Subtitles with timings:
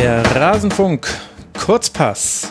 [0.00, 1.06] Der Rasenfunk
[1.62, 2.50] Kurzpass.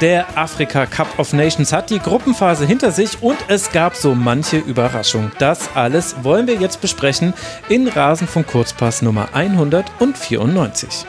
[0.00, 4.56] Der Afrika Cup of Nations hat die Gruppenphase hinter sich und es gab so manche
[4.56, 5.30] Überraschung.
[5.38, 7.32] Das alles wollen wir jetzt besprechen
[7.68, 11.06] in Rasenfunk Kurzpass Nummer 194.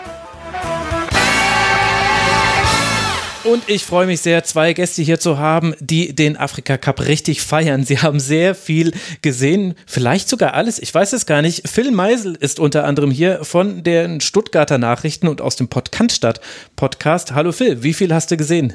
[3.44, 7.42] Und ich freue mich sehr, zwei Gäste hier zu haben, die den Afrika Cup richtig
[7.42, 7.84] feiern.
[7.84, 11.68] Sie haben sehr viel gesehen, vielleicht sogar alles, ich weiß es gar nicht.
[11.68, 16.40] Phil Meisel ist unter anderem hier von den Stuttgarter Nachrichten und aus dem Podkantstadt
[16.76, 17.34] Podcast.
[17.34, 18.74] Hallo Phil, wie viel hast du gesehen?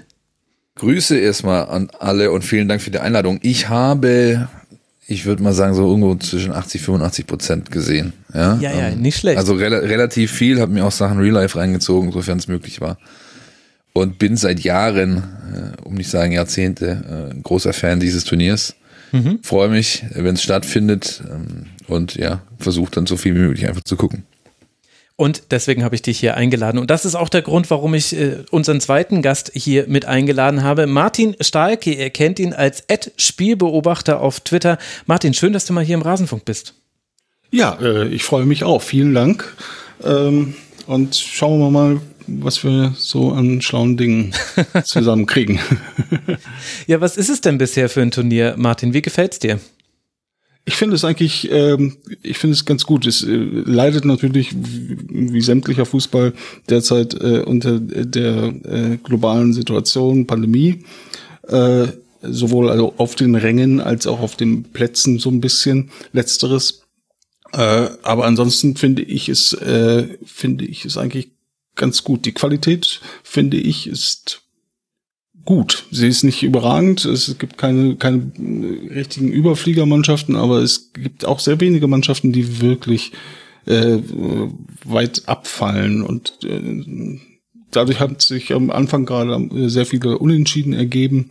[0.74, 3.38] Grüße erstmal an alle und vielen Dank für die Einladung.
[3.42, 4.48] Ich habe
[5.06, 8.14] ich würde mal sagen, so irgendwo zwischen 80, 85 Prozent gesehen.
[8.34, 9.38] Ja, ja, ja nicht schlecht.
[9.38, 12.98] Also re relativ viel, habe mir auch Sachen Real Life reingezogen, sofern es möglich war
[13.96, 15.22] und bin seit Jahren,
[15.54, 18.74] äh, um nicht sagen Jahrzehnte, äh, großer Fan dieses Turniers.
[19.12, 19.38] Mhm.
[19.42, 23.84] Freue mich, wenn es stattfindet ähm, und ja, versuche dann so viel wie möglich einfach
[23.84, 24.24] zu gucken.
[25.18, 26.78] Und deswegen habe ich dich hier eingeladen.
[26.78, 30.62] Und das ist auch der Grund, warum ich äh, unseren zweiten Gast hier mit eingeladen
[30.62, 30.86] habe.
[30.86, 34.76] Martin Stahlke, ihr kennt ihn als Ad-Spielbeobachter auf Twitter.
[35.06, 36.74] Martin, schön, dass du mal hier im Rasenfunk bist.
[37.50, 38.82] Ja, äh, ich freue mich auch.
[38.82, 39.56] Vielen Dank.
[40.04, 40.54] Ähm,
[40.86, 44.32] und schauen wir mal, was wir so an schlauen Dingen
[44.84, 45.58] zusammenkriegen.
[46.86, 48.94] ja, was ist es denn bisher für ein Turnier, Martin?
[48.94, 49.60] Wie gefällt's dir?
[50.68, 53.06] Ich finde es eigentlich, ähm, ich finde es ganz gut.
[53.06, 54.98] Es äh, leidet natürlich wie,
[55.32, 56.32] wie sämtlicher Fußball
[56.68, 60.84] derzeit äh, unter der äh, globalen Situation, Pandemie.
[61.46, 61.86] Äh,
[62.22, 65.90] sowohl also auf den Rängen als auch auf den Plätzen so ein bisschen.
[66.12, 66.82] Letzteres.
[67.52, 71.35] Äh, aber ansonsten finde ich es, äh, finde ich es eigentlich
[71.76, 72.24] ganz gut.
[72.24, 74.42] Die Qualität, finde ich, ist
[75.44, 75.86] gut.
[75.90, 77.04] Sie ist nicht überragend.
[77.04, 78.32] Es gibt keine, keine
[78.94, 83.12] richtigen Überfliegermannschaften, aber es gibt auch sehr wenige Mannschaften, die wirklich
[83.66, 83.98] äh,
[84.84, 86.02] weit abfallen.
[86.02, 87.20] Und äh,
[87.70, 91.30] dadurch hat sich am Anfang gerade sehr viele Unentschieden ergeben.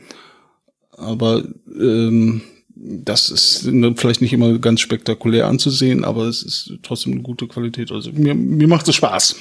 [0.91, 1.43] Aber
[1.79, 2.41] ähm,
[2.75, 7.91] das ist vielleicht nicht immer ganz spektakulär anzusehen, aber es ist trotzdem eine gute Qualität.
[7.91, 9.35] Also mir, mir macht es Spaß.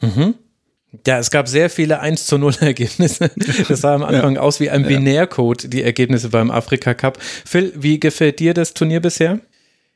[0.00, 0.34] Mhm.
[1.06, 3.30] Ja, es gab sehr viele 1 zu 0 Ergebnisse.
[3.68, 4.40] Das sah am Anfang ja.
[4.40, 7.18] aus wie ein Binärcode, die Ergebnisse beim Afrika Cup.
[7.20, 9.40] Phil, wie gefällt dir das Turnier bisher?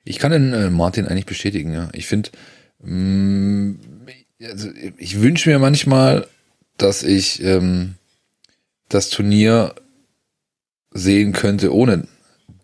[0.04, 1.88] Ich kann den äh, Martin eigentlich bestätigen, ja.
[1.92, 2.30] Ich finde,
[2.82, 3.72] mm,
[4.42, 4.68] also
[4.98, 6.26] ich wünsche mir manchmal,
[6.76, 7.94] dass ich ähm,
[8.88, 9.74] das Turnier
[10.92, 12.06] sehen könnte, ohne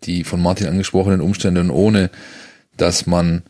[0.03, 2.09] die von Martin angesprochenen Umstände und ohne,
[2.77, 3.43] dass man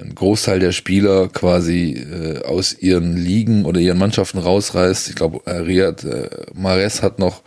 [0.00, 5.08] ein Großteil der Spieler quasi äh, aus ihren Ligen oder ihren Mannschaften rausreißt.
[5.08, 7.42] Ich glaube, äh, Riyad äh, Mahrez hat noch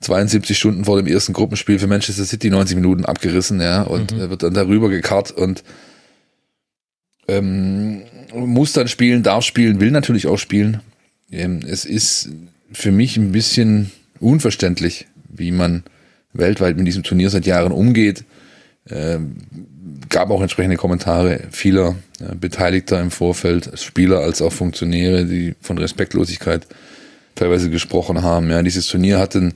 [0.00, 4.30] 72 Stunden vor dem ersten Gruppenspiel für Manchester City 90 Minuten abgerissen, ja, und mhm.
[4.30, 5.64] wird dann darüber gekarrt und
[7.28, 8.02] ähm,
[8.34, 10.80] muss dann spielen, darf spielen, will natürlich auch spielen.
[11.30, 12.30] Ähm, es ist
[12.72, 13.90] für mich ein bisschen
[14.20, 15.82] unverständlich, wie man
[16.32, 18.24] weltweit mit diesem Turnier seit Jahren umgeht.
[18.88, 19.36] Ähm,
[20.08, 25.78] gab auch entsprechende Kommentare vieler äh, Beteiligter im Vorfeld, Spieler als auch Funktionäre, die von
[25.78, 26.66] Respektlosigkeit
[27.34, 28.50] teilweise gesprochen haben.
[28.50, 29.52] Ja, dieses Turnier hatte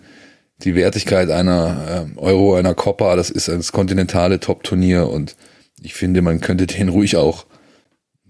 [0.63, 5.37] die Wertigkeit einer äh, Euro, einer Copa, das ist ein kontinentale Top-Turnier und
[5.83, 7.47] ich finde, man könnte den ruhig auch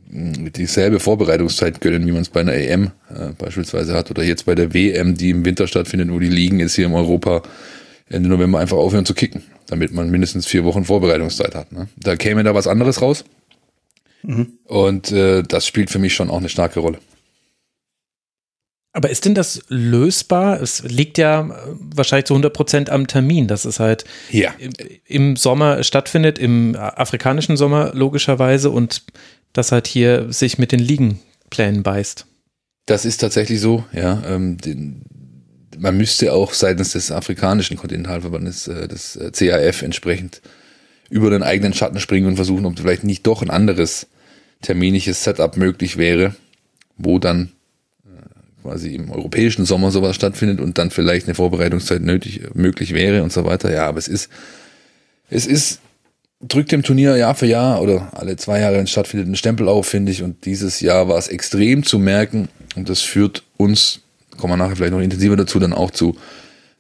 [0.08, 4.46] hm, dieselbe Vorbereitungszeit gönnen, wie man es bei einer EM äh, beispielsweise hat oder jetzt
[4.46, 7.42] bei der WM, die im Winter stattfindet, wo die Ligen jetzt hier in Europa
[8.08, 11.72] Ende November einfach aufhören zu kicken, damit man mindestens vier Wochen Vorbereitungszeit hat.
[11.72, 11.88] Ne?
[11.96, 13.24] Da käme da was anderes raus.
[14.22, 14.58] Mhm.
[14.64, 16.98] Und äh, das spielt für mich schon auch eine starke Rolle.
[18.92, 20.60] Aber ist denn das lösbar?
[20.60, 21.50] Es liegt ja äh,
[21.94, 24.52] wahrscheinlich zu 100 Prozent am Termin, dass es halt ja.
[25.04, 29.04] im Sommer stattfindet, im afrikanischen Sommer logischerweise und
[29.52, 32.26] das halt hier sich mit den Ligenplänen beißt.
[32.86, 34.20] Das ist tatsächlich so, ja.
[34.26, 35.04] Ähm, den,
[35.80, 40.42] man müsste auch seitens des afrikanischen Kontinentalverbandes, äh, des äh, CAF, entsprechend
[41.08, 44.06] über den eigenen Schatten springen und versuchen, ob vielleicht nicht doch ein anderes
[44.62, 46.34] terminisches Setup möglich wäre,
[46.96, 47.50] wo dann
[48.04, 53.22] äh, quasi im europäischen Sommer sowas stattfindet und dann vielleicht eine Vorbereitungszeit nötig, möglich wäre
[53.22, 53.72] und so weiter.
[53.72, 54.30] Ja, aber es ist,
[55.30, 55.80] es ist,
[56.42, 59.86] drückt dem Turnier Jahr für Jahr oder alle zwei Jahre, wenn stattfindet, einen Stempel auf,
[59.86, 60.22] finde ich.
[60.22, 64.02] Und dieses Jahr war es extrem zu merken und das führt uns
[64.40, 66.16] kommen wir nachher vielleicht noch intensiver dazu, dann auch zu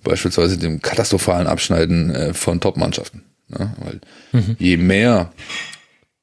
[0.02, 3.22] beispielsweise dem katastrophalen Abschneiden äh, von Top-Mannschaften.
[3.48, 3.74] Ne?
[3.78, 4.00] Weil
[4.32, 4.56] mhm.
[4.58, 5.32] je mehr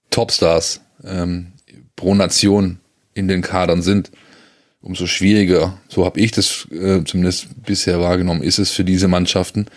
[0.10, 1.54] Topstars ähm,
[1.96, 2.80] pro Nation
[3.14, 4.12] in den Kadern sind,
[4.82, 9.68] umso schwieriger, so habe ich das äh, zumindest bisher wahrgenommen, ist es für diese Mannschaften,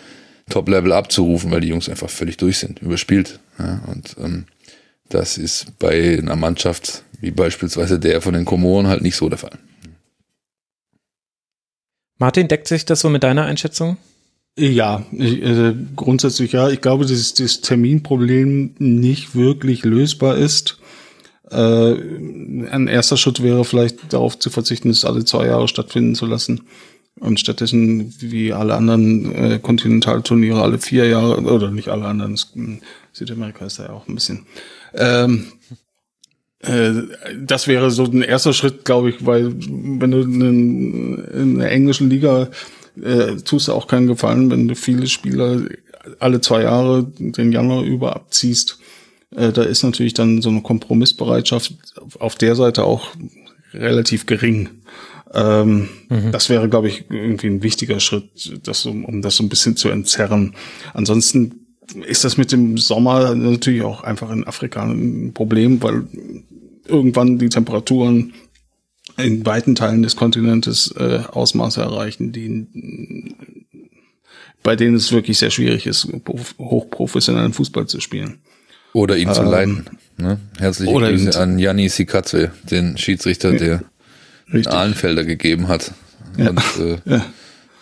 [0.49, 3.39] Top-Level abzurufen, weil die Jungs einfach völlig durch sind, überspielt.
[3.59, 3.81] Ja?
[3.87, 4.45] Und ähm,
[5.09, 9.37] das ist bei einer Mannschaft wie beispielsweise der von den Komoren halt nicht so der
[9.37, 9.57] Fall.
[12.21, 13.97] Martin, deckt sich das so mit deiner Einschätzung?
[14.55, 16.69] Ja, ich, äh, grundsätzlich ja.
[16.69, 20.77] Ich glaube, dass das Terminproblem nicht wirklich lösbar ist.
[21.49, 26.27] Äh, ein erster Schritt wäre vielleicht darauf zu verzichten, es alle zwei Jahre stattfinden zu
[26.27, 26.61] lassen.
[27.19, 32.39] Und stattdessen, wie alle anderen äh, Kontinentalturniere, alle vier Jahre, oder nicht alle anderen,
[33.13, 34.45] Südamerika ist da ja auch ein bisschen.
[34.93, 35.75] Ähm, äh,
[37.39, 42.09] das wäre so ein erster Schritt, glaube ich, weil wenn du in, in der englischen
[42.09, 42.49] Liga
[43.01, 45.61] äh, tust du auch keinen Gefallen, wenn du viele Spieler
[46.19, 48.79] alle zwei Jahre den Januar über abziehst
[49.35, 51.73] äh, da ist natürlich dann so eine Kompromissbereitschaft
[52.19, 53.09] auf der Seite auch
[53.73, 54.69] relativ gering.
[55.33, 56.31] Ähm, mhm.
[56.31, 59.77] Das wäre, glaube ich, irgendwie ein wichtiger Schritt, das, um, um das so ein bisschen
[59.77, 60.55] zu entzerren.
[60.93, 61.67] Ansonsten
[62.05, 66.03] ist das mit dem Sommer natürlich auch einfach in Afrika ein Problem, weil
[66.85, 68.33] irgendwann die Temperaturen
[69.17, 73.35] in weiten Teilen des Kontinentes äh, Ausmaße erreichen, die
[74.63, 76.07] bei denen es wirklich sehr schwierig ist,
[76.59, 78.39] hochprofessionellen Fußball zu spielen.
[78.93, 79.85] Oder ihn ähm, zu leiten.
[80.17, 80.39] Ne?
[80.59, 83.83] Herzliche Grüße an Janni Sikatze, den Schiedsrichter, der
[84.53, 84.73] Richtig.
[84.73, 85.93] Ahlenfelder gegeben hat.
[86.37, 86.49] Ja.
[86.49, 87.25] Und äh, ja.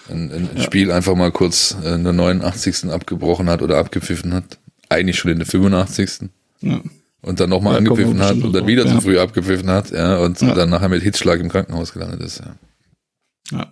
[0.10, 0.64] ein, ein ja.
[0.64, 2.86] Spiel einfach mal kurz in der 89.
[2.86, 4.60] abgebrochen hat oder abgepfiffen hat.
[4.88, 6.30] Eigentlich schon in der 85.
[6.62, 6.82] Ja.
[7.22, 10.70] Und dann nochmal angepfiffen hat und dann wieder zu früh abgepfiffen hat, ja, und dann
[10.70, 12.56] nachher mit Hitzschlag im Krankenhaus gelandet ist, ja.
[13.52, 13.68] Ja.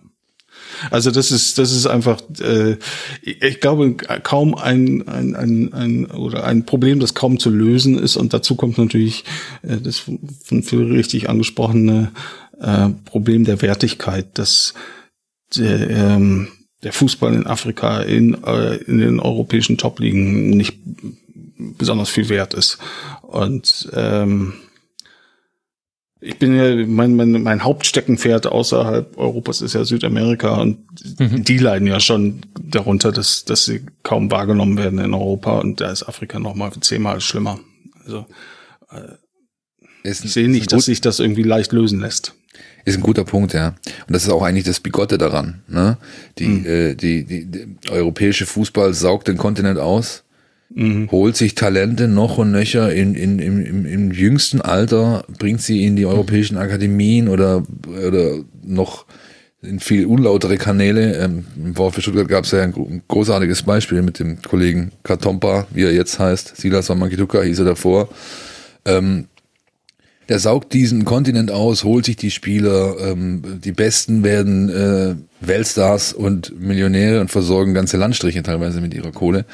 [0.91, 2.77] Also das ist, das ist einfach, äh,
[3.21, 8.15] ich glaube, kaum ein, ein, ein, ein oder ein Problem, das kaum zu lösen ist.
[8.15, 9.23] Und dazu kommt natürlich
[9.63, 12.11] äh, das von Phil richtig angesprochene
[12.59, 14.73] äh, Problem der Wertigkeit, dass
[15.55, 16.49] der, ähm,
[16.83, 20.77] der Fußball in Afrika in, äh, in den europäischen Top-Ligen nicht
[21.57, 22.77] besonders viel wert ist.
[23.27, 24.53] Und ähm,
[26.21, 30.79] ich bin ja, mein, mein, mein Hauptsteckenpferd außerhalb Europas ist ja Südamerika und
[31.19, 31.43] mhm.
[31.43, 35.91] die leiden ja schon darunter, dass, dass sie kaum wahrgenommen werden in Europa und da
[35.91, 37.59] ist Afrika noch mal zehnmal schlimmer.
[38.05, 38.25] Also
[38.91, 42.33] äh, ich sehe nicht, dass sich das irgendwie leicht lösen lässt.
[42.85, 43.75] Ist ein guter Punkt, ja.
[44.07, 45.63] Und das ist auch eigentlich das Bigotte daran.
[45.67, 45.97] Ne?
[46.37, 46.65] Die, mhm.
[46.65, 50.23] äh, die, die, die europäische Fußball saugt den Kontinent aus
[50.69, 51.09] mhm.
[51.11, 55.85] holt sich Talente noch und nöcher in, in, im, im, im jüngsten Alter, bringt sie
[55.85, 59.05] in die europäischen Akademien oder, oder noch
[59.61, 61.17] in viel unlautere Kanäle.
[61.17, 65.83] Ähm, Im VfB Stuttgart gab es ja ein großartiges Beispiel mit dem Kollegen Katompa, wie
[65.83, 66.57] er jetzt heißt.
[66.57, 68.09] Silas Wamankituka hieß er davor.
[68.85, 69.27] Ähm,
[70.29, 76.11] der saugt diesen Kontinent aus, holt sich die Spieler, ähm, die Besten werden äh, Weltstars
[76.11, 79.45] und Millionäre und versorgen ganze Landstriche teilweise mit ihrer Kohle.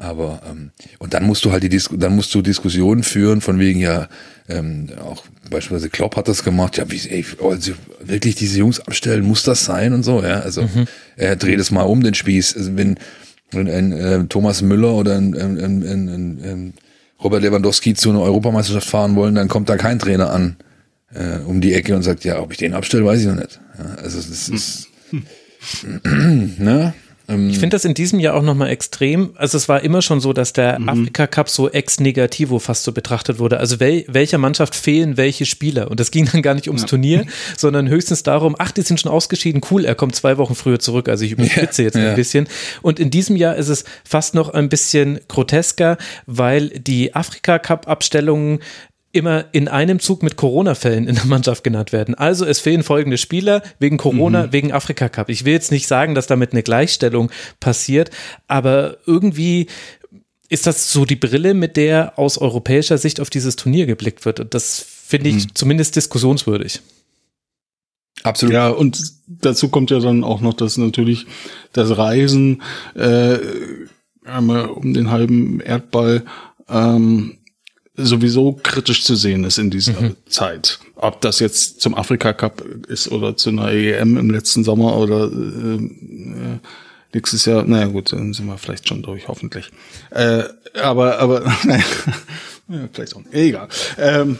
[0.00, 3.58] Aber ähm, und dann musst du halt die Dis dann musst du Diskussionen führen von
[3.58, 4.08] wegen ja
[4.48, 6.78] ähm, auch beispielsweise Klopp hat das gemacht.
[6.78, 10.40] Ja wie ey, also wirklich diese Jungs abstellen muss das sein und so ja?
[10.40, 10.86] Also mhm.
[11.16, 12.56] er dreht es mal um den Spieß.
[12.56, 12.98] Also wenn
[13.50, 16.74] wenn ein äh, Thomas Müller oder ein, ein, ein, ein, ein
[17.22, 20.56] Robert Lewandowski zu einer Europameisterschaft fahren wollen dann kommt da kein Trainer an
[21.12, 23.60] äh, um die Ecke und sagt ja ob ich den abstelle weiß ich noch nicht.
[23.78, 25.24] Ja, also das ist hm.
[26.58, 26.94] ne
[27.30, 29.30] ich finde das in diesem Jahr auch nochmal extrem.
[29.36, 30.88] Also es war immer schon so, dass der mhm.
[30.88, 33.58] Afrika Cup so ex negativo fast so betrachtet wurde.
[33.58, 35.90] Also wel, welcher Mannschaft fehlen welche Spieler?
[35.90, 36.88] Und das ging dann gar nicht ums ja.
[36.88, 40.78] Turnier, sondern höchstens darum, ach, die sind schon ausgeschieden, cool, er kommt zwei Wochen früher
[40.78, 41.08] zurück.
[41.08, 42.10] Also ich überspitze ja, jetzt ja.
[42.10, 42.48] ein bisschen.
[42.82, 47.88] Und in diesem Jahr ist es fast noch ein bisschen grotesker, weil die Afrika Cup
[47.88, 48.60] Abstellungen
[49.12, 52.14] immer in einem Zug mit Corona-Fällen in der Mannschaft genannt werden.
[52.14, 54.52] Also es fehlen folgende Spieler wegen Corona, mhm.
[54.52, 55.28] wegen Afrika Cup.
[55.28, 58.10] Ich will jetzt nicht sagen, dass damit eine Gleichstellung passiert,
[58.46, 59.66] aber irgendwie
[60.48, 64.40] ist das so die Brille, mit der aus europäischer Sicht auf dieses Turnier geblickt wird.
[64.40, 65.54] Und das finde ich mhm.
[65.54, 66.80] zumindest diskussionswürdig.
[68.22, 68.54] Absolut.
[68.54, 71.26] Ja, und dazu kommt ja dann auch noch, dass natürlich
[71.72, 72.62] das Reisen
[72.94, 73.38] äh,
[74.24, 76.24] einmal um den halben Erdball
[76.68, 77.38] ähm,
[77.96, 80.16] sowieso kritisch zu sehen ist in dieser mhm.
[80.26, 80.78] Zeit.
[80.96, 85.30] Ob das jetzt zum Afrika Cup ist oder zu einer EM im letzten Sommer oder
[85.30, 86.58] äh, äh,
[87.12, 89.70] nächstes Jahr, naja gut, dann sind wir vielleicht schon durch, hoffentlich.
[90.10, 90.44] Äh,
[90.82, 91.84] aber, aber, naja,
[92.68, 93.22] ja, vielleicht auch.
[93.32, 93.68] Egal.
[93.98, 94.38] Ähm,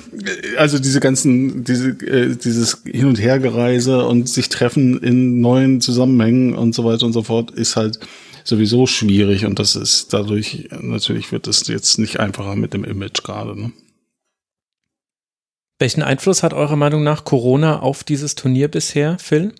[0.56, 6.54] also diese ganzen, diese, äh, dieses Hin- und Hergereise und sich treffen in neuen Zusammenhängen
[6.54, 7.98] und so weiter und so fort ist halt
[8.44, 13.22] sowieso schwierig und das ist dadurch, natürlich wird es jetzt nicht einfacher mit dem Image
[13.22, 13.60] gerade.
[13.60, 13.72] Ne?
[15.78, 19.52] Welchen Einfluss hat eurer Meinung nach Corona auf dieses Turnier bisher, Phil?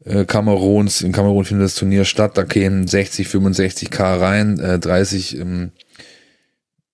[0.04, 1.02] äh, Kameruns.
[1.02, 5.72] In Kamerun findet das Turnier statt, da kämen 60, 65 K rein, äh, 30 ähm,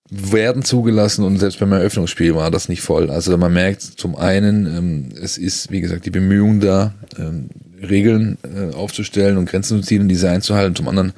[0.09, 3.09] werden zugelassen und selbst beim Eröffnungsspiel war das nicht voll.
[3.09, 7.49] Also man merkt zum einen, ähm, es ist, wie gesagt, die Bemühung da, ähm,
[7.81, 10.75] Regeln äh, aufzustellen und Grenzen zu ziehen und diese einzuhalten.
[10.75, 11.13] Zum anderen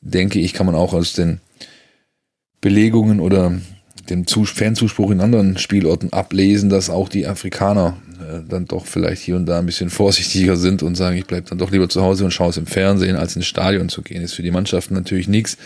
[0.00, 1.40] denke ich, kann man auch aus den
[2.60, 3.52] Belegungen oder
[4.10, 9.36] dem Fanzuspruch in anderen Spielorten ablesen, dass auch die Afrikaner äh, dann doch vielleicht hier
[9.36, 12.24] und da ein bisschen vorsichtiger sind und sagen, ich bleibe dann doch lieber zu Hause
[12.24, 14.22] und schaue es im Fernsehen, als ins Stadion zu gehen.
[14.22, 15.56] Ist für die Mannschaften natürlich nichts.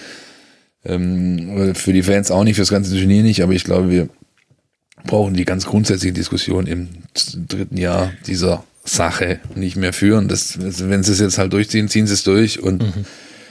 [0.84, 4.08] Ähm, für die Fans auch nicht, für das ganze Turnier nicht, aber ich glaube, wir
[5.04, 6.88] brauchen die ganz grundsätzliche Diskussion im
[7.48, 10.28] dritten Jahr dieser Sache nicht mehr führen.
[10.28, 13.04] Das, wenn sie es jetzt halt durchziehen, ziehen sie es durch und mhm.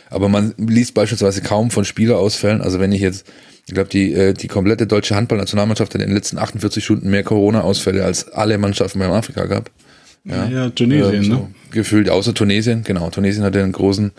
[0.09, 2.61] aber man liest beispielsweise kaum von Spielerausfällen.
[2.61, 3.25] Also wenn ich jetzt,
[3.69, 7.21] ich glaube, die, äh, die komplette deutsche Handballnationalmannschaft hat in den letzten 48 Stunden mehr
[7.21, 9.69] Corona-Ausfälle als alle Mannschaften beim Afrika gab.
[10.25, 11.47] Ja, ja Tunesien, so ne?
[11.69, 13.11] Gefühlt, außer Tunesien, genau.
[13.11, 14.11] Tunesien hatte einen großen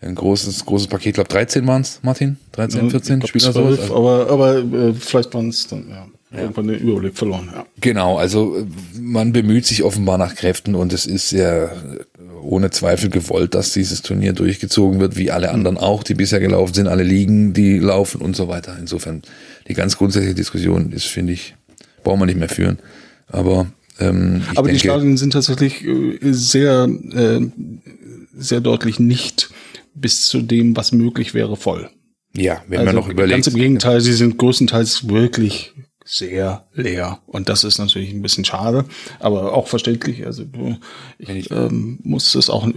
[0.00, 2.36] ein großes, großes Paket, ich glaube 13 waren es, Martin?
[2.52, 3.96] 13, 14 ja, Spieler 12, also.
[3.96, 6.06] Aber, aber äh, vielleicht waren es dann, ja.
[6.34, 6.42] Ja.
[6.42, 7.66] Irgendwann den Überblick verloren, ja.
[7.80, 8.64] Genau, also äh,
[8.98, 11.70] man bemüht sich offenbar nach Kräften und es ist ja
[12.42, 16.74] ohne Zweifel gewollt, dass dieses Turnier durchgezogen wird, wie alle anderen auch, die bisher gelaufen
[16.74, 18.76] sind, alle Ligen, die laufen und so weiter.
[18.78, 19.22] Insofern,
[19.68, 21.54] die ganz grundsätzliche Diskussion ist, finde ich,
[22.02, 22.78] brauchen wir nicht mehr führen.
[23.28, 23.66] Aber
[23.98, 27.40] ähm, Aber denke, die Stadien sind tatsächlich äh, sehr, äh,
[28.36, 29.50] sehr deutlich nicht
[29.94, 31.88] bis zu dem, was möglich wäre, voll.
[32.36, 33.36] Ja, wenn also man noch überlegt.
[33.36, 35.72] Ganz im Gegenteil, sie sind größtenteils wirklich
[36.14, 37.18] sehr leer.
[37.26, 38.84] Und das ist natürlich ein bisschen schade,
[39.18, 40.24] aber auch verständlich.
[40.24, 40.44] Also
[41.18, 42.68] ich, ich ähm, muss es auch,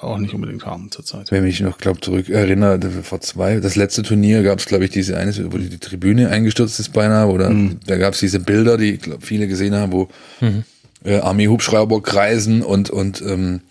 [0.00, 1.32] auch nicht unbedingt haben zurzeit.
[1.32, 4.90] Wenn ich noch, glaube zurück erinnere, vor zwei, das letzte Turnier gab es, glaube ich,
[4.90, 7.80] diese eine, wo die Tribüne eingestürzt ist beinahe, oder mhm.
[7.86, 10.08] da gab es diese Bilder, die glaub, viele gesehen haben, wo
[10.40, 10.64] mhm.
[11.02, 13.62] äh, Armee-Hubschrauber kreisen und, und ähm,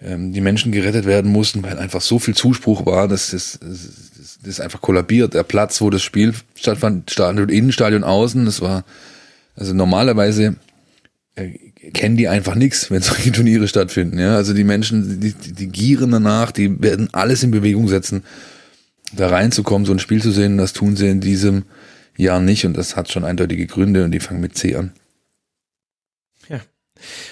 [0.00, 4.07] ähm, die Menschen gerettet werden mussten, weil einfach so viel Zuspruch war, dass das, das,
[4.40, 5.34] das ist einfach kollabiert.
[5.34, 8.84] Der Platz, wo das Spiel stattfand, Stadion, Innenstadion außen, das war,
[9.56, 10.56] also normalerweise
[11.34, 11.50] äh,
[11.92, 14.18] kennen die einfach nichts, wenn solche Turniere stattfinden.
[14.18, 14.36] Ja?
[14.36, 18.22] Also die Menschen, die, die gieren danach, die werden alles in Bewegung setzen,
[19.12, 20.58] da reinzukommen, so ein Spiel zu sehen.
[20.58, 21.64] Das tun sie in diesem
[22.16, 24.92] Jahr nicht und das hat schon eindeutige Gründe und die fangen mit C an.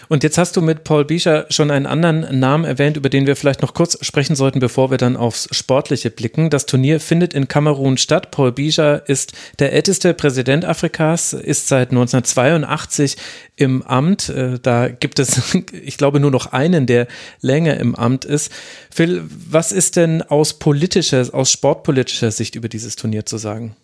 [0.08, 3.36] Und jetzt hast du mit Paul Bischer schon einen anderen Namen erwähnt, über den wir
[3.36, 6.50] vielleicht noch kurz sprechen sollten, bevor wir dann aufs Sportliche blicken.
[6.50, 8.30] Das Turnier findet in Kamerun statt.
[8.30, 13.16] Paul Bischer ist der älteste Präsident Afrikas, ist seit 1982
[13.56, 14.28] im Amt.
[14.28, 17.06] Äh, da gibt es, ich glaube, nur noch einen, der
[17.40, 18.52] länger im Amt ist.
[18.90, 23.76] Phil, was ist denn aus politischer, aus sportpolitischer Sicht über dieses Turnier zu sagen?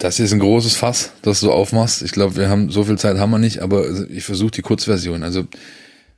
[0.00, 2.00] Das ist ein großes Fass, das du aufmachst.
[2.00, 5.22] Ich glaube, wir haben so viel Zeit haben wir nicht, aber ich versuche die Kurzversion.
[5.22, 5.44] Also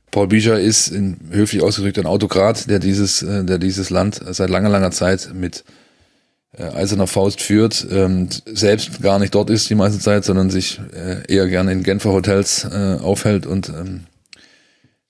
[0.09, 4.49] Paul Bicher ist in, höflich ausgedrückt ein Autokrat, der dieses, äh, der dieses Land seit
[4.49, 5.65] langer, langer Zeit mit
[6.57, 10.79] äh, eiserner Faust führt, ähm, selbst gar nicht dort ist die meiste Zeit, sondern sich
[10.95, 14.05] äh, eher gerne in Genfer Hotels äh, aufhält und ähm,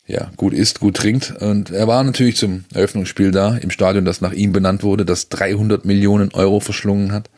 [0.07, 1.35] ja, gut isst, gut trinkt.
[1.39, 5.29] Und er war natürlich zum Eröffnungsspiel da, im Stadion, das nach ihm benannt wurde, das
[5.29, 7.29] 300 Millionen Euro verschlungen hat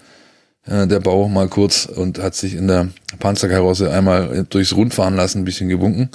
[0.65, 5.15] äh, der Bau mal kurz und hat sich in der Panzerkarosse einmal durchs Rund fahren
[5.15, 6.09] lassen, ein bisschen gewunken.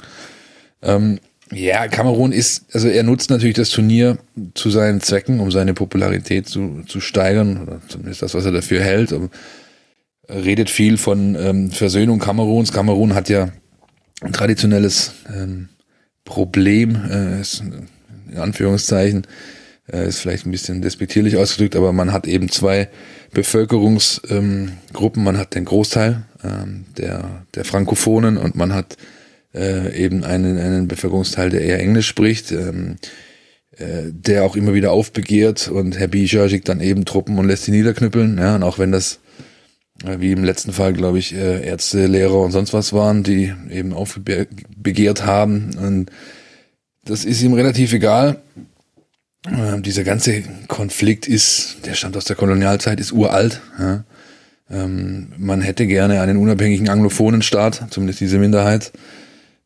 [0.81, 1.19] Ähm,
[1.53, 4.17] ja, Kamerun ist, also er nutzt natürlich das Turnier
[4.53, 8.81] zu seinen Zwecken, um seine Popularität zu, zu steigern, oder zumindest das, was er dafür
[8.81, 9.11] hält.
[9.11, 9.29] Er
[10.29, 12.71] redet viel von ähm, Versöhnung Kameruns.
[12.71, 13.49] Kamerun hat ja
[14.21, 15.67] ein traditionelles ähm,
[16.23, 17.63] Problem, äh, ist,
[18.31, 19.27] in Anführungszeichen,
[19.91, 22.89] äh, ist vielleicht ein bisschen despektierlich ausgedrückt, aber man hat eben zwei
[23.33, 25.21] Bevölkerungsgruppen.
[25.21, 28.97] Ähm, man hat den Großteil ähm, der, der Frankophonen und man hat
[29.53, 32.97] äh, eben einen, einen Bevölkerungsteil, der eher Englisch spricht, ähm,
[33.77, 37.65] äh, der auch immer wieder aufbegehrt und Herr Bischer schickt dann eben Truppen und lässt
[37.65, 38.37] sie niederknüppeln.
[38.37, 39.19] Ja, und auch wenn das
[40.03, 43.53] äh, wie im letzten Fall, glaube ich, äh, Ärzte, Lehrer und sonst was waren, die
[43.69, 45.71] eben aufbegehrt haben.
[45.77, 46.11] Und
[47.05, 48.41] das ist ihm relativ egal.
[49.47, 53.61] Ähm, dieser ganze Konflikt ist, der stammt aus der Kolonialzeit, ist uralt.
[53.79, 54.03] Ja.
[54.69, 58.91] Ähm, man hätte gerne einen unabhängigen anglophonen Staat, zumindest diese Minderheit.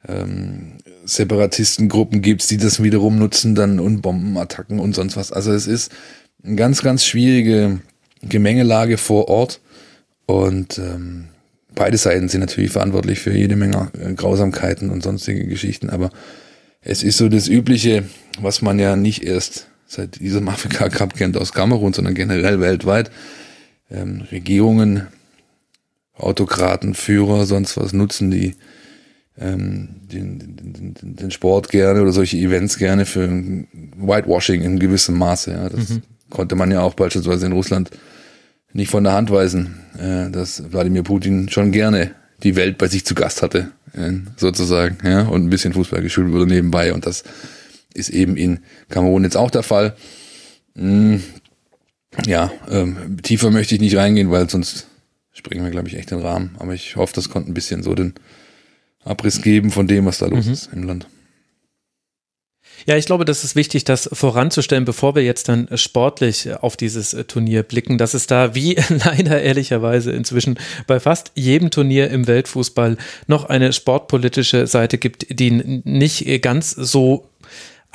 [0.07, 0.73] Ähm,
[1.05, 5.31] Separatistengruppen gibt's, die das wiederum nutzen, dann und Bombenattacken und sonst was.
[5.31, 5.91] Also es ist
[6.43, 7.79] eine ganz, ganz schwierige
[8.21, 9.59] Gemengelage vor Ort.
[10.25, 11.25] Und ähm,
[11.75, 16.09] beide Seiten sind natürlich verantwortlich für jede Menge äh, Grausamkeiten und sonstige Geschichten, aber
[16.85, 18.03] es ist so das Übliche,
[18.39, 23.11] was man ja nicht erst seit diesem Afrika Cup kennt aus Kamerun, sondern generell weltweit.
[23.91, 25.07] Ähm, Regierungen
[26.17, 28.55] Autokraten, Führer, sonst was nutzen die
[29.37, 35.51] ähm, den, den, den, Sport gerne oder solche Events gerne für Whitewashing in gewissem Maße.
[35.51, 35.67] Ja.
[35.67, 36.03] Das mhm.
[36.29, 37.91] konnte man ja auch beispielsweise in Russland
[38.71, 42.11] nicht von der Hand weisen, äh, dass Wladimir Putin schon gerne
[42.43, 46.31] die Welt bei sich zu Gast hatte, äh, sozusagen, ja, und ein bisschen Fußball geschult
[46.31, 46.93] wurde nebenbei.
[46.93, 47.23] Und das
[47.93, 49.95] ist eben in Kamerun jetzt auch der Fall.
[50.75, 51.23] Hm,
[52.25, 54.87] ja, ähm, tiefer möchte ich nicht reingehen, weil sonst
[55.31, 56.55] springen wir, glaube ich, echt den Rahmen.
[56.59, 58.13] Aber ich hoffe, das konnte ein bisschen so den
[59.03, 60.53] Abriss geben von dem, was da los mhm.
[60.53, 61.07] ist im Land.
[62.87, 67.15] Ja, ich glaube, das ist wichtig, das voranzustellen, bevor wir jetzt dann sportlich auf dieses
[67.27, 72.97] Turnier blicken, dass es da, wie leider ehrlicherweise inzwischen bei fast jedem Turnier im Weltfußball
[73.25, 77.27] noch eine sportpolitische Seite gibt, die nicht ganz so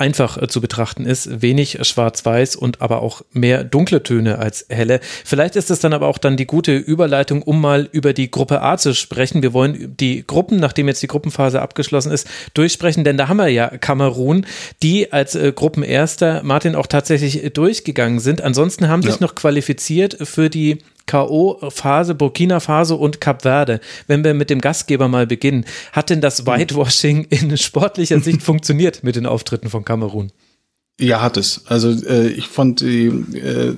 [0.01, 1.41] einfach äh, zu betrachten ist.
[1.41, 4.99] Wenig schwarz-weiß und aber auch mehr dunkle Töne als helle.
[5.23, 8.61] Vielleicht ist es dann aber auch dann die gute Überleitung, um mal über die Gruppe
[8.63, 9.43] A zu sprechen.
[9.43, 13.47] Wir wollen die Gruppen, nachdem jetzt die Gruppenphase abgeschlossen ist, durchsprechen, denn da haben wir
[13.47, 14.45] ja Kamerun,
[14.81, 18.41] die als äh, Gruppenerster Martin auch tatsächlich durchgegangen sind.
[18.41, 23.79] Ansonsten haben sich noch qualifiziert für die K.O.-Phase Burkina Faso und Kap Verde.
[24.07, 29.03] Wenn wir mit dem Gastgeber mal beginnen, hat denn das Whitewashing in sportlicher Sicht funktioniert
[29.03, 30.31] mit den Auftritten von Kamerun?
[30.99, 31.65] Ja, hat es.
[31.67, 33.75] Also äh, ich fand die äh,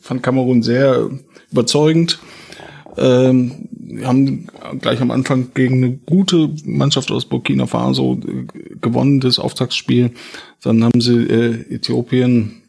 [0.00, 1.10] fand Kamerun sehr
[1.50, 2.18] überzeugend.
[2.96, 3.68] Ähm,
[4.04, 4.48] haben
[4.80, 8.46] gleich am Anfang gegen eine gute Mannschaft aus Burkina Faso äh,
[8.80, 10.12] gewonnen, das Auftaktspiel.
[10.62, 12.61] Dann haben sie äh, Äthiopien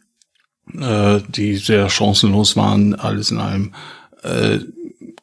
[0.72, 3.72] äh, die sehr chancenlos waren, alles in allem
[4.22, 4.60] äh,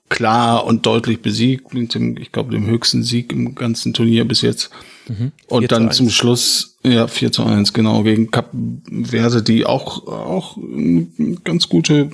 [0.10, 4.42] klar und deutlich besiegt, mit dem, ich glaube, dem höchsten Sieg im ganzen Turnier bis
[4.42, 4.70] jetzt.
[5.08, 5.32] Mhm.
[5.48, 8.52] Und dann zum Schluss, ja, 4 zu 1, genau, gegen Kap
[9.04, 10.58] Verde, die auch, auch
[11.44, 12.12] ganz gute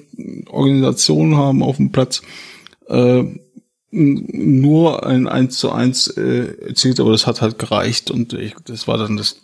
[0.47, 2.21] Organisation haben auf dem Platz.
[2.87, 3.23] Äh,
[3.89, 8.87] nur ein 1 zu 1 äh, erzielt, aber das hat halt gereicht und ich, das
[8.87, 9.39] war dann das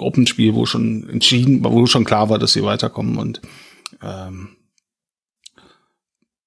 [0.00, 3.42] Gruppenspiel, wo schon entschieden, wo schon klar war, dass sie weiterkommen und
[4.02, 4.56] ähm,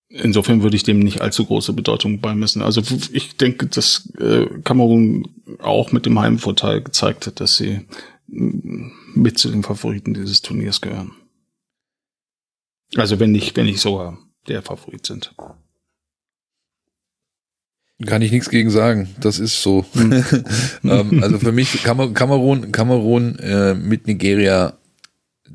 [0.09, 2.63] insofern würde ich dem nicht allzu große Bedeutung beimessen.
[2.63, 5.27] Also ich denke, dass äh, Kamerun
[5.59, 7.81] auch mit dem Heimvorteil gezeigt hat, dass sie
[8.27, 11.11] mm, mit zu den Favoriten dieses Turniers gehören.
[12.95, 15.35] Also wenn nicht, wenn nicht sogar der Favorit sind.
[18.05, 19.09] Kann ich nichts gegen sagen.
[19.19, 19.85] Das ist so.
[19.93, 20.23] Hm.
[20.83, 24.73] ähm, also für mich Kamerun, Kamerun äh, mit Nigeria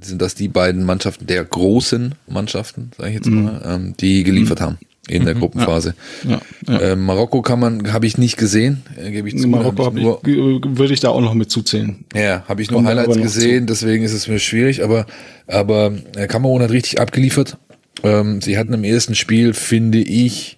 [0.01, 3.45] sind das die beiden Mannschaften der großen Mannschaften, sage ich jetzt hm.
[3.45, 4.65] mal, ähm, die geliefert mhm.
[4.65, 5.41] haben in der mhm.
[5.41, 5.95] Gruppenphase.
[6.25, 6.81] Ja, ja, ja.
[6.81, 9.49] Äh, Marokko kann man, habe ich nicht gesehen, äh, gebe ich zu.
[9.49, 12.05] Marokko hab ich, würde ich da auch noch mit zuzählen.
[12.15, 13.73] Ja, habe ich nur Highlights gesehen, zu.
[13.73, 15.07] deswegen ist es mir schwierig, aber
[15.47, 17.57] aber äh, Kamerun hat richtig abgeliefert.
[18.05, 20.58] Ähm, sie hatten im ersten Spiel, finde ich,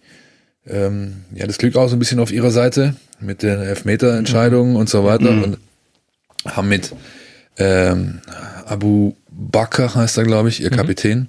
[0.67, 4.79] ähm, ja, das Glück auch so ein bisschen auf ihrer Seite mit den Elfmeterentscheidungen mhm.
[4.79, 5.43] und so weiter mhm.
[5.43, 5.59] und
[6.45, 6.93] haben mit
[7.59, 8.21] ähm,
[8.67, 10.77] Abu Bakr heißt er, glaube ich, ihr mhm.
[10.77, 11.29] Kapitän,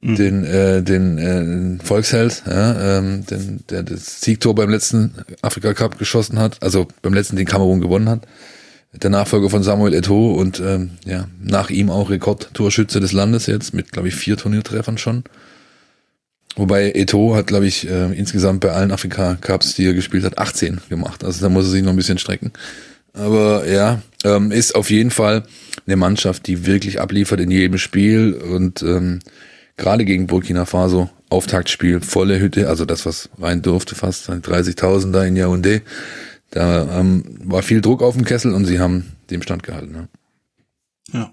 [0.00, 0.16] mhm.
[0.16, 5.98] den, äh, den äh, Volksheld, ja, ähm, den, der das Siegtor beim letzten Afrika Cup
[5.98, 8.26] geschossen hat, also beim letzten den Kamerun gewonnen hat.
[8.92, 13.74] Der Nachfolger von Samuel Eto'o und ähm, ja, nach ihm auch Rekordtorschütze des Landes jetzt
[13.74, 15.24] mit, glaube ich, vier Turniertreffern schon.
[16.56, 20.80] Wobei Eto hat, glaube ich, äh, insgesamt bei allen Afrika-Cups, die er gespielt hat, 18
[20.88, 21.22] gemacht.
[21.24, 22.52] Also da muss er sich noch ein bisschen strecken.
[23.12, 25.44] Aber ja, ähm, ist auf jeden Fall
[25.86, 29.20] eine Mannschaft, die wirklich abliefert in jedem Spiel und ähm,
[29.76, 35.24] gerade gegen Burkina Faso, Auftaktspiel, volle Hütte, also das, was rein durfte, fast 30.000 da
[35.24, 35.82] in Yaoundé.
[36.50, 39.92] Da ähm, war viel Druck auf dem Kessel und sie haben dem Stand gehalten.
[39.92, 40.08] Ne?
[41.12, 41.30] Ja.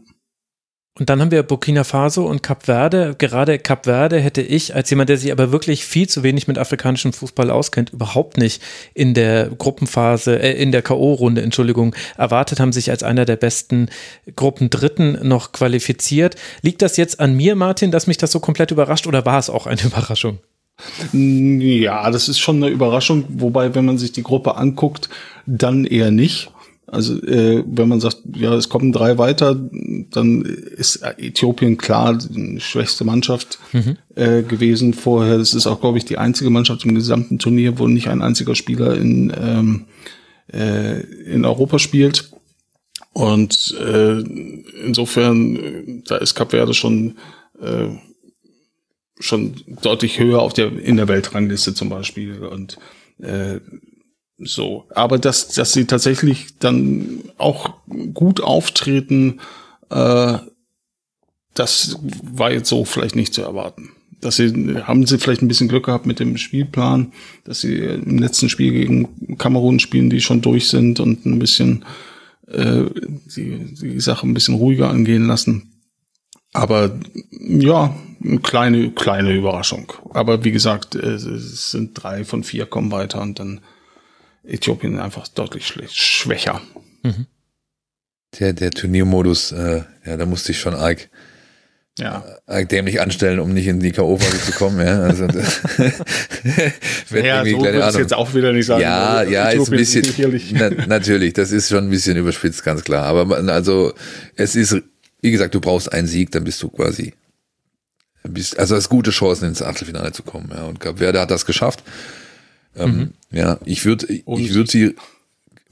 [0.97, 3.15] Und dann haben wir Burkina Faso und Kap Verde.
[3.17, 6.57] Gerade Kap Verde hätte ich, als jemand, der sich aber wirklich viel zu wenig mit
[6.57, 8.61] afrikanischem Fußball auskennt, überhaupt nicht
[8.93, 13.89] in der Gruppenphase, äh, in der K.O.-Runde, Entschuldigung, erwartet, haben sich als einer der besten
[14.37, 16.35] Gruppendritten noch qualifiziert.
[16.61, 19.49] Liegt das jetzt an mir, Martin, dass mich das so komplett überrascht oder war es
[19.49, 20.39] auch eine Überraschung?
[21.11, 25.09] Ja, das ist schon eine Überraschung, wobei, wenn man sich die Gruppe anguckt,
[25.45, 26.51] dann eher nicht.
[26.95, 29.55] Also äh, wenn man sagt, ja, es kommen drei weiter,
[30.11, 33.97] dann ist Äthiopien klar die schwächste Mannschaft mhm.
[34.15, 35.37] äh, gewesen vorher.
[35.37, 38.55] Das ist auch, glaube ich, die einzige Mannschaft im gesamten Turnier, wo nicht ein einziger
[38.55, 39.85] Spieler in, ähm,
[40.51, 42.31] äh, in Europa spielt.
[43.13, 44.19] Und äh,
[44.83, 47.15] insofern, äh, da ist Cap Verde schon
[47.61, 47.89] äh,
[49.19, 52.77] schon deutlich höher auf der in der Weltrangliste zum Beispiel und
[53.19, 53.59] äh,
[54.37, 57.75] so, aber dass, dass sie tatsächlich dann auch
[58.13, 59.39] gut auftreten,
[59.89, 60.37] äh,
[61.53, 63.91] das war jetzt so vielleicht nicht zu erwarten.
[64.21, 68.17] dass sie, haben sie vielleicht ein bisschen Glück gehabt mit dem Spielplan, dass sie im
[68.17, 71.85] letzten Spiel gegen Kamerun spielen, die schon durch sind und ein bisschen
[72.47, 72.83] äh,
[73.35, 75.71] die, die Sache ein bisschen ruhiger angehen lassen.
[76.53, 76.97] Aber
[77.31, 79.93] ja, eine kleine, kleine Überraschung.
[80.11, 83.61] Aber wie gesagt, es sind drei von vier kommen weiter und dann
[84.47, 86.61] Äthiopien einfach deutlich schwächer.
[87.03, 87.27] Mhm.
[88.39, 91.09] Der, der Turniermodus, äh, ja, da musste ich schon arg
[91.97, 92.25] ja.
[92.45, 94.85] Äh, dämlich anstellen, um nicht in die K.O.-Phase zu kommen.
[94.85, 95.23] Ja, also,
[97.13, 98.81] ja so würde ich jetzt auch wieder nicht sagen.
[98.81, 100.03] Ja, ja, ist ein bisschen,
[100.51, 103.05] na, natürlich, das ist schon ein bisschen überspitzt, ganz klar.
[103.05, 103.93] Aber also,
[104.35, 104.75] es ist,
[105.21, 107.13] wie gesagt, du brauchst einen Sieg, dann bist du quasi,
[108.23, 110.49] bist, also hast gute Chancen ins Achtelfinale zu kommen.
[110.53, 111.81] Ja, und Cap Verde hat das geschafft.
[112.77, 113.09] Ähm, mhm.
[113.31, 114.95] Ja, ich würde, ich würde sie,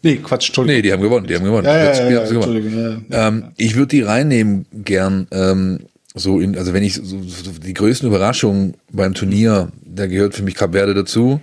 [0.04, 0.76] Nee, Quatsch, Entschuldigung.
[0.76, 1.66] Nee, die haben gewonnen, die haben gewonnen.
[1.66, 3.06] Ja, ja, ja, ja, gewonnen.
[3.10, 5.80] Ja, ähm, ich würde die reinnehmen gern, ähm,
[6.14, 10.44] so in, also wenn ich so, so die größten Überraschungen beim Turnier, da gehört für
[10.44, 11.40] mich Cap Verde dazu,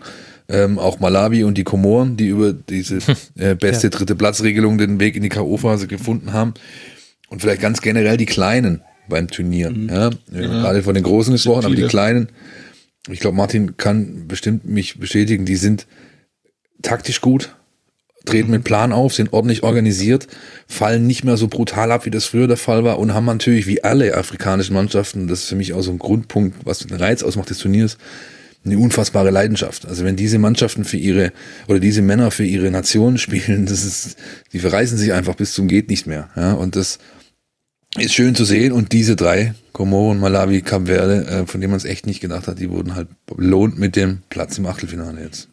[0.50, 2.98] ähm, auch Malawi und die Komoren, die über diese
[3.38, 3.90] äh, beste ja.
[3.90, 6.52] dritte Platzregelung den Weg in die K.O.-Phase gefunden haben.
[7.30, 9.70] Und vielleicht ganz generell die Kleinen beim Turnier.
[9.70, 9.88] Mhm.
[9.88, 10.10] Ja?
[10.32, 10.40] ja.
[10.40, 12.28] Gerade von den Großen gesprochen, aber die Kleinen,
[13.08, 15.86] ich glaube, Martin kann bestimmt mich bestätigen, die sind
[16.82, 17.54] taktisch gut,
[18.24, 20.26] treten mit Plan auf, sind ordentlich organisiert,
[20.66, 23.66] fallen nicht mehr so brutal ab, wie das früher der Fall war und haben natürlich
[23.66, 27.22] wie alle afrikanischen Mannschaften, das ist für mich auch so ein Grundpunkt, was den Reiz
[27.22, 27.96] ausmacht des Turniers,
[28.64, 29.86] eine unfassbare Leidenschaft.
[29.86, 31.32] Also wenn diese Mannschaften für ihre
[31.66, 34.16] oder diese Männer für ihre Nation spielen, das ist,
[34.52, 36.28] die verreißen sich einfach bis zum geht nicht mehr.
[36.36, 36.98] Ja, und das
[37.96, 38.72] ist schön zu sehen.
[38.72, 42.46] Und diese drei, Komoren, Malawi, Cap Verde, äh, von denen man es echt nicht gedacht
[42.48, 45.48] hat, die wurden halt belohnt mit dem Platz im Achtelfinale jetzt.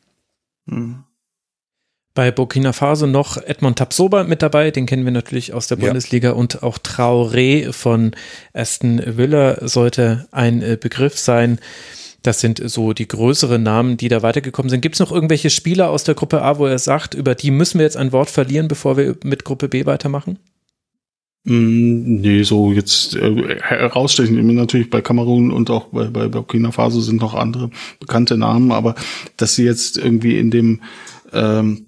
[0.66, 1.04] Mhm
[2.18, 6.30] bei Burkina Faso noch Edmond Tapsoba mit dabei, den kennen wir natürlich aus der Bundesliga
[6.30, 6.34] ja.
[6.34, 8.16] und auch Traoré von
[8.54, 11.60] Aston Villa sollte ein äh, Begriff sein.
[12.24, 14.82] Das sind so die größeren Namen, die da weitergekommen sind.
[14.82, 17.78] Gibt es noch irgendwelche Spieler aus der Gruppe A, wo er sagt, über die müssen
[17.78, 20.40] wir jetzt ein Wort verlieren, bevor wir mit Gruppe B weitermachen?
[21.50, 27.00] Mm, nee, so jetzt äh, herausstechen natürlich bei Kamerun und auch bei, bei Burkina Faso
[27.00, 27.70] sind noch andere
[28.02, 28.96] bekannte Namen, aber
[29.38, 30.82] dass sie jetzt irgendwie in dem
[31.32, 31.86] ähm,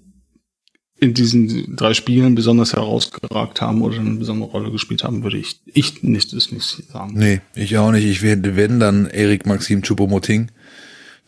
[0.98, 5.60] in diesen drei Spielen besonders herausgeragt haben oder eine besondere Rolle gespielt haben, würde ich,
[5.66, 7.12] ich nicht, das nicht sagen.
[7.14, 8.06] Nee, ich auch nicht.
[8.06, 10.48] Ich werde, wenn dann Erik Maxim Choupo-Moting,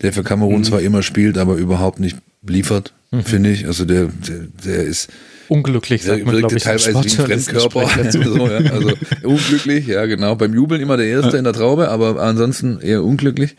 [0.01, 0.65] der für Kamerun mhm.
[0.65, 2.17] zwar immer spielt, aber überhaupt nicht
[2.47, 3.25] liefert, mhm.
[3.25, 3.67] finde ich.
[3.67, 5.11] Also der, der, der ist
[5.53, 7.89] unglücklich, sagt man, glaube ich, teilweise wie Fremdkörper.
[8.11, 8.59] so, ja.
[8.73, 10.35] Also unglücklich, ja genau.
[10.35, 11.39] Beim Jubeln immer der Erste ja.
[11.39, 13.57] in der Traube, aber ansonsten eher unglücklich.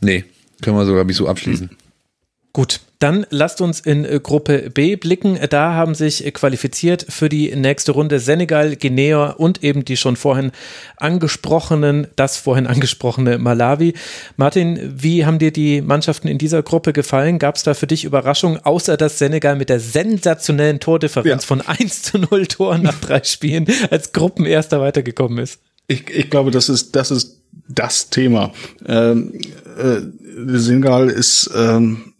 [0.00, 0.24] Nee,
[0.62, 1.70] können wir sogar wie so abschließen.
[2.54, 5.36] Gut, dann lasst uns in äh, Gruppe B blicken.
[5.50, 10.14] Da haben sich äh, qualifiziert für die nächste Runde Senegal, Guinea und eben die schon
[10.14, 10.52] vorhin
[10.96, 13.94] angesprochenen, das vorhin angesprochene Malawi.
[14.36, 17.40] Martin, wie haben dir die Mannschaften in dieser Gruppe gefallen?
[17.40, 21.46] Gab es da für dich Überraschungen, außer dass Senegal mit der sensationellen Tordifferenz ja.
[21.48, 25.58] von 1 zu 0 Toren nach drei Spielen als Gruppenerster weitergekommen ist?
[25.88, 28.52] Ich, ich glaube, das ist, das ist das Thema.
[28.86, 29.32] Ähm,
[29.76, 30.00] äh,
[30.56, 32.13] Senegal ist ähm,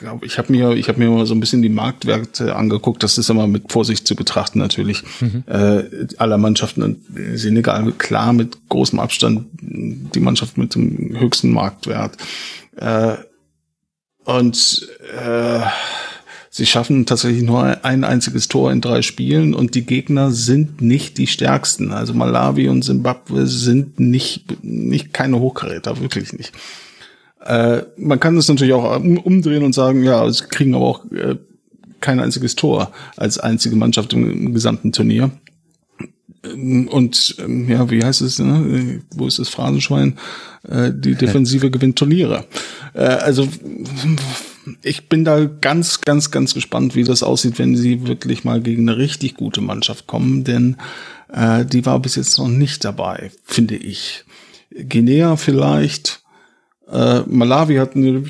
[0.00, 3.02] glaube, ich habe mir, ich habe mir mal so ein bisschen die Marktwerte angeguckt.
[3.02, 5.02] Das ist immer mit Vorsicht zu betrachten natürlich.
[5.20, 5.44] Mhm.
[5.46, 6.82] Äh, aller Mannschaften
[7.14, 12.16] in Senegal klar mit großem Abstand die Mannschaft mit dem höchsten Marktwert.
[12.76, 13.16] Äh,
[14.24, 14.88] und
[15.22, 15.60] äh,
[16.48, 21.18] sie schaffen tatsächlich nur ein einziges Tor in drei Spielen und die Gegner sind nicht
[21.18, 21.92] die stärksten.
[21.92, 26.52] Also Malawi und Simbabwe sind nicht, nicht keine Hochkaräter, wirklich nicht.
[27.44, 31.36] Äh, man kann es natürlich auch umdrehen und sagen, ja, sie kriegen aber auch äh,
[32.00, 35.30] kein einziges Tor als einzige Mannschaft im, im gesamten Turnier.
[36.44, 39.02] Ähm, und ähm, ja, wie heißt es, ne?
[39.14, 40.18] wo ist das Phrasenschwein?
[40.68, 42.44] Äh, die Defensive gewinnt Turniere.
[42.94, 43.48] Äh, also
[44.82, 48.88] ich bin da ganz, ganz, ganz gespannt, wie das aussieht, wenn sie wirklich mal gegen
[48.88, 50.76] eine richtig gute Mannschaft kommen, denn
[51.32, 54.24] äh, die war bis jetzt noch nicht dabei, finde ich.
[54.88, 56.22] Guinea vielleicht,
[56.90, 58.24] äh, Malawi hat eine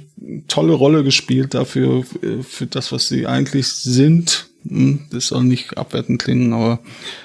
[0.49, 2.05] tolle Rolle gespielt dafür,
[2.42, 4.51] für das, was sie eigentlich sind.
[4.68, 6.81] Hm, das soll nicht abwertend klingen, aber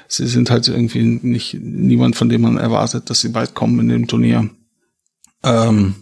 [0.08, 3.90] sie sind halt irgendwie nicht niemand, von dem man erwartet, dass sie weit kommen in
[3.90, 4.50] dem Turnier.
[5.44, 5.96] Ähm,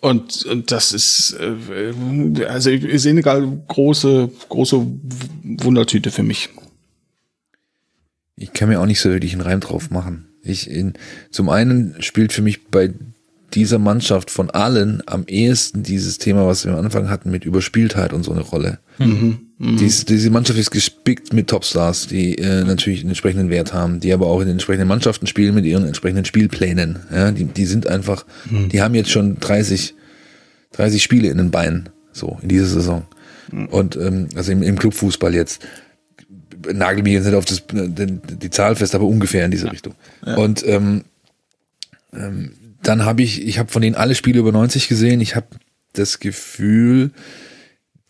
[0.00, 4.86] und, und das ist, äh, also Senegal große, große
[5.42, 6.50] Wundertüte für mich.
[8.36, 10.28] Ich kann mir auch nicht so wirklich einen Reim drauf machen.
[10.42, 10.94] Ich in,
[11.30, 12.92] zum einen spielt für mich bei
[13.54, 18.12] dieser Mannschaft von allen am ehesten dieses Thema, was wir am Anfang hatten, mit Überspieltheit
[18.12, 18.78] und so eine Rolle.
[18.98, 19.38] Mhm.
[19.58, 19.76] Mhm.
[19.76, 24.12] Dies, diese Mannschaft ist gespickt mit Topstars, die äh, natürlich einen entsprechenden Wert haben, die
[24.12, 27.00] aber auch in den entsprechenden Mannschaften spielen mit ihren entsprechenden Spielplänen.
[27.12, 28.68] Ja, die, die sind einfach, mhm.
[28.68, 29.94] die haben jetzt schon 30,
[30.72, 33.04] 30 Spiele in den Beinen, so in dieser Saison.
[33.52, 33.66] Mhm.
[33.66, 35.64] Und ähm, also im, im Clubfußball jetzt
[36.72, 39.72] nagel mich jetzt nicht auf das, die, die Zahl fest, aber ungefähr in diese ja.
[39.72, 39.94] Richtung.
[40.26, 40.36] Ja.
[40.36, 41.04] Und ähm,
[42.12, 42.52] ähm,
[42.84, 45.20] dann habe ich, ich habe von denen alle Spiele über 90 gesehen.
[45.20, 45.46] Ich habe
[45.92, 47.10] das Gefühl,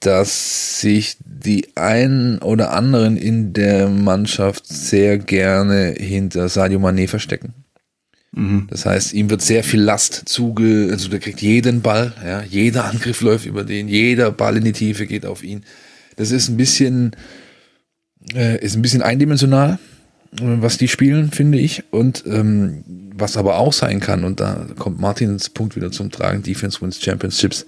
[0.00, 7.54] dass sich die einen oder anderen in der Mannschaft sehr gerne hinter Sadio Mané verstecken.
[8.32, 8.66] Mhm.
[8.68, 12.84] Das heißt, ihm wird sehr viel Last zuge, also der kriegt jeden Ball, ja, jeder
[12.84, 15.64] Angriff läuft über den, jeder Ball in die Tiefe geht auf ihn.
[16.16, 17.12] Das ist ein bisschen,
[18.34, 19.78] äh, ist ein bisschen eindimensional,
[20.40, 21.84] was die spielen, finde ich.
[21.90, 22.84] Und ähm,
[23.16, 27.00] was aber auch sein kann, und da kommt Martins Punkt wieder zum Tragen, Defense wins
[27.00, 27.66] Championships,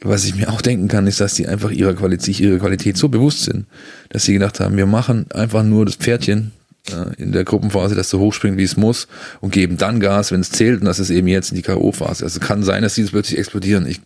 [0.00, 2.96] was ich mir auch denken kann, ist, dass die einfach ihrer Qualität, sich ihrer Qualität
[2.96, 3.66] so bewusst sind,
[4.10, 6.52] dass sie gedacht haben, wir machen einfach nur das Pferdchen
[6.90, 9.08] äh, in der Gruppenphase, dass so hochspringt, wie es muss
[9.40, 12.24] und geben dann Gas, wenn es zählt und das ist eben jetzt in die K.O.-Phase.
[12.24, 13.86] Also kann sein, dass sie das plötzlich explodieren.
[13.86, 14.00] Ich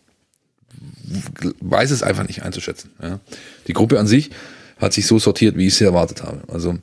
[1.61, 2.91] weiß es einfach nicht einzuschätzen.
[3.03, 3.19] Ja.
[3.67, 4.31] Die Gruppe an sich
[4.79, 6.41] hat sich so sortiert, wie ich es erwartet habe.
[6.49, 6.79] Also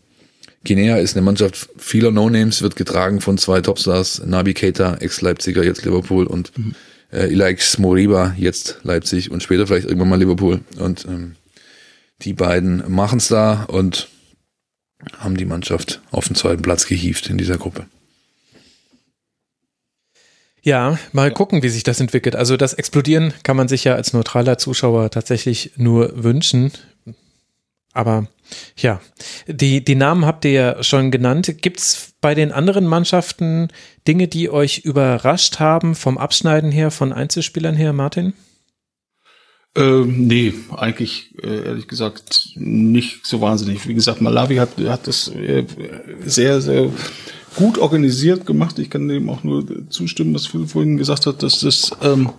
[0.65, 5.85] Guinea ist eine Mannschaft vieler No-Names, wird getragen von zwei Topstars, Nabi Keita, Ex-Leipziger, jetzt
[5.85, 6.75] Liverpool und mhm
[7.11, 10.61] äh, Ilaix Moriba, jetzt Leipzig und später vielleicht irgendwann mal Liverpool.
[10.77, 11.35] Und ähm,
[12.21, 14.09] die beiden machen es da und
[15.19, 17.85] haben die Mannschaft auf den zweiten Platz gehievt in dieser Gruppe.
[20.61, 22.35] Ja, mal gucken, wie sich das entwickelt.
[22.35, 26.71] Also das Explodieren kann man sich ja als neutraler Zuschauer tatsächlich nur wünschen.
[27.93, 28.27] Aber
[28.77, 29.01] ja,
[29.47, 31.61] die, die Namen habt ihr ja schon genannt.
[31.61, 33.69] Gibt es bei den anderen Mannschaften
[34.07, 38.33] Dinge, die euch überrascht haben, vom Abschneiden her, von Einzelspielern her, Martin?
[39.75, 43.87] Ähm, nee, eigentlich äh, ehrlich gesagt nicht so wahnsinnig.
[43.87, 45.65] Wie gesagt, Malawi hat, hat das äh,
[46.25, 46.89] sehr, sehr
[47.55, 48.79] gut organisiert gemacht.
[48.79, 52.31] Ich kann dem auch nur zustimmen, was Phil vorhin gesagt hat, dass das ähm,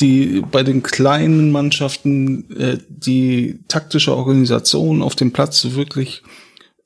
[0.00, 6.22] die bei den kleinen Mannschaften äh, die taktische Organisation auf dem Platz wirklich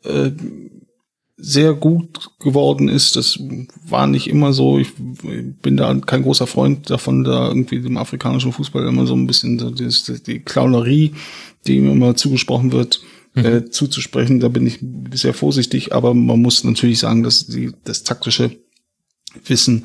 [0.04, 0.30] äh,
[1.36, 3.16] sehr gut geworden ist.
[3.16, 3.38] Das
[3.84, 4.78] war nicht immer so.
[4.78, 9.26] Ich bin da kein großer Freund davon, da irgendwie dem afrikanischen Fußball immer so ein
[9.26, 9.88] bisschen so die,
[10.24, 11.14] die Clownerie,
[11.66, 13.00] die ihm immer zugesprochen wird,
[13.34, 13.44] mhm.
[13.44, 14.38] äh, zuzusprechen.
[14.38, 14.78] Da bin ich
[15.14, 18.56] sehr vorsichtig, aber man muss natürlich sagen, dass die, das taktische
[19.44, 19.84] Wissen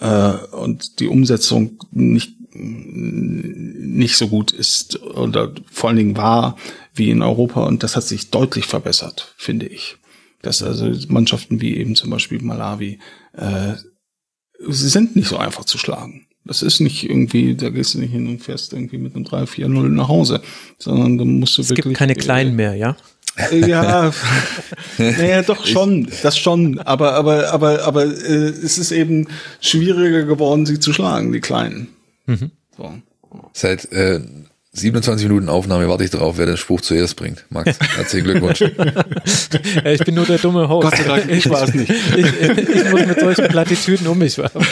[0.00, 6.56] äh, und die Umsetzung nicht nicht so gut ist oder vor allen Dingen war
[6.94, 9.96] wie in Europa und das hat sich deutlich verbessert, finde ich.
[10.42, 12.98] Dass also Mannschaften wie eben zum Beispiel Malawi,
[13.32, 13.74] äh,
[14.66, 16.26] sie sind nicht so einfach zu schlagen.
[16.44, 19.88] Das ist nicht irgendwie, da gehst du nicht hin und fährst irgendwie mit einem 3-4-0
[19.88, 20.40] nach Hause,
[20.78, 21.86] sondern da musst du es wirklich.
[21.86, 22.96] Es gibt keine Kleinen mehr, ja?
[23.36, 24.12] Äh, ja,
[24.98, 29.28] naja, doch schon, das schon, aber aber aber aber äh, es ist eben
[29.60, 31.88] schwieriger geworden, sie zu schlagen, die Kleinen.
[32.26, 32.50] Mhm.
[32.76, 32.92] So.
[33.52, 34.20] Seit äh,
[34.76, 37.46] 27 Minuten Aufnahme warte ich darauf, wer den Spruch zuerst bringt.
[37.48, 38.60] Max, herzlichen Glückwunsch.
[39.84, 40.90] ich bin nur der dumme Host.
[40.90, 41.90] Gott sei Dank, ich war es nicht.
[41.90, 44.66] Ich, ich, ich, muss mit solchen Plattitüden um mich werfen.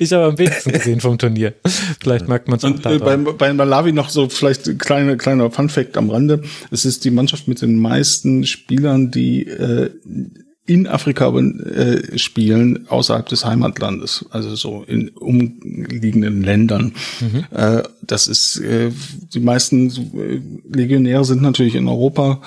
[0.00, 1.54] Ich habe am wenigsten gesehen vom Turnier.
[2.00, 5.96] Vielleicht mag man es auch äh, bei, bei Malawi noch so vielleicht kleine, kleiner Funfact
[5.96, 6.42] am Rande.
[6.72, 9.90] Es ist die Mannschaft mit den meisten Spielern, die äh,
[10.68, 16.92] in Afrika äh, spielen, außerhalb des Heimatlandes, also so in umliegenden Ländern.
[17.20, 17.44] Mhm.
[17.56, 18.90] Äh, das ist, äh,
[19.32, 22.42] die meisten äh, Legionäre sind natürlich in Europa,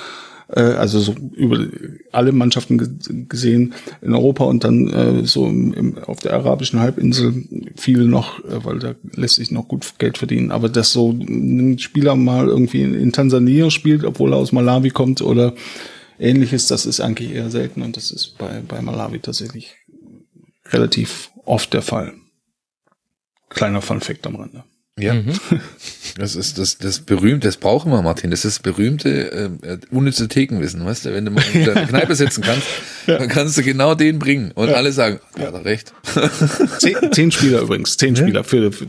[0.49, 1.65] äh, also so über
[2.11, 7.43] alle Mannschaften gesehen in Europa und dann äh, so im, im, auf der arabischen Halbinsel
[7.75, 10.51] viele noch, weil da lässt sich noch gut Geld verdienen.
[10.51, 14.91] Aber dass so ein Spieler mal irgendwie in, in Tansania spielt, obwohl er aus Malawi
[14.91, 15.55] kommt oder
[16.21, 19.75] ähnliches, das ist eigentlich eher selten und das ist bei, bei Malawi tatsächlich
[20.65, 22.13] relativ oft der Fall.
[23.49, 24.63] Kleiner Funfact am Rande.
[24.99, 25.33] Ja, mhm.
[26.17, 28.29] das ist das, das berühmte, das brauchen wir, Martin.
[28.29, 29.31] Das ist das berühmte,
[29.63, 31.13] äh, unnütze Thekenwissen, weißt du?
[31.13, 32.67] Wenn du mal in der Kneipe sitzen kannst,
[33.07, 33.17] ja.
[33.17, 34.75] dann kannst du genau den bringen und ja.
[34.75, 35.93] alle sagen, ja, hat er recht.
[36.79, 38.85] Zehn, zehn, Spieler übrigens, zehn Spieler, für, für,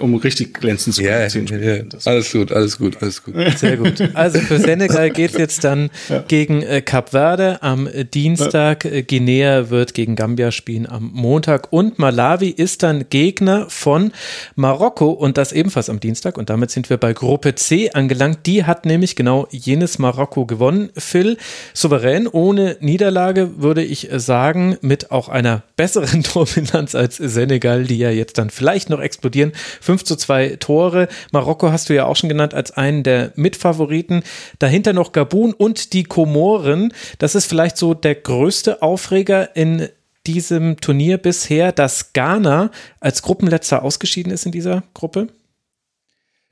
[0.00, 1.22] um richtig glänzen zu können.
[1.22, 1.84] Ja, zehn Spieler.
[2.04, 3.34] Alles gut, alles gut, alles gut.
[3.56, 4.02] Sehr gut.
[4.12, 5.88] Also für Senegal geht es jetzt dann
[6.28, 8.84] gegen äh, Kap Verde am Dienstag.
[8.84, 14.12] Äh, Guinea wird gegen Gambia spielen am Montag und Malawi ist dann Gegner von
[14.54, 16.36] Marokko und das ebenfalls am Dienstag.
[16.36, 18.40] Und damit sind wir bei Gruppe C angelangt.
[18.46, 20.90] Die hat nämlich genau jenes Marokko gewonnen.
[20.96, 21.38] Phil,
[21.72, 28.10] souverän, ohne Niederlage, würde ich sagen, mit auch einer besseren Dominanz als Senegal, die ja
[28.10, 29.52] jetzt dann vielleicht noch explodieren.
[29.80, 31.08] 5 zu 2 Tore.
[31.32, 34.22] Marokko hast du ja auch schon genannt als einen der Mitfavoriten.
[34.58, 36.92] Dahinter noch Gabun und die Komoren.
[37.18, 39.88] Das ist vielleicht so der größte Aufreger in
[40.28, 45.28] diesem Turnier bisher, dass Ghana als Gruppenletzter ausgeschieden ist in dieser Gruppe?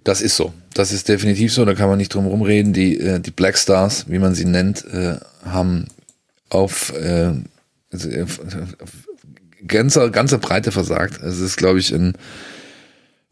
[0.03, 0.53] Das ist so.
[0.73, 1.65] Das ist definitiv so.
[1.65, 2.73] Da kann man nicht drum herum reden.
[2.73, 5.89] Die, äh, die Black Stars, wie man sie nennt, äh, haben
[6.49, 7.33] auf äh,
[7.93, 8.25] also, äh,
[9.67, 11.23] ganzer, ganzer Breite versagt.
[11.23, 12.15] Also es ist, glaube ich, ein,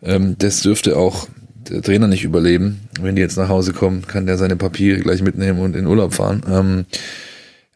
[0.02, 1.28] ähm, das dürfte auch
[1.70, 2.88] der Trainer nicht überleben.
[3.00, 6.12] Wenn die jetzt nach Hause kommen, kann der seine Papiere gleich mitnehmen und in Urlaub
[6.12, 6.42] fahren.
[6.50, 6.84] Ähm,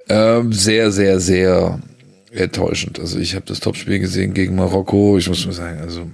[0.08, 1.78] ähm, sehr, sehr, sehr
[2.38, 2.98] enttäuschend.
[2.98, 5.18] Also ich habe das Topspiel gesehen gegen Marokko.
[5.18, 6.10] Ich muss mal sagen, also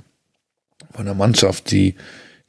[0.92, 1.94] von einer Mannschaft, die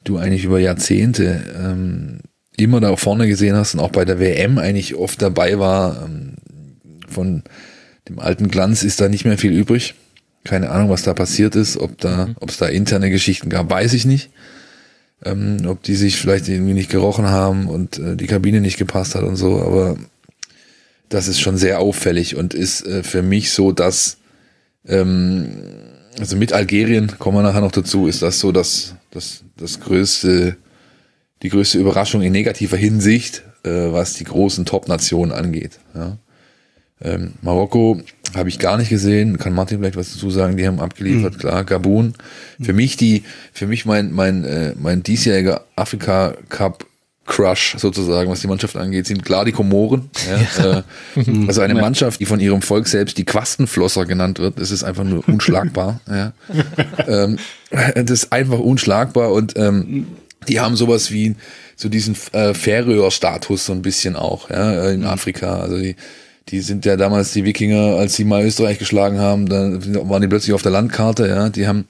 [0.04, 2.20] du eigentlich über Jahrzehnte ähm,
[2.56, 6.04] immer da vorne gesehen hast und auch bei der WM eigentlich oft dabei war.
[6.04, 6.34] Ähm,
[7.08, 7.42] von
[8.08, 9.94] dem alten Glanz ist da nicht mehr viel übrig.
[10.44, 12.36] Keine Ahnung, was da passiert ist, ob da, mhm.
[12.40, 14.30] ob es da interne Geschichten gab, weiß ich nicht.
[15.24, 19.14] Ähm, ob die sich vielleicht irgendwie nicht gerochen haben und äh, die Kabine nicht gepasst
[19.14, 19.96] hat und so, aber
[21.08, 24.18] das ist schon sehr auffällig und ist äh, für mich so, dass
[24.86, 25.48] ähm,
[26.18, 30.56] also mit Algerien, kommen wir nachher noch dazu, ist das so, dass das, das größte,
[31.42, 35.78] die größte Überraschung in negativer Hinsicht, äh, was die großen Top-Nationen angeht.
[35.94, 36.16] Ja.
[37.02, 38.00] Ähm, Marokko
[38.34, 41.38] habe ich gar nicht gesehen, kann Martin vielleicht was dazu sagen, die haben abgeliefert, mhm.
[41.38, 42.14] klar, Gabun.
[42.60, 46.86] Für mich die, für mich mein, mein, äh, mein diesjähriger Afrika Cup
[47.26, 50.10] Crush sozusagen, was die Mannschaft angeht, sind klar die Komoren.
[50.30, 50.78] Ja.
[50.78, 50.82] Äh,
[51.46, 55.04] also eine Mannschaft, die von ihrem Volk selbst die Quastenflosser genannt wird, das ist einfach
[55.04, 56.00] nur unschlagbar.
[56.08, 56.32] ja.
[57.06, 57.38] ähm,
[57.70, 60.06] das ist einfach unschlagbar und ähm,
[60.48, 61.34] die haben sowas wie
[61.74, 65.60] so diesen äh, Färöer-Status so ein bisschen auch ja, in Afrika.
[65.60, 65.96] Also die
[66.48, 70.28] die sind ja damals die Wikinger, als sie mal Österreich geschlagen haben, dann waren die
[70.28, 71.48] plötzlich auf der Landkarte, ja.
[71.48, 71.86] Die haben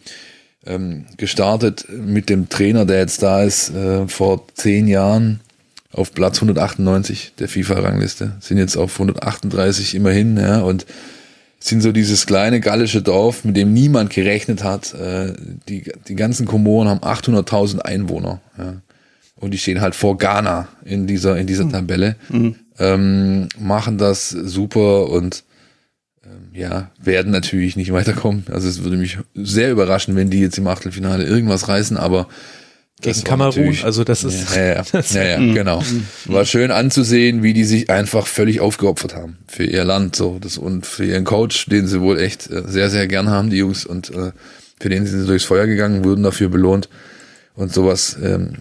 [0.67, 5.41] ähm, gestartet mit dem Trainer, der jetzt da ist, äh, vor zehn Jahren
[5.93, 10.87] auf Platz 198 der FIFA-Rangliste, sind jetzt auf 138 immerhin, ja, und
[11.59, 14.95] sind so dieses kleine gallische Dorf, mit dem niemand gerechnet hat.
[14.95, 15.33] Äh,
[15.69, 18.75] die, die ganzen Komoren haben 800.000 Einwohner, ja.
[19.39, 21.73] Und die stehen halt vor Ghana in dieser, in dieser hm.
[21.73, 22.17] Tabelle.
[22.31, 25.45] Mhm ähm, machen das super und
[26.53, 28.45] ja, werden natürlich nicht weiterkommen.
[28.51, 32.29] Also es würde mich sehr überraschen, wenn die jetzt im Achtelfinale irgendwas reißen, aber
[33.03, 35.83] gegen Kamerun, also das ist ja, ja, ja, ja, ja genau.
[36.25, 40.57] War schön anzusehen, wie die sich einfach völlig aufgeopfert haben für ihr Land so das
[40.57, 43.85] und für ihren Coach, den sie wohl echt äh, sehr sehr gern haben, die Jungs
[43.85, 44.33] und äh,
[44.81, 46.89] für den sind sie durchs Feuer gegangen, wurden dafür belohnt
[47.55, 48.17] und sowas.
[48.23, 48.55] Ähm,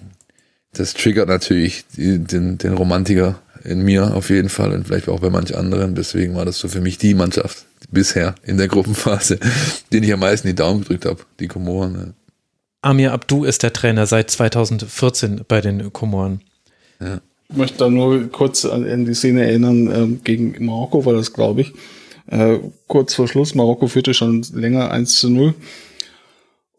[0.73, 5.29] das triggert natürlich den, den Romantiker in mir auf jeden Fall und vielleicht auch bei
[5.29, 5.95] manch anderen.
[5.95, 9.39] Deswegen war das so für mich die Mannschaft bisher in der Gruppenphase,
[9.93, 11.95] den ich am meisten die Daumen gedrückt habe, die Komoren.
[11.95, 12.13] Ja.
[12.81, 16.41] Amir Abdu ist der Trainer seit 2014 bei den Komoren.
[16.99, 17.19] Ja.
[17.49, 21.61] Ich möchte da nur kurz an, die Szene erinnern, äh, gegen Marokko war das, glaube
[21.61, 21.73] ich.
[22.27, 25.53] Äh, kurz vor Schluss, Marokko führte schon länger 1 zu 0.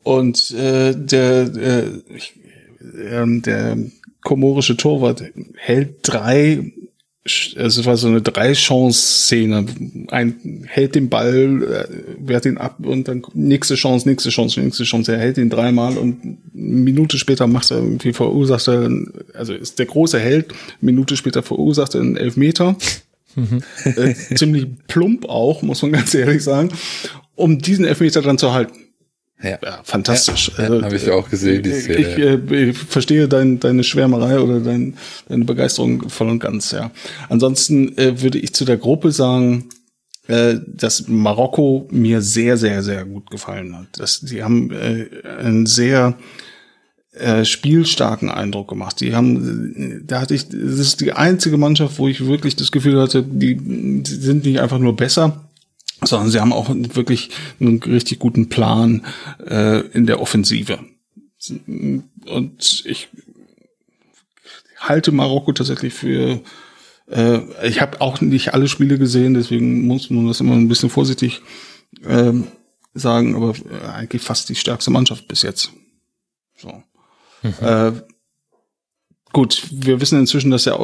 [0.02, 2.34] Und äh, der, äh, ich,
[2.80, 3.76] äh, der
[4.26, 5.22] komorische Torwart
[5.54, 6.72] hält drei,
[7.56, 9.66] also es war so eine Drei-Chance-Szene.
[10.08, 14.82] Ein hält den Ball, äh, wehrt ihn ab und dann nächste Chance, nächste Chance, nächste
[14.82, 15.12] Chance.
[15.12, 18.90] Er hält ihn dreimal und eine Minute später macht er irgendwie verursacht er,
[19.34, 22.76] also ist der große Held, Minute später verursacht er einen Elfmeter.
[23.36, 23.62] Mhm.
[23.84, 26.70] Äh, ziemlich plump auch, muss man ganz ehrlich sagen,
[27.36, 28.85] um diesen Elfmeter dann zu halten.
[29.42, 30.50] Ja, ja fantastisch.
[30.56, 31.62] Ja, also, Habe ich auch gesehen.
[31.62, 34.96] Die Szene, ich, äh, ich verstehe dein, deine Schwärmerei oder dein,
[35.28, 36.90] deine Begeisterung voll und ganz, ja.
[37.28, 39.68] Ansonsten äh, würde ich zu der Gruppe sagen,
[40.28, 43.86] äh, dass Marokko mir sehr, sehr, sehr gut gefallen hat.
[43.96, 45.06] Das, die haben äh,
[45.38, 46.16] einen sehr
[47.12, 49.00] äh, spielstarken Eindruck gemacht.
[49.00, 53.00] Die haben, da hatte ich, das ist die einzige Mannschaft, wo ich wirklich das Gefühl
[53.00, 55.45] hatte, die, die sind nicht einfach nur besser,
[56.02, 57.30] sondern sie haben auch wirklich
[57.60, 59.04] einen richtig guten Plan
[59.46, 60.78] äh, in der Offensive.
[62.26, 63.08] Und ich
[64.78, 66.40] halte Marokko tatsächlich für
[67.08, 70.90] äh, ich habe auch nicht alle Spiele gesehen, deswegen muss man das immer ein bisschen
[70.90, 71.40] vorsichtig
[72.04, 72.32] äh,
[72.94, 73.54] sagen, aber
[73.92, 75.70] eigentlich fast die stärkste Mannschaft bis jetzt.
[76.56, 76.82] So.
[77.42, 77.54] Mhm.
[77.60, 77.92] Äh,
[79.32, 80.80] gut, wir wissen inzwischen, dass der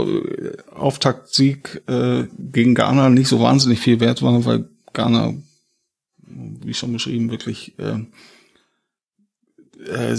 [0.75, 5.35] Auftaktsieg äh, gegen Ghana nicht so wahnsinnig viel wert war, weil Ghana,
[6.19, 7.99] wie schon beschrieben, wirklich äh,
[9.89, 10.17] äh,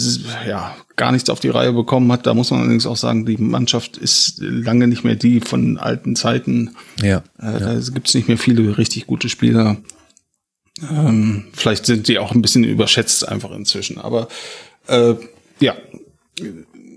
[0.47, 2.25] ja, gar nichts auf die Reihe bekommen hat.
[2.25, 6.15] Da muss man allerdings auch sagen, die Mannschaft ist lange nicht mehr die von alten
[6.15, 6.75] Zeiten.
[7.01, 7.23] Ja.
[7.39, 7.59] Äh, ja.
[7.59, 9.77] Da gibt es nicht mehr viele richtig gute Spieler.
[10.89, 13.97] Ähm, vielleicht sind die auch ein bisschen überschätzt einfach inzwischen.
[13.99, 14.27] Aber
[14.87, 15.15] äh,
[15.59, 15.75] ja,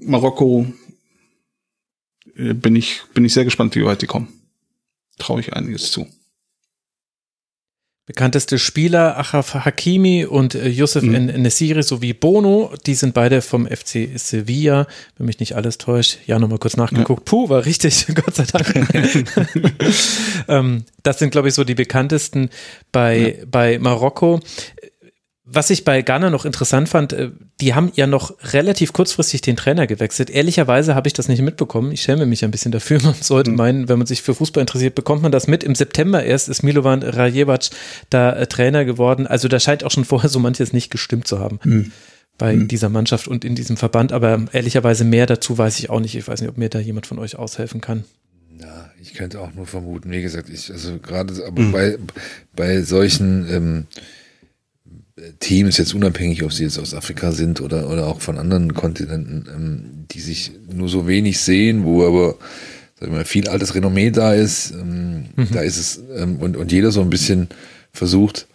[0.03, 0.67] Marokko
[2.37, 4.29] äh, bin ich, bin ich sehr gespannt, wie weit die kommen.
[5.19, 6.07] Traue ich einiges zu.
[8.07, 11.27] Bekannteste Spieler Achraf Hakimi und äh, Youssef mhm.
[11.27, 14.87] Nesiri sowie Bono, die sind beide vom FC Sevilla,
[15.17, 16.19] wenn mich nicht alles täuscht.
[16.25, 17.23] Ja, nochmal kurz nachgeguckt.
[17.27, 17.31] Ja.
[17.31, 18.89] Puh, war richtig, Gott sei Dank.
[20.49, 22.51] ähm, das sind, glaube ich, so die bekanntesten
[22.93, 23.45] bei, ja.
[23.51, 24.39] bei Marokko.
[25.49, 27.31] Was ich bei Ghana noch interessant fand, äh,
[27.61, 30.29] die haben ja noch relativ kurzfristig den Trainer gewechselt.
[30.29, 31.93] Ehrlicherweise habe ich das nicht mitbekommen.
[31.93, 33.01] Ich schäme mich ein bisschen dafür.
[33.05, 33.57] Man sollte mhm.
[33.57, 35.63] meinen, wenn man sich für Fußball interessiert, bekommt man das mit.
[35.63, 37.71] Im September erst ist Milovan Rajevac
[38.11, 39.29] da äh, Trainer geworden.
[39.29, 41.61] Also da scheint auch schon vorher so manches nicht gestimmt zu haben.
[41.63, 41.93] Mhm.
[42.39, 42.67] bei mhm.
[42.67, 44.13] dieser Mannschaft und in diesem Verband.
[44.13, 46.17] Aber ehrlicherweise mehr dazu weiß ich auch nicht.
[46.17, 48.03] Ich weiß nicht, ob mir da jemand von euch aushelfen kann.
[48.51, 50.11] Na, ich könnte auch nur vermuten.
[50.11, 51.73] Wie gesagt, ich, also gerade aber mhm.
[51.73, 51.99] bei,
[52.57, 53.87] bei solchen ähm,
[55.41, 59.49] Teams, jetzt unabhängig, ob sie jetzt aus Afrika sind oder, oder auch von anderen Kontinenten,
[59.55, 62.37] ähm, die sich nur so wenig sehen, wo aber
[63.01, 65.49] sag mal, viel altes Renommee da ist, ähm, mhm.
[65.53, 67.49] da ist es, ähm, und, und jeder so ein bisschen
[67.93, 68.47] versucht,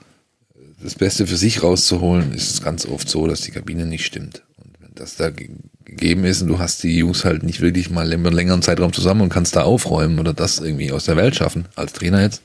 [0.84, 4.44] das Beste für sich rauszuholen, ist es ganz oft so, dass die Kabine nicht stimmt.
[4.58, 8.12] Und wenn das da gegeben ist und du hast die Jungs halt nicht wirklich mal
[8.12, 11.66] einen längeren Zeitraum zusammen und kannst da aufräumen oder das irgendwie aus der Welt schaffen,
[11.76, 12.42] als Trainer jetzt,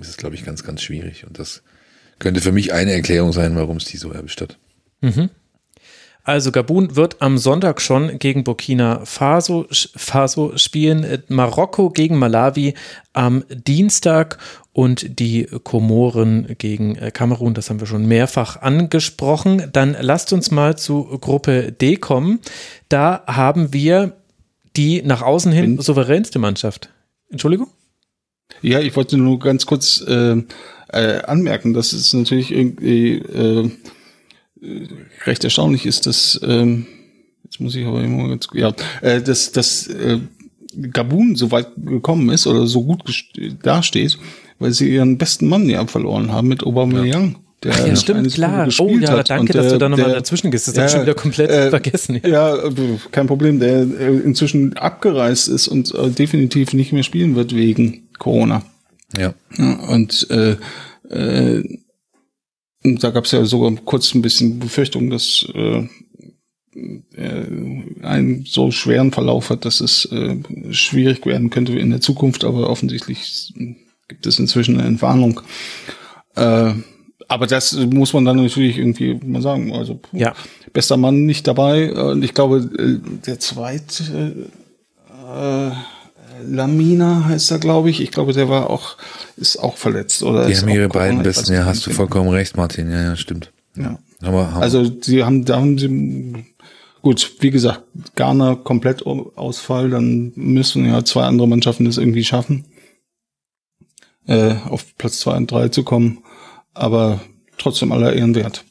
[0.00, 1.24] ist es, glaube ich, ganz, ganz schwierig.
[1.26, 1.62] Und das
[2.22, 4.56] könnte für mich eine Erklärung sein, warum es die so erwischt hat.
[5.00, 5.28] Mhm.
[6.24, 12.74] Also Gabun wird am Sonntag schon gegen Burkina Faso, Faso spielen, äh, Marokko gegen Malawi
[13.12, 14.38] am Dienstag
[14.72, 19.68] und die Komoren gegen äh, Kamerun, das haben wir schon mehrfach angesprochen.
[19.72, 22.38] Dann lasst uns mal zu Gruppe D kommen.
[22.88, 24.16] Da haben wir
[24.76, 26.88] die nach außen hin souveränste Mannschaft.
[27.30, 27.68] Entschuldigung?
[28.62, 30.42] Ja, ich wollte nur ganz kurz äh,
[30.88, 33.70] äh, anmerken, dass es natürlich irgendwie äh,
[35.24, 36.86] recht erstaunlich ist, dass ähm,
[37.44, 40.18] jetzt muss ich aber immer ganz ja, äh, dass dass äh,
[40.92, 43.02] Gabun so weit gekommen ist oder so gut
[43.62, 44.18] dasteht,
[44.58, 47.32] weil sie ihren besten Mann ja verloren haben mit Aubameyang.
[47.32, 47.38] Ja.
[47.62, 48.68] Der Ach, ja, stimmt, klar.
[48.80, 50.66] Oh ja, danke, dass du da nochmal dazwischen gehst.
[50.66, 52.20] Das ja, habe ich schon wieder komplett äh, vergessen.
[52.24, 52.56] Ja.
[52.56, 52.72] ja,
[53.12, 53.60] kein Problem.
[53.60, 58.62] Der äh, inzwischen abgereist ist und äh, definitiv nicht mehr spielen wird wegen Corona.
[59.18, 59.34] Ja.
[59.88, 60.56] und äh,
[61.10, 61.78] äh,
[62.82, 65.86] da gab es ja sogar kurz ein bisschen Befürchtung, dass äh,
[68.02, 70.36] einen so schweren Verlauf hat, dass es äh,
[70.70, 73.52] schwierig werden könnte in der Zukunft, aber offensichtlich
[74.08, 75.40] gibt es inzwischen eine Entwarnung.
[76.36, 76.72] Äh,
[77.28, 79.72] aber das muss man dann natürlich irgendwie mal sagen.
[79.72, 80.34] Also ja.
[80.72, 81.92] bester Mann nicht dabei.
[81.92, 84.48] Und ich glaube, äh, der zweite
[85.10, 85.70] äh,
[86.46, 88.00] Lamina heißt er, glaube ich.
[88.00, 88.96] Ich glaube, der war auch,
[89.36, 90.22] ist auch verletzt.
[90.22, 92.90] Oder die haben ihre beiden besten, ja, hast du vollkommen recht, Martin.
[92.90, 93.52] Ja, ja, stimmt.
[93.76, 93.98] Ja.
[94.22, 96.44] Aber, also sie haben, da haben sie
[97.02, 97.82] gut, wie gesagt,
[98.14, 102.64] Ghana komplett Ausfall, dann müssen ja zwei andere Mannschaften das irgendwie schaffen,
[104.26, 106.18] äh, auf Platz zwei und drei zu kommen.
[106.74, 107.20] Aber
[107.58, 108.64] trotzdem aller Ehren wert.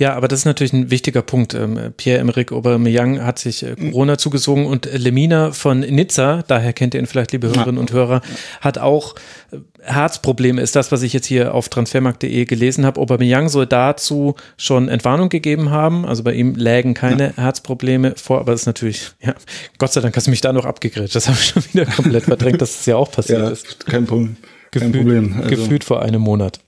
[0.00, 1.52] Ja, aber das ist natürlich ein wichtiger Punkt.
[1.52, 7.00] Ähm, Pierre-Emerick Aubameyang hat sich äh, Corona zugesogen und Lemina von Nizza, daher kennt ihr
[7.00, 8.22] ihn vielleicht, liebe Hörerinnen und Hörer,
[8.62, 9.14] hat auch
[9.52, 12.98] äh, Herzprobleme, ist das, was ich jetzt hier auf transfermarkt.de gelesen habe.
[12.98, 16.06] Aubameyang soll dazu schon Entwarnung gegeben haben.
[16.06, 17.42] Also bei ihm lägen keine ja.
[17.42, 19.34] Herzprobleme vor, aber das ist natürlich, ja,
[19.76, 21.14] Gott sei Dank hast du mich da noch abgegrätscht.
[21.14, 23.84] Das habe ich schon wieder komplett verdrängt, dass es ja auch passiert ja, ist.
[23.84, 24.36] Kein Problem.
[24.70, 25.34] Kein gefühlt, Problem.
[25.36, 25.48] Also.
[25.50, 26.60] Gefühlt vor einem Monat.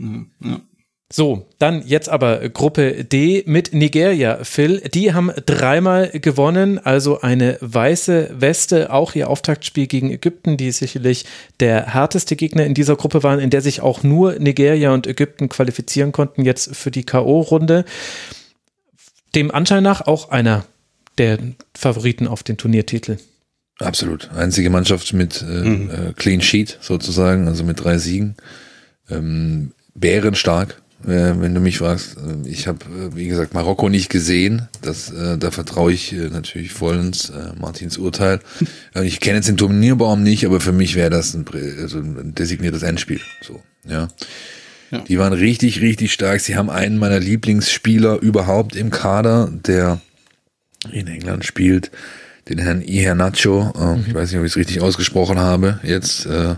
[0.00, 0.60] Ja.
[1.14, 4.44] So, dann jetzt aber Gruppe D mit Nigeria.
[4.44, 10.70] Phil, die haben dreimal gewonnen, also eine weiße Weste, auch ihr Auftaktspiel gegen Ägypten, die
[10.72, 11.26] sicherlich
[11.60, 15.50] der härteste Gegner in dieser Gruppe waren, in der sich auch nur Nigeria und Ägypten
[15.50, 17.84] qualifizieren konnten jetzt für die KO-Runde.
[19.34, 20.64] Dem Anschein nach auch einer
[21.18, 21.36] der
[21.74, 23.18] Favoriten auf den Turniertitel.
[23.78, 24.30] Absolut.
[24.34, 25.90] Einzige Mannschaft mit äh, mhm.
[25.90, 28.34] äh, Clean Sheet sozusagen, also mit drei Siegen.
[29.10, 32.16] Ähm, bärenstark wenn du mich fragst.
[32.16, 34.68] Äh, ich habe, äh, wie gesagt, Marokko nicht gesehen.
[34.80, 38.40] Das, äh, da vertraue ich äh, natürlich vollends äh, Martins Urteil.
[39.02, 41.44] ich kenne jetzt den Turnierbaum nicht, aber für mich wäre das ein,
[41.80, 43.20] also ein designiertes Endspiel.
[43.42, 44.08] So, ja.
[44.90, 44.98] ja.
[45.00, 46.40] Die waren richtig, richtig stark.
[46.40, 50.00] Sie haben einen meiner Lieblingsspieler überhaupt im Kader, der
[50.90, 51.90] in England spielt,
[52.48, 53.72] den Herrn Ihernacho.
[53.76, 54.04] Äh, mhm.
[54.08, 55.80] Ich weiß nicht, ob ich es richtig ausgesprochen habe.
[55.82, 56.56] Jetzt äh,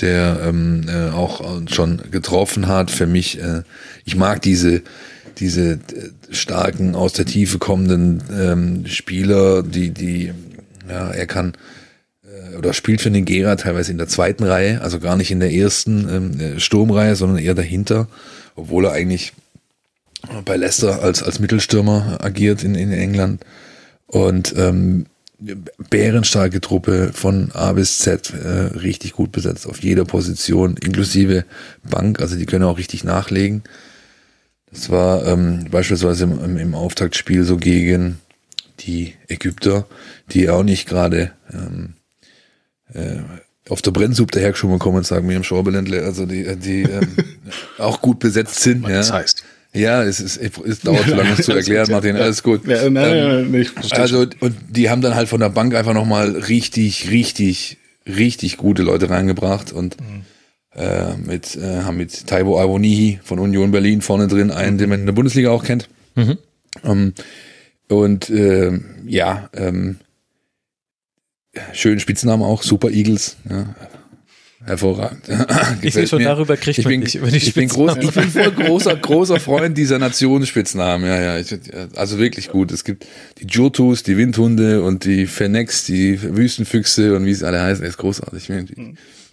[0.00, 2.90] der ähm, äh, auch schon getroffen hat.
[2.90, 3.62] Für mich, äh,
[4.04, 4.82] ich mag diese
[5.38, 5.78] diese äh,
[6.30, 10.32] starken aus der Tiefe kommenden ähm, Spieler, die die
[10.88, 11.52] ja er kann
[12.24, 15.52] äh, oder spielt für Nigeria teilweise in der zweiten Reihe, also gar nicht in der
[15.52, 18.08] ersten ähm, Sturmreihe, sondern eher dahinter,
[18.56, 19.32] obwohl er eigentlich
[20.44, 23.44] bei Leicester als, als Mittelstürmer agiert in, in England.
[24.06, 25.06] Und ähm,
[25.90, 31.44] bärenstarke Truppe von A bis Z, äh, richtig gut besetzt auf jeder Position, inklusive
[31.82, 33.62] Bank, also die können auch richtig nachlegen.
[34.70, 38.18] Das war ähm, beispielsweise im, im Auftaktspiel so gegen
[38.80, 39.86] die Ägypter,
[40.30, 41.94] die auch nicht gerade ähm,
[42.94, 43.22] äh,
[43.68, 47.16] auf der Brennsuppe dahergeschoben kommen und sagen, mir im Schorbeländle, also die, die ähm,
[47.78, 48.82] auch gut besetzt sind.
[48.82, 48.96] Was ja.
[48.98, 49.41] das heißt.
[49.74, 52.16] Ja, es, ist, es dauert zu lange, das zu erklären, Martin.
[52.16, 52.66] Alles gut.
[52.66, 55.94] Ja, nein, Ähm, nein, nein, also, und die haben dann halt von der Bank einfach
[55.94, 59.96] nochmal richtig, richtig, richtig gute Leute reingebracht und
[60.74, 65.00] äh, mit, äh, haben mit Taiwo Awonihi von Union Berlin vorne drin einen, den man
[65.00, 65.88] in der Bundesliga auch kennt.
[66.84, 67.14] Ähm,
[67.88, 69.96] und äh, ja, ähm,
[71.72, 73.36] schönen Spitznamen auch, Super Eagles.
[73.48, 73.74] Ja.
[74.64, 75.22] Hervorragend.
[75.82, 76.26] Ich sehe schon, mir.
[76.26, 78.26] darüber kriegt ich man bin, nicht über die ich bin, groß, Spitznamen.
[78.26, 81.08] ich bin voll großer, großer Freund dieser Nationsspitznamen.
[81.08, 81.38] Ja, ja.
[81.38, 81.58] Ich,
[81.96, 82.70] also wirklich gut.
[82.70, 83.06] Es gibt
[83.38, 87.82] die Jotus, die Windhunde und die Fenex, die Wüstenfüchse und wie sie alle heißen.
[87.82, 88.50] Das ist großartig.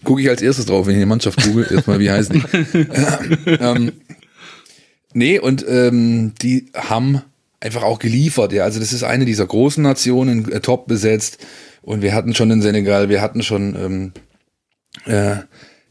[0.03, 1.67] Gucke ich als erstes drauf, wenn ich eine Mannschaft google.
[1.69, 2.79] Erstmal, wie heißen die?
[3.59, 3.91] ähm,
[5.13, 7.21] nee, und ähm, die haben
[7.59, 8.53] einfach auch geliefert.
[8.53, 11.45] Ja, also das ist eine dieser großen Nationen, äh, top besetzt.
[11.81, 14.11] Und wir hatten schon in Senegal, wir hatten schon ähm,
[15.05, 15.37] äh,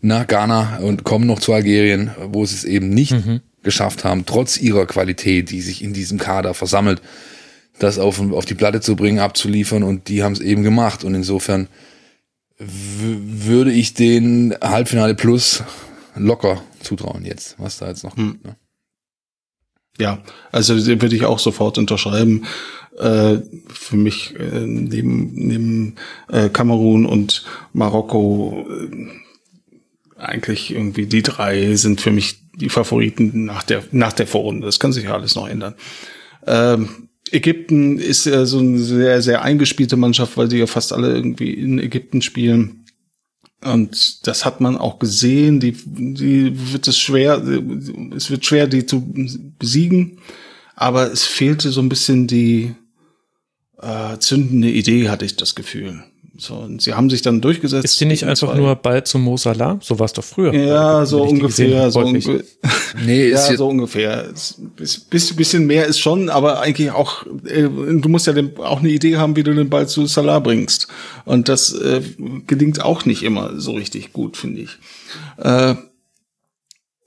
[0.01, 3.15] nach Ghana und kommen noch zu Algerien, wo sie es eben nicht
[3.63, 7.03] geschafft haben, trotz ihrer Qualität, die sich in diesem Kader versammelt,
[7.79, 11.15] das auf, auf die Platte zu bringen, abzuliefern und die haben es eben gemacht und
[11.15, 11.69] insofern
[12.59, 15.63] würde ich den Halbfinale Plus
[16.17, 18.45] locker zutrauen jetzt, was da jetzt noch kommt.
[18.45, 18.57] Ne?
[20.01, 22.47] Ja, also den würde ich auch sofort unterschreiben.
[22.99, 25.95] Äh, für mich äh, neben, neben
[26.29, 33.63] äh, Kamerun und Marokko äh, eigentlich irgendwie die drei sind für mich die Favoriten nach
[33.63, 34.67] der nach der Vorrunde.
[34.67, 35.75] Das kann sich ja alles noch ändern.
[36.45, 41.15] Ähm, Ägypten ist ja so eine sehr sehr eingespielte Mannschaft, weil die ja fast alle
[41.15, 42.85] irgendwie in Ägypten spielen.
[43.65, 45.61] Und das hat man auch gesehen.
[45.61, 47.43] Die, die wird es schwer,
[48.17, 49.05] es wird schwer, die zu
[49.59, 50.19] besiegen.
[50.75, 52.75] Aber es fehlte so ein bisschen die
[53.83, 56.03] äh, zündende Idee, hatte ich das Gefühl.
[56.41, 57.85] So, und sie haben sich dann durchgesetzt.
[57.85, 59.81] Ist die nicht einfach zwei- nur Ball zum Mo Salah?
[59.83, 60.55] So war es doch früher.
[60.55, 61.81] Ja, so die gesehen ungefähr.
[61.83, 62.45] habe, So unge
[63.05, 64.29] Nee, ist ja, so ungefähr.
[64.33, 68.57] Es- bis- bis- bisschen mehr ist schon, aber eigentlich auch, äh, du musst ja den,
[68.59, 70.87] auch eine Idee haben, wie du den Ball zu Salah bringst.
[71.25, 72.03] Und das äh,
[72.47, 74.71] gelingt auch nicht immer so richtig gut, finde ich.
[75.39, 75.75] Äh,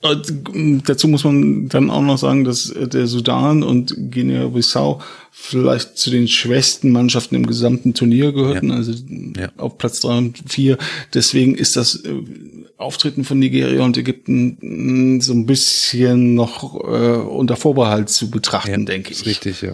[0.02, 5.00] und, dazu muss man dann auch noch sagen, dass der Sudan und Guinea-Bissau
[5.32, 8.92] vielleicht zu den schwächsten Mannschaften im gesamten Turnier gehörten, also
[9.38, 9.50] Ja.
[9.58, 10.78] auf Platz drei und vier.
[11.14, 12.10] Deswegen ist das äh,
[12.78, 18.86] Auftreten von Nigeria und Ägypten mh, so ein bisschen noch äh, unter Vorbehalt zu betrachten,
[18.86, 19.28] denke ist ich.
[19.28, 19.74] richtig, ja.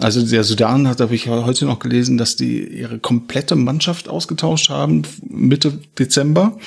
[0.00, 4.68] Also der Sudan hat, habe ich heute noch gelesen, dass die ihre komplette Mannschaft ausgetauscht
[4.68, 6.58] haben Mitte Dezember.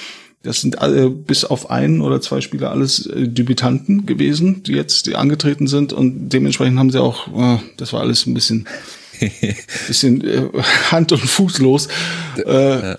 [0.48, 5.06] Das sind alle bis auf einen oder zwei Spieler alles äh, Debütanten gewesen, die jetzt
[5.06, 8.66] die angetreten sind und dementsprechend haben sie auch, äh, das war alles ein bisschen,
[9.88, 10.48] bisschen äh,
[10.92, 11.88] Hand und Fußlos.
[12.46, 12.96] Äh,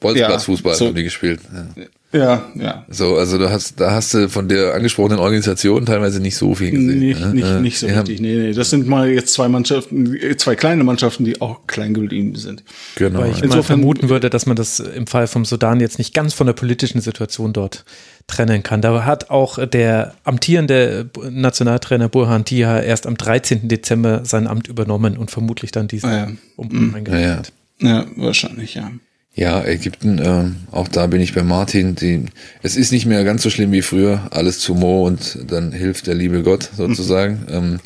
[0.00, 1.40] Bolzplatzfußball Ja, so- haben die gespielt.
[1.52, 1.84] Ja.
[2.14, 2.84] Ja, ja.
[2.88, 6.70] So, also du hast, da hast du von der angesprochenen Organisation teilweise nicht so viel
[6.70, 6.98] gesehen.
[6.98, 7.34] Nicht, ne?
[7.34, 8.20] nicht, Äh, nicht so haben- richtig.
[8.20, 8.52] Nee, nee.
[8.52, 12.62] Das sind mal jetzt zwei Mannschaften, zwei kleine Mannschaften, die auch klein geblieben sind.
[12.96, 13.18] Genau.
[13.20, 16.14] Weil ich mal Insofern- vermuten würde, dass man das im Fall vom Sudan jetzt nicht
[16.14, 17.84] ganz von der politischen Situation dort
[18.26, 18.80] trennen kann.
[18.80, 23.68] Da hat auch der amtierende Nationaltrainer Burhan Tia erst am 13.
[23.68, 26.28] Dezember sein Amt übernommen und vermutlich dann diesen Ah ja.
[26.56, 27.52] Umbruch ja, eingeleitet.
[27.80, 27.88] ja.
[27.88, 28.90] Ja, wahrscheinlich, ja.
[29.36, 31.96] Ja, Ägypten, ähm, auch da bin ich bei Martin.
[31.96, 32.26] Die,
[32.62, 34.28] es ist nicht mehr ganz so schlimm wie früher.
[34.30, 37.44] Alles zu Mo und dann hilft der liebe Gott sozusagen.
[37.50, 37.80] Ähm,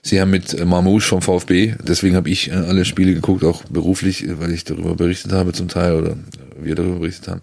[0.00, 3.64] sie haben mit äh, Marmouche vom VfB, deswegen habe ich äh, alle Spiele geguckt, auch
[3.64, 7.42] beruflich, äh, weil ich darüber berichtet habe zum Teil oder äh, wir darüber berichtet haben.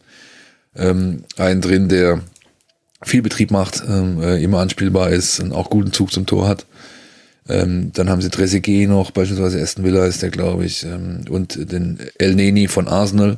[0.76, 2.22] Ähm, einen drin, der
[3.03, 6.66] viel Betrieb macht, ähm, äh, immer anspielbar ist und auch guten Zug zum Tor hat.
[7.52, 11.72] Ähm, dann haben sie Trezeguet noch, beispielsweise Aston Villa ist der, glaube ich, ähm, und
[11.72, 13.38] den El Neni von Arsenal.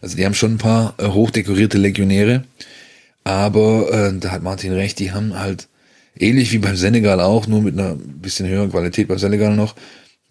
[0.00, 2.44] Also die haben schon ein paar äh, hochdekorierte Legionäre,
[3.24, 5.68] aber äh, da hat Martin recht, die haben halt
[6.18, 9.74] ähnlich wie beim Senegal auch, nur mit einer bisschen höheren Qualität beim Senegal noch,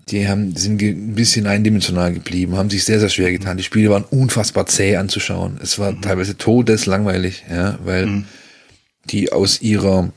[0.10, 3.58] die haben, sind ein bisschen eindimensional geblieben, haben sich sehr, sehr schwer getan.
[3.58, 5.60] Die Spiele waren unfassbar zäh anzuschauen.
[5.62, 8.24] Es war teilweise todeslangweilig, ja, weil
[9.06, 10.12] die aus ihrer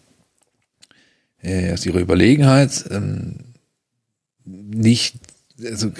[1.44, 3.36] äh, aus ihrer Überlegenheit ähm,
[4.44, 5.16] nicht,
[5.64, 5.90] also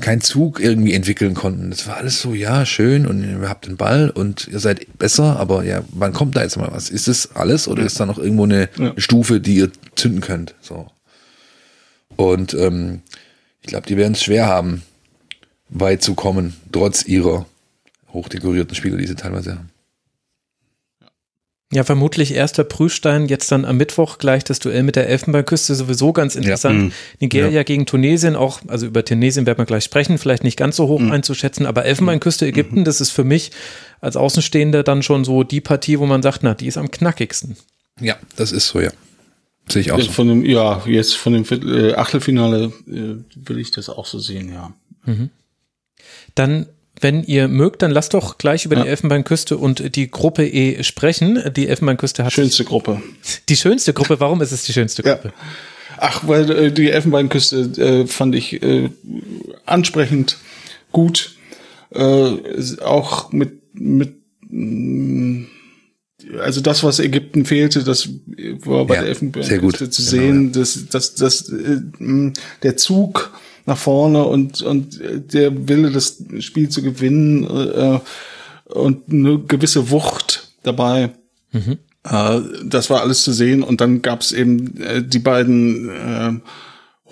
[0.00, 1.70] keinen Zug irgendwie entwickeln konnten.
[1.70, 5.38] Das war alles so, ja, schön und ihr habt den Ball und ihr seid besser,
[5.38, 6.90] aber ja, wann kommt da jetzt mal was?
[6.90, 8.92] Ist es alles oder ist da noch irgendwo eine Ja.
[8.96, 10.54] Stufe, die ihr zünden könnt?
[10.60, 10.88] So.
[12.16, 13.02] Und ähm,
[13.62, 14.82] ich glaube, die werden es schwer haben,
[15.68, 17.46] weit zu kommen, trotz ihrer
[18.12, 19.70] hochdekorierten Spieler, die sie teilweise haben.
[21.70, 26.14] Ja, vermutlich erster Prüfstein, jetzt dann am Mittwoch gleich das Duell mit der Elfenbeinküste, sowieso
[26.14, 26.78] ganz interessant.
[26.84, 26.92] Mhm.
[27.20, 30.88] Nigeria gegen Tunesien, auch, also über Tunesien werden wir gleich sprechen, vielleicht nicht ganz so
[30.88, 31.12] hoch Mhm.
[31.12, 33.50] einzuschätzen, aber Elfenbeinküste, Ägypten, das ist für mich
[34.00, 37.56] als Außenstehender dann schon so die Partie, wo man sagt, na, die ist am knackigsten.
[38.00, 38.90] Ja, das ist so, ja.
[39.68, 40.10] Sehe ich auch so.
[40.10, 44.18] Von dem, ja, jetzt von dem Viertel- äh, Achtelfinale äh, will ich das auch so
[44.18, 44.72] sehen, ja.
[46.34, 46.66] Dann,
[47.00, 48.82] wenn ihr mögt, dann lasst doch gleich über Ja.
[48.84, 51.38] die Elfenbeinküste und die Gruppe E sprechen.
[51.56, 53.00] Die Elfenbeinküste hat Schönste Gruppe.
[53.48, 54.20] die schönste Gruppe.
[54.20, 55.14] Warum ist es die schönste Ja.
[55.14, 55.32] Gruppe?
[55.98, 58.88] Ach, weil äh, die Elfenbeinküste äh, fand ich äh,
[59.66, 60.36] ansprechend
[60.92, 61.34] gut.
[61.90, 62.36] Äh,
[62.82, 64.14] auch mit, mit
[64.48, 65.46] mh,
[66.40, 68.08] also das, was Ägypten fehlte, das
[68.64, 69.80] war bei Ja, der sehr gut.
[69.80, 72.32] Elfenbeinküste zu Genau, sehen, dass, dass, dass äh, mh,
[72.62, 73.32] der Zug
[73.68, 78.00] nach vorne und, und äh, der Wille, das Spiel zu gewinnen äh,
[78.72, 81.10] und eine gewisse Wucht dabei.
[82.04, 86.32] Äh, das war alles zu sehen und dann gab es eben äh, die beiden äh,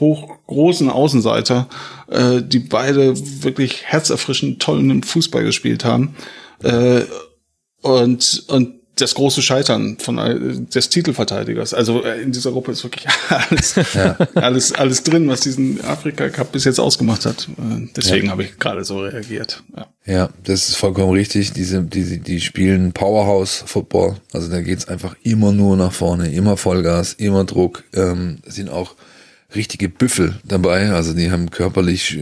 [0.01, 1.69] hoch großen Außenseiter,
[2.09, 6.17] äh, die beide wirklich herzerfrischend tollen Fußball gespielt haben
[6.63, 7.03] äh,
[7.83, 11.75] und und das große Scheitern von äh, des Titelverteidigers.
[11.75, 13.75] Also äh, in dieser Gruppe ist wirklich alles,
[14.35, 17.47] alles, alles drin, was diesen Afrika Cup bis jetzt ausgemacht hat.
[17.59, 19.63] Äh, deswegen habe ich gerade so reagiert.
[19.77, 19.87] Ja.
[20.07, 21.53] Ja, das ist vollkommen richtig.
[21.53, 24.17] Diese, die, die spielen Powerhouse-Football.
[24.33, 27.83] Also da geht's einfach immer nur nach vorne, immer Vollgas, immer Druck.
[27.93, 28.95] Ähm, es sind auch
[29.55, 30.91] richtige Büffel dabei.
[30.91, 32.17] Also die haben körperlich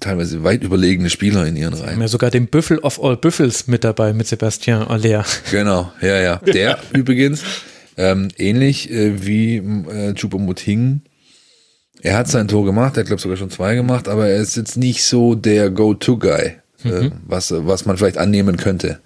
[0.00, 2.00] teilweise weit überlegene Spieler in ihren Wir haben Reihen.
[2.00, 5.24] ja sogar den Büffel of all Büffels mit dabei, mit Sebastian Aller.
[5.50, 6.36] Genau, ja, ja.
[6.46, 7.42] Der übrigens,
[7.96, 11.02] ähm, ähnlich äh, wie äh, Choupo-Moting,
[12.00, 14.56] er hat sein Tor gemacht, er hat glaube sogar schon zwei gemacht, aber er ist
[14.56, 16.52] jetzt nicht so der Go-To-Guy,
[16.84, 19.00] äh, was, was man vielleicht annehmen könnte.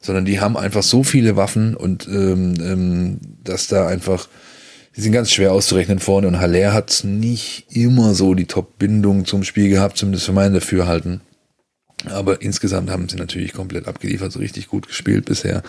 [0.00, 4.28] Sondern die haben einfach so viele Waffen und ähm, ähm, dass da einfach,
[4.96, 9.42] die sind ganz schwer auszurechnen vorne und Haller hat nicht immer so die Top-Bindung zum
[9.44, 11.20] Spiel gehabt, zumindest für mein Dafürhalten.
[12.06, 15.62] Aber insgesamt haben sie natürlich komplett abgeliefert, so richtig gut gespielt bisher.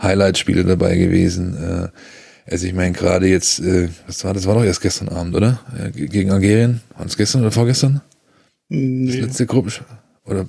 [0.00, 1.56] Highlight-Spiele dabei gewesen.
[1.56, 1.88] Äh,
[2.50, 4.46] also ich meine gerade jetzt, äh, was war das?
[4.46, 5.60] War doch erst gestern Abend, oder?
[5.94, 6.80] Ge- gegen Algerien?
[6.96, 8.02] War das gestern oder vorgestern?
[8.68, 9.72] Das letzte Gruppen
[10.24, 10.46] oder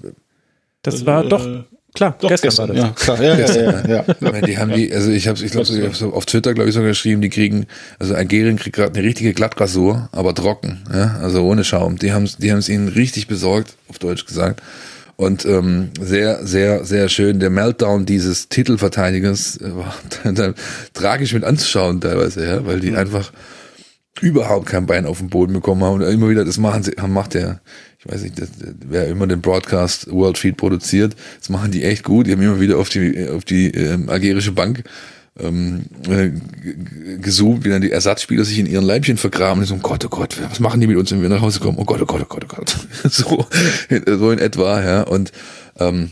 [0.82, 1.66] Das war doch,
[1.96, 2.78] klar, Doch, gestern, war das.
[2.78, 4.06] Ja, klar, ja, ja, ja, ja.
[4.08, 6.54] Ich meine, die haben die, also ich habe, ich glaube, ich hab so auf Twitter
[6.54, 7.66] glaube ich sogar geschrieben, die kriegen,
[7.98, 11.98] also Algerien kriegt gerade eine richtige Glattrasur, aber trocken, ja, also ohne Schaum.
[11.98, 14.62] Die haben, die haben es ihnen richtig besorgt, auf Deutsch gesagt.
[15.18, 17.40] Und ähm, sehr, sehr, sehr schön.
[17.40, 20.56] Der Meltdown dieses Titelverteidigers äh, war dann
[20.94, 23.32] tragisch mit anzuschauen teilweise, ja, weil die einfach
[24.22, 27.34] überhaupt kein Bein auf den Boden bekommen haben und immer wieder das machen sie, macht
[27.34, 27.60] der,
[28.06, 28.50] ich weiß nicht, das,
[28.88, 32.28] wer immer den Broadcast World Feed produziert, das machen die echt gut.
[32.28, 34.84] Die haben immer wieder auf die auf die ähm, algerische Bank
[35.40, 39.60] ähm, äh, g- g- gezoomt, wie dann die Ersatzspieler sich in ihren Leibchen vergraben.
[39.62, 41.60] Und so, oh Gott, oh Gott, was machen die mit uns, wenn wir nach Hause
[41.60, 41.78] kommen?
[41.80, 42.76] Oh Gott, oh Gott, oh Gott, oh Gott.
[43.12, 43.46] so,
[43.90, 45.02] in- so in etwa, ja.
[45.02, 45.32] Und
[45.80, 46.12] ähm,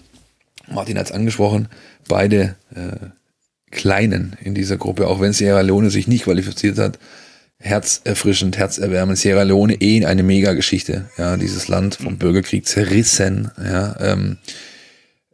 [0.70, 1.68] Martin hat es angesprochen,
[2.10, 2.98] beide äh,
[3.72, 7.00] Kleinen in dieser Gruppe, auch wenn Sierra Leone sich nicht qualifiziert hat,
[7.64, 9.18] herzerfrischend, herzerwärmend.
[9.18, 14.38] Sierra Leone eh eine Mega-Geschichte, ja, dieses Land vom Bürgerkrieg zerrissen, ja, ähm,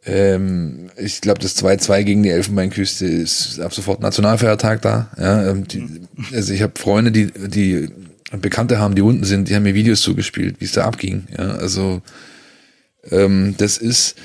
[0.05, 5.09] ähm, ich glaube, das 2-2 gegen die Elfenbeinküste ist ab sofort Nationalfeiertag da.
[5.17, 6.01] Ja, ähm, die,
[6.33, 7.89] also ich habe Freunde, die, die
[8.31, 11.27] Bekannte haben, die unten sind, die haben mir Videos zugespielt, wie es da abging.
[11.37, 12.01] Ja, also
[13.11, 14.15] ähm, das ist,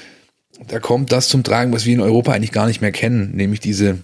[0.68, 3.60] da kommt das zum Tragen, was wir in Europa eigentlich gar nicht mehr kennen, nämlich
[3.60, 3.98] diese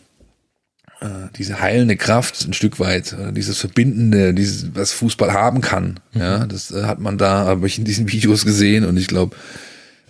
[1.37, 5.99] diese heilende Kraft ein Stück weit, äh, dieses Verbindende, dieses, was Fußball haben kann.
[6.13, 9.35] Ja, das äh, hat man da, habe ich in diesen Videos gesehen und ich glaube,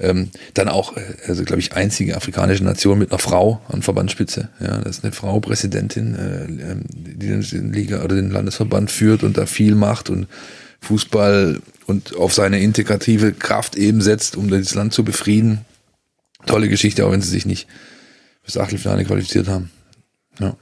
[0.01, 4.49] ähm, dann auch, äh, also glaube ich, einzige afrikanische Nation mit einer Frau an Verbandsspitze.
[4.59, 9.23] Ja, das ist eine Frau Präsidentin, äh, ähm, die den Liga oder den Landesverband führt
[9.23, 10.27] und da viel macht und
[10.81, 15.61] Fußball und auf seine integrative Kraft eben setzt, um das Land zu befrieden.
[16.47, 17.69] Tolle Geschichte, auch wenn sie sich nicht
[18.43, 19.71] fürs Achtelfinale qualifiziert haben.
[20.39, 20.57] Ja.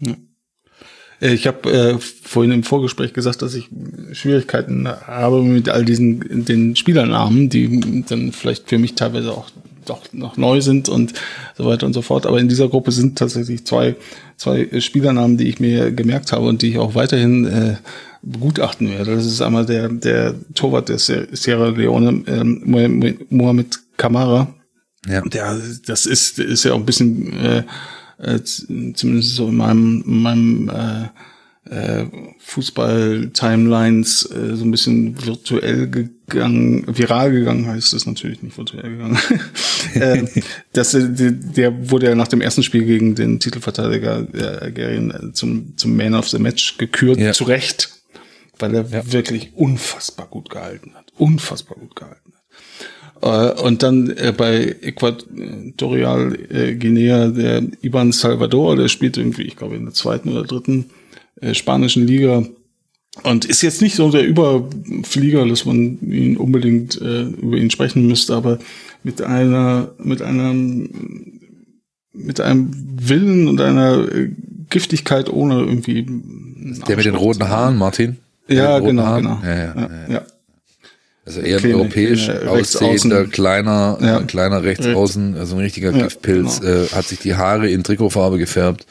[0.00, 3.68] Äh, Ich habe äh, vorhin im Vorgespräch gesagt, dass ich
[4.12, 9.50] Schwierigkeiten habe mit all diesen den Spielernamen, die dann vielleicht für mich teilweise auch
[9.84, 11.14] doch noch neu sind und
[11.56, 12.26] so weiter und so fort.
[12.26, 13.96] Aber in dieser Gruppe sind tatsächlich zwei,
[14.36, 17.76] zwei Spielernamen, die ich mir gemerkt habe und die ich auch weiterhin äh,
[18.22, 19.16] begutachten werde.
[19.16, 24.54] Das ist einmal der, der Torwart der Sierra Leone, ähm, Mohamed Kamara.
[25.08, 25.22] Ja.
[25.22, 27.62] Der, das ist, ist ja auch ein bisschen, äh,
[28.18, 31.08] äh, zumindest so in meinem, in meinem äh,
[31.70, 32.06] äh,
[32.38, 39.18] Fußball-Timelines äh, so ein bisschen virtuell gegangen, viral gegangen heißt es natürlich nicht virtuell gegangen.
[39.94, 40.24] äh,
[40.72, 45.32] das, äh, der wurde ja nach dem ersten Spiel gegen den Titelverteidiger der Algerien äh,
[45.32, 47.32] zum, zum Man of the Match gekürt, ja.
[47.32, 47.90] zu Recht,
[48.58, 49.12] weil er ja.
[49.12, 51.12] wirklich unfassbar gut gehalten hat.
[51.18, 52.27] Unfassbar gut gehalten.
[53.20, 59.76] Und dann äh, bei Äquatorial äh, Guinea der Iban Salvador, der spielt irgendwie, ich glaube,
[59.76, 60.90] in der zweiten oder dritten
[61.40, 62.44] äh, spanischen Liga
[63.22, 68.06] und ist jetzt nicht so der Überflieger, dass man ihn unbedingt äh, über ihn sprechen
[68.06, 68.58] müsste, aber
[69.02, 71.40] mit einer, mit einem,
[72.12, 74.30] mit einem Willen und einer äh,
[74.70, 76.06] Giftigkeit ohne irgendwie.
[76.86, 78.18] Der mit den roten Haaren, Martin?
[78.48, 79.22] Ja, genau, Haaren?
[79.22, 79.40] genau.
[79.42, 80.22] Ja, ja, ja, ja.
[81.28, 84.20] Also eher ein europäisch aussehender, kleiner, ja.
[84.20, 86.72] kleiner Rechtsaußen, also ein richtiger Giftpilz, genau.
[86.72, 88.86] äh, hat sich die Haare in Trikotfarbe gefärbt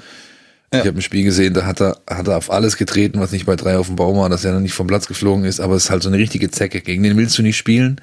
[0.73, 0.81] ja.
[0.81, 3.45] Ich habe ein Spiel gesehen, da hat er, hat er auf alles getreten, was nicht
[3.45, 5.75] bei drei auf dem Baum war, dass er noch nicht vom Platz geflogen ist, aber
[5.75, 6.81] es ist halt so eine richtige Zecke.
[6.81, 8.01] Gegen den willst du nicht spielen.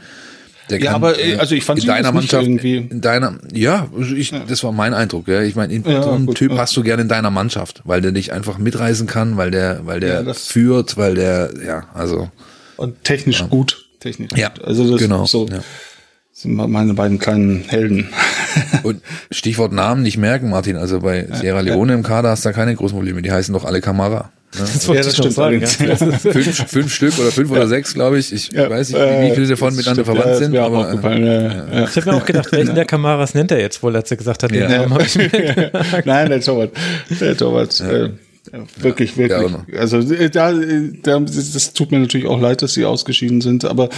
[0.70, 2.76] Der ja, kann, aber äh, also ich fand in deiner Mannschaft irgendwie.
[2.76, 4.44] in deiner ja, ich, ja.
[4.48, 5.28] das war mein Eindruck.
[5.28, 6.56] Ja, ich meine, ja, so einen gut, Typ ja.
[6.56, 10.00] hast du gerne in deiner Mannschaft, weil der dich einfach mitreisen kann, weil der, weil
[10.00, 12.30] der führt, weil der ja also
[12.78, 14.30] und technisch gut, technisch.
[14.36, 15.26] Ja, also das genau.
[15.26, 15.48] So,
[16.32, 18.08] sind meine beiden kleinen Helden.
[18.82, 19.00] Und
[19.30, 20.76] Stichwort Namen nicht merken, Martin.
[20.76, 21.98] Also bei Sierra Leone ja.
[21.98, 23.22] im Kader hast du da keine großen Probleme.
[23.22, 24.30] Die heißen doch alle Kamara.
[24.54, 24.60] Ne?
[24.60, 25.60] Das wollte ja, das ich stimmt sagen.
[25.60, 25.96] Ja.
[26.32, 27.56] fünf, fünf Stück oder fünf ja.
[27.56, 28.32] oder sechs, glaube ich.
[28.32, 28.68] Ich ja.
[28.68, 30.56] weiß nicht, wie, wie viele davon miteinander stimmt, verwandt sind.
[30.56, 34.10] Aber, äh, Ich habe mir auch gedacht, welchen der Kamaras nennt er jetzt wohl, als
[34.10, 35.30] er gesagt hat, den Namen habe ich mir
[36.04, 36.70] Nein, der Torwart.
[37.20, 37.80] Der Torwart.
[37.80, 38.10] Äh,
[38.76, 39.50] wirklich, wirklich.
[39.50, 43.64] Ja, also äh, da, da, das tut mir natürlich auch leid, dass sie ausgeschieden sind,
[43.64, 43.88] aber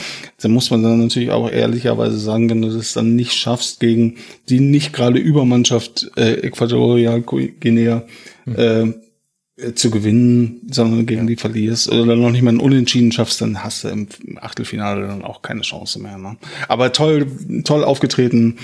[0.41, 4.17] da muss man dann natürlich auch ehrlicherweise sagen, wenn du das dann nicht schaffst gegen
[4.49, 8.05] die nicht gerade Übermannschaft äh, Äquatorial Guinea
[8.45, 8.55] mhm.
[8.57, 11.27] äh, zu gewinnen, sondern gegen ja.
[11.29, 14.07] die verlierst oder dann noch nicht mal einen Unentschieden schaffst, dann hast du im
[14.41, 16.19] Achtelfinale dann auch keine Chance mehr.
[16.19, 16.37] Ne?
[16.69, 17.27] Aber toll,
[17.65, 18.59] toll aufgetreten,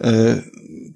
[0.00, 0.36] äh,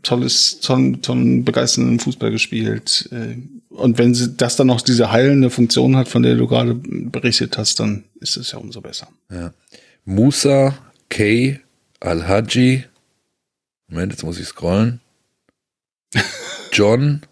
[0.05, 3.09] tolles, tollen, tollen begeisternden Fußball gespielt.
[3.13, 3.37] Äh,
[3.71, 7.59] und wenn sie das dann noch diese heilende Funktion hat, von der du gerade berichtet
[7.59, 9.09] hast, dann ist es ja umso besser.
[9.31, 9.53] Ja.
[10.05, 10.79] Musa
[11.09, 11.59] K.
[12.01, 12.85] Al-Haji.
[13.89, 15.01] Moment, jetzt muss ich scrollen.
[16.73, 17.23] John.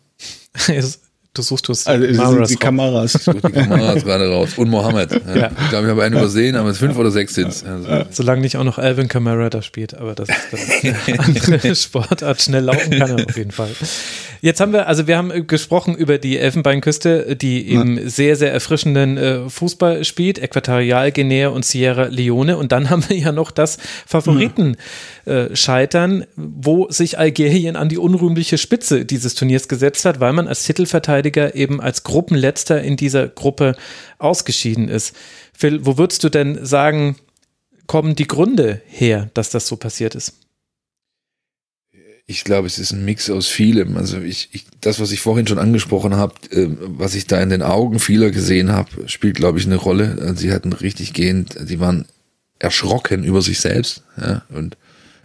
[1.35, 3.15] Du suchst du also, die Kameras.
[3.15, 4.51] Ich suche die Kameras gerade raus.
[4.57, 5.13] Und Mohammed.
[5.13, 5.35] Ja.
[5.35, 5.51] Ja.
[5.63, 7.65] Ich glaube, ich habe einen übersehen, aber es fünf oder sechs sind.
[7.67, 8.05] Also.
[8.11, 10.39] Solange nicht auch noch Alvin Kamara da spielt, aber das ist
[10.83, 12.43] dann eine andere Sportart.
[12.43, 13.71] Schnell laufen kann er auf jeden Fall.
[14.45, 18.09] Jetzt haben wir, also wir haben gesprochen über die Elfenbeinküste, die eben ja.
[18.09, 22.59] sehr, sehr erfrischenden äh, Fußball spielt, Äquatorialguinea und Sierra Leone.
[22.59, 28.59] Und dann haben wir ja noch das Favoriten-Scheitern, äh, wo sich Algerien an die unrühmliche
[28.59, 33.77] Spitze dieses Turniers gesetzt hat, weil man als Titelverteidiger eben als Gruppenletzter in dieser Gruppe
[34.19, 35.15] ausgeschieden ist.
[35.53, 37.15] Phil, wo würdest du denn sagen,
[37.87, 40.42] kommen die Gründe her, dass das so passiert ist?
[42.27, 43.97] Ich glaube, es ist ein Mix aus vielem.
[43.97, 47.51] Also ich, ich das, was ich vorhin schon angesprochen habe, äh, was ich da in
[47.51, 50.19] den Augen vieler gesehen habe, spielt, glaube ich, eine Rolle.
[50.21, 52.07] Also sie hatten richtig gehend, sie waren
[52.59, 54.77] erschrocken über sich selbst ja, und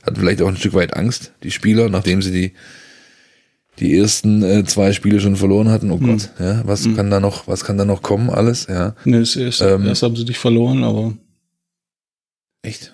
[0.04, 2.54] hatten vielleicht auch ein Stück weit Angst, die Spieler, nachdem sie die
[3.80, 5.92] die ersten äh, zwei Spiele schon verloren hatten.
[5.92, 6.46] Oh Gott, mhm.
[6.46, 6.96] ja, was mhm.
[6.96, 8.96] kann da noch, was kann da noch kommen, alles, ja.
[9.06, 11.14] Nee, das erste, ähm, erst haben sie dich verloren, aber
[12.64, 12.94] Echt?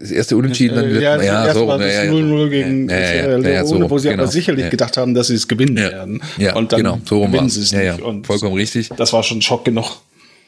[0.00, 1.00] Das erste Unentschieden dann wieder.
[1.00, 4.22] Ja, das ja, so, war das 0-0 gegen ja, ja, ja, so, wo sie genau.
[4.22, 6.22] aber sicherlich gedacht haben, dass sie es gewinnen werden.
[6.38, 8.02] Ja, und dann genau, so gewinnen sie es ja, nicht.
[8.02, 8.88] Und vollkommen richtig.
[8.96, 10.00] Das war schon Schock genug.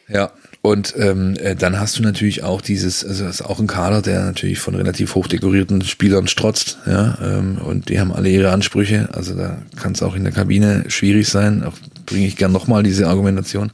[0.08, 0.32] Ja,
[0.62, 4.00] und ähm, äh, dann hast du natürlich auch dieses, also das ist auch ein Kader,
[4.00, 9.08] der natürlich von relativ hochdekorierten Spielern strotzt, ja, ähm, und die haben alle ihre Ansprüche,
[9.12, 11.74] also da kann es auch in der Kabine schwierig sein, auch
[12.06, 13.72] bringe ich gern nochmal diese Argumentation.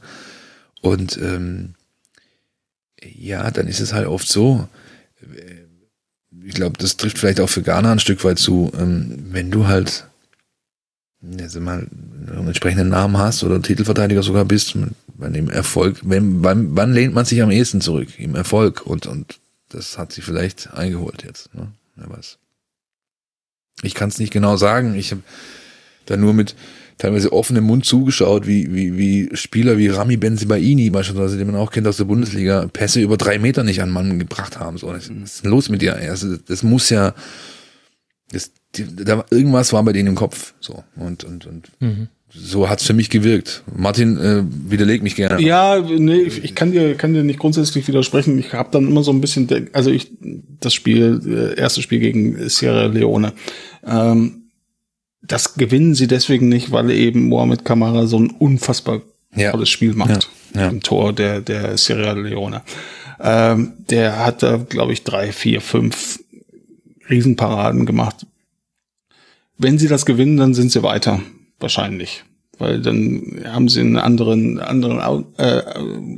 [0.81, 1.75] Und ähm,
[3.03, 4.67] ja, dann ist es halt oft so,
[6.43, 9.67] ich glaube, das trifft vielleicht auch für Ghana ein Stück weit zu, ähm, wenn du
[9.67, 10.05] halt
[11.39, 11.87] also mal
[12.27, 17.13] einen entsprechenden Namen hast oder Titelverteidiger sogar bist, bei dem Erfolg, wenn, wann, wann lehnt
[17.13, 18.17] man sich am ehesten zurück?
[18.17, 21.53] Im Erfolg und, und das hat sie vielleicht eingeholt jetzt.
[21.53, 21.67] Ne?
[21.95, 22.37] Wer weiß.
[23.81, 24.95] Ich kann es nicht genau sagen.
[24.95, 25.21] Ich habe
[26.05, 26.55] da nur mit,
[26.99, 31.71] teilweise offenem Mund zugeschaut, wie, wie, wie Spieler wie Rami Benzibaini beispielsweise, den man auch
[31.71, 34.77] kennt aus der Bundesliga, Pässe über drei Meter nicht an Mann gebracht haben.
[34.77, 35.95] So, was ist denn los mit dir?
[35.95, 37.15] Also, das muss ja,
[38.31, 40.53] das, die, da, irgendwas war bei denen im Kopf.
[40.59, 42.09] So, und, und, und, mhm.
[42.29, 43.63] so hat's für mich gewirkt.
[43.73, 45.41] Martin, äh, widerleg mich gerne.
[45.41, 48.37] Ja, nee, ich, ich kann dir kann dir nicht grundsätzlich widersprechen.
[48.37, 50.11] Ich habe dann immer so ein bisschen, also ich
[50.59, 53.31] das Spiel, äh, erste Spiel gegen Sierra Leone,
[53.87, 54.38] ähm,
[55.21, 59.01] das gewinnen sie deswegen nicht, weil eben Mohamed Kamara so ein unfassbar
[59.35, 59.51] Ja.
[59.51, 60.69] tolles Spiel macht Ja, ja.
[60.69, 62.61] im Tor der der Sierra Leone.
[63.21, 66.19] Ähm, der hat da, glaube ich, drei, vier, fünf
[67.09, 68.25] Riesenparaden gemacht.
[69.57, 71.19] Wenn sie das gewinnen, dann sind sie weiter,
[71.59, 72.23] wahrscheinlich.
[72.57, 76.17] Weil dann haben sie einen anderen, anderen, äh, äh,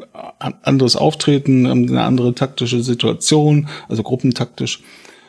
[0.64, 4.82] anderes Auftreten, eine andere taktische Situation, also gruppentaktisch.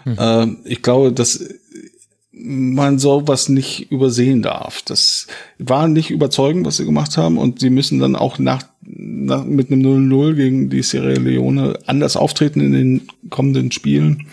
[0.04, 1.42] Äh, ich glaube, dass
[2.32, 4.82] man sowas nicht übersehen darf.
[4.82, 5.26] Das
[5.58, 9.70] war nicht überzeugend, was sie gemacht haben, und sie müssen dann auch nach, nach mit
[9.70, 14.26] einem 0-0 gegen die Sierra Leone anders auftreten in den kommenden Spielen.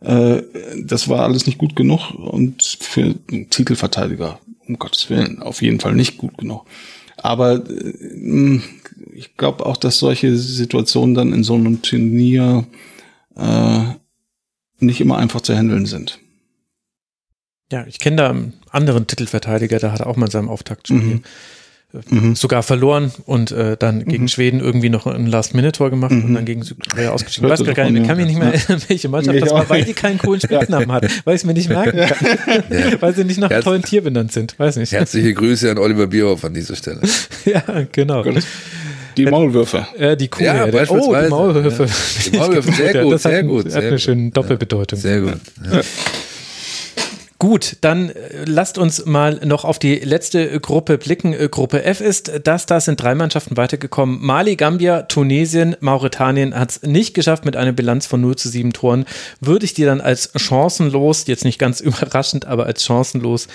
[0.00, 0.42] Äh,
[0.82, 5.80] das war alles nicht gut genug und für einen Titelverteidiger, um Gottes Willen, auf jeden
[5.80, 6.66] Fall nicht gut genug.
[7.16, 8.60] Aber äh,
[9.14, 12.66] ich glaube auch, dass solche Situationen dann in so einem Turnier
[13.36, 13.80] äh,
[14.78, 16.18] nicht immer einfach zu handeln sind.
[17.72, 21.22] Ja, ich kenne da einen anderen Titelverteidiger, der hat auch mal in seinem Auftaktspiel Mhm.
[21.94, 22.36] äh, Mhm.
[22.36, 26.62] sogar verloren und äh, dann gegen Schweden irgendwie noch ein Last-Minute-Tor gemacht und dann gegen
[26.62, 27.46] Südkorea ausgeschieden.
[27.48, 28.24] Ich weiß gar nicht, davon, ich kann ja.
[28.26, 29.88] mich nicht mehr erinnern, welche Mannschaft Nee, das war, weil nicht.
[29.88, 32.64] die keinen coolen Spitznamen hat, weil ich es mir nicht merken kann,
[33.00, 34.92] weil sie nicht nach Herz- tollen Tier benannt sind, weiß nicht.
[34.92, 37.00] Herzliche Grüße an Oliver Bierhoff an dieser Stelle.
[37.44, 38.24] Ja, genau.
[39.16, 39.86] Die Maulwürfe.
[39.98, 41.84] Äh, die Kuh, Ja, ja, der, oh, die Maulhöfe.
[41.86, 41.90] Ja.
[42.32, 44.00] Die Maulwürfe, sehr gut, das hat, sehr gut, Hat sehr eine gut.
[44.00, 44.98] schöne Doppelbedeutung.
[45.00, 45.40] Sehr gut.
[47.40, 51.32] Gut, dann äh, lasst uns mal noch auf die letzte Gruppe blicken.
[51.32, 54.18] Äh, Gruppe F ist das, da sind drei Mannschaften weitergekommen.
[54.20, 58.74] Mali, Gambia, Tunesien, Mauretanien hat es nicht geschafft mit einer Bilanz von 0 zu 7
[58.74, 59.06] Toren.
[59.40, 63.48] Würde ich dir dann als chancenlos, jetzt nicht ganz überraschend, aber als chancenlos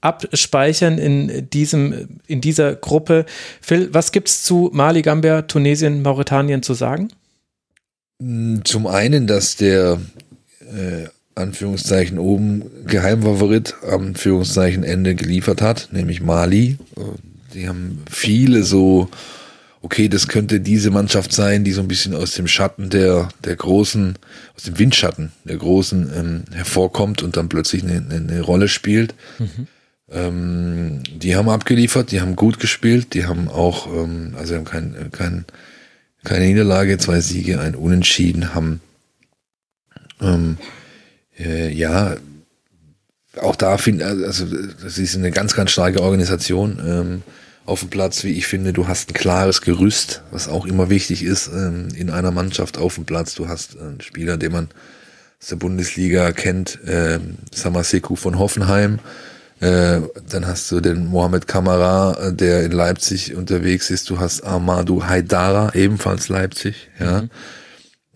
[0.00, 3.24] abspeichern in diesem, in dieser Gruppe.
[3.60, 7.08] Phil, was gibt's zu Mali, Gambia, Tunesien, Mauretanien zu sagen?
[8.64, 10.00] Zum einen, dass der
[10.60, 16.78] äh, Anführungszeichen oben Geheimfavorit Anführungszeichen Ende geliefert hat, nämlich Mali.
[16.96, 17.00] Äh,
[17.54, 19.08] Die haben viele so,
[19.82, 23.56] okay, das könnte diese Mannschaft sein, die so ein bisschen aus dem Schatten der, der
[23.56, 24.16] großen,
[24.56, 29.14] aus dem Windschatten der großen ähm, hervorkommt und dann plötzlich eine, eine, Rolle spielt.
[30.10, 35.10] Ähm, die haben abgeliefert, die haben gut gespielt, die haben auch, ähm, also haben kein,
[35.10, 35.46] kein,
[36.24, 38.80] keine Niederlage, zwei Siege, ein Unentschieden, haben
[40.20, 40.58] ähm,
[41.38, 42.16] äh, ja
[43.40, 44.44] auch da finde also
[44.82, 47.22] das ist eine ganz, ganz starke Organisation ähm,
[47.64, 48.72] auf dem Platz, wie ich finde.
[48.72, 52.96] Du hast ein klares Gerüst, was auch immer wichtig ist ähm, in einer Mannschaft auf
[52.96, 53.34] dem Platz.
[53.34, 54.68] Du hast einen Spieler, den man
[55.40, 58.98] aus der Bundesliga kennt, ähm, Samaseku von Hoffenheim.
[59.60, 64.10] Äh, dann hast du den Mohamed Kamara, äh, der in Leipzig unterwegs ist.
[64.10, 66.90] Du hast Amadou Haidara, ebenfalls Leipzig.
[66.98, 67.28] Ja.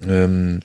[0.06, 0.60] Ähm,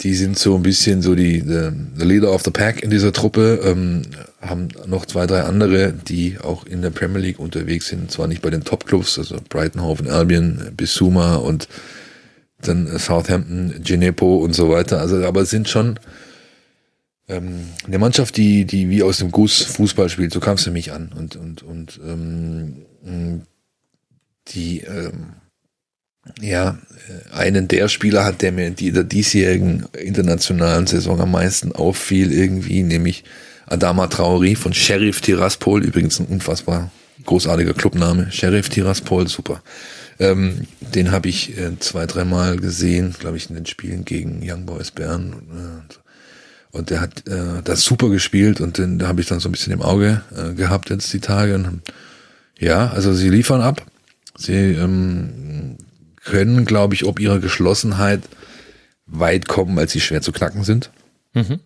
[0.00, 1.70] die sind so ein bisschen so die the,
[2.04, 4.02] Leader of the Pack in dieser Truppe, ähm,
[4.40, 8.42] haben noch zwei, drei andere, die auch in der Premier League unterwegs sind, zwar nicht
[8.42, 11.68] bei den Top-Clubs, also Brighton, Hove Albion, Bissouma und
[12.60, 15.98] dann Southampton, Genepo und so weiter, also aber sind schon
[17.28, 20.92] ähm, eine Mannschaft, die, die wie aus dem Guss Fußball spielt, so kam es mich
[20.92, 21.12] an.
[21.16, 23.42] Und, und, und ähm,
[24.48, 25.34] die ähm,
[26.40, 31.72] ja, äh, einen der Spieler hat, der mir in der diesjährigen internationalen Saison am meisten
[31.72, 33.24] auffiel, irgendwie, nämlich
[33.66, 36.90] Adama Traori von Sheriff Tiraspol, übrigens ein unfassbar
[37.24, 39.62] großartiger Clubname, Sheriff Tiraspol, super.
[40.18, 44.66] Ähm, den habe ich äh, zwei, dreimal gesehen, glaube ich, in den Spielen gegen Young
[44.66, 45.32] Boys Bern.
[45.32, 46.00] Und,
[46.70, 49.52] und der hat äh, das super gespielt und den da habe ich dann so ein
[49.52, 51.54] bisschen im Auge äh, gehabt jetzt die Tage.
[51.54, 51.82] Und,
[52.58, 53.84] ja, also sie liefern ab.
[54.36, 55.76] Sie ähm,
[56.24, 58.20] können, glaube ich, ob ihrer Geschlossenheit
[59.06, 60.90] weit kommen, weil sie schwer zu knacken sind.
[61.34, 61.60] Mhm.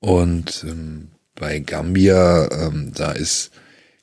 [0.00, 3.50] Und ähm, bei Gambia, ähm, da ist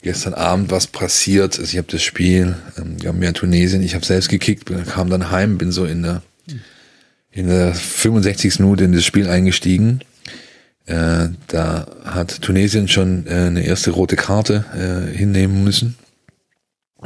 [0.02, 1.58] gestern Abend was passiert.
[1.60, 5.32] Also ich habe das Spiel ähm, Gambia Tunesien, ich habe selbst gekickt, bin- kam dann
[5.32, 6.22] heim, bin so in der
[7.32, 8.60] in der 65.
[8.60, 10.00] Minute in das Spiel eingestiegen.
[10.86, 14.64] Äh, da hat Tunesien schon äh, eine erste rote Karte
[15.12, 15.98] äh, hinnehmen müssen.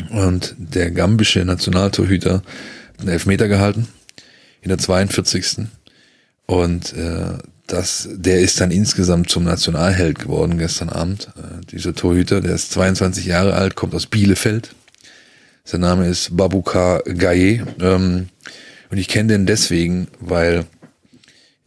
[0.09, 3.87] Und der gambische Nationaltorhüter hat einen Elfmeter gehalten
[4.61, 5.67] in der 42.
[6.45, 7.37] Und äh,
[7.67, 11.29] das, der ist dann insgesamt zum Nationalheld geworden gestern Abend.
[11.37, 14.73] Äh, dieser Torhüter, der ist 22 Jahre alt, kommt aus Bielefeld.
[15.63, 17.63] Sein Name ist Babukar Gaye.
[17.79, 18.29] Ähm,
[18.89, 20.65] und ich kenne den deswegen, weil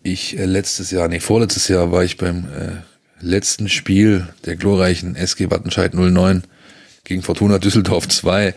[0.02, 5.14] ich äh, letztes Jahr, nee, vorletztes Jahr war ich beim äh, letzten Spiel der glorreichen
[5.14, 6.42] SG Wattenscheid 09
[7.04, 8.54] gegen Fortuna Düsseldorf 2.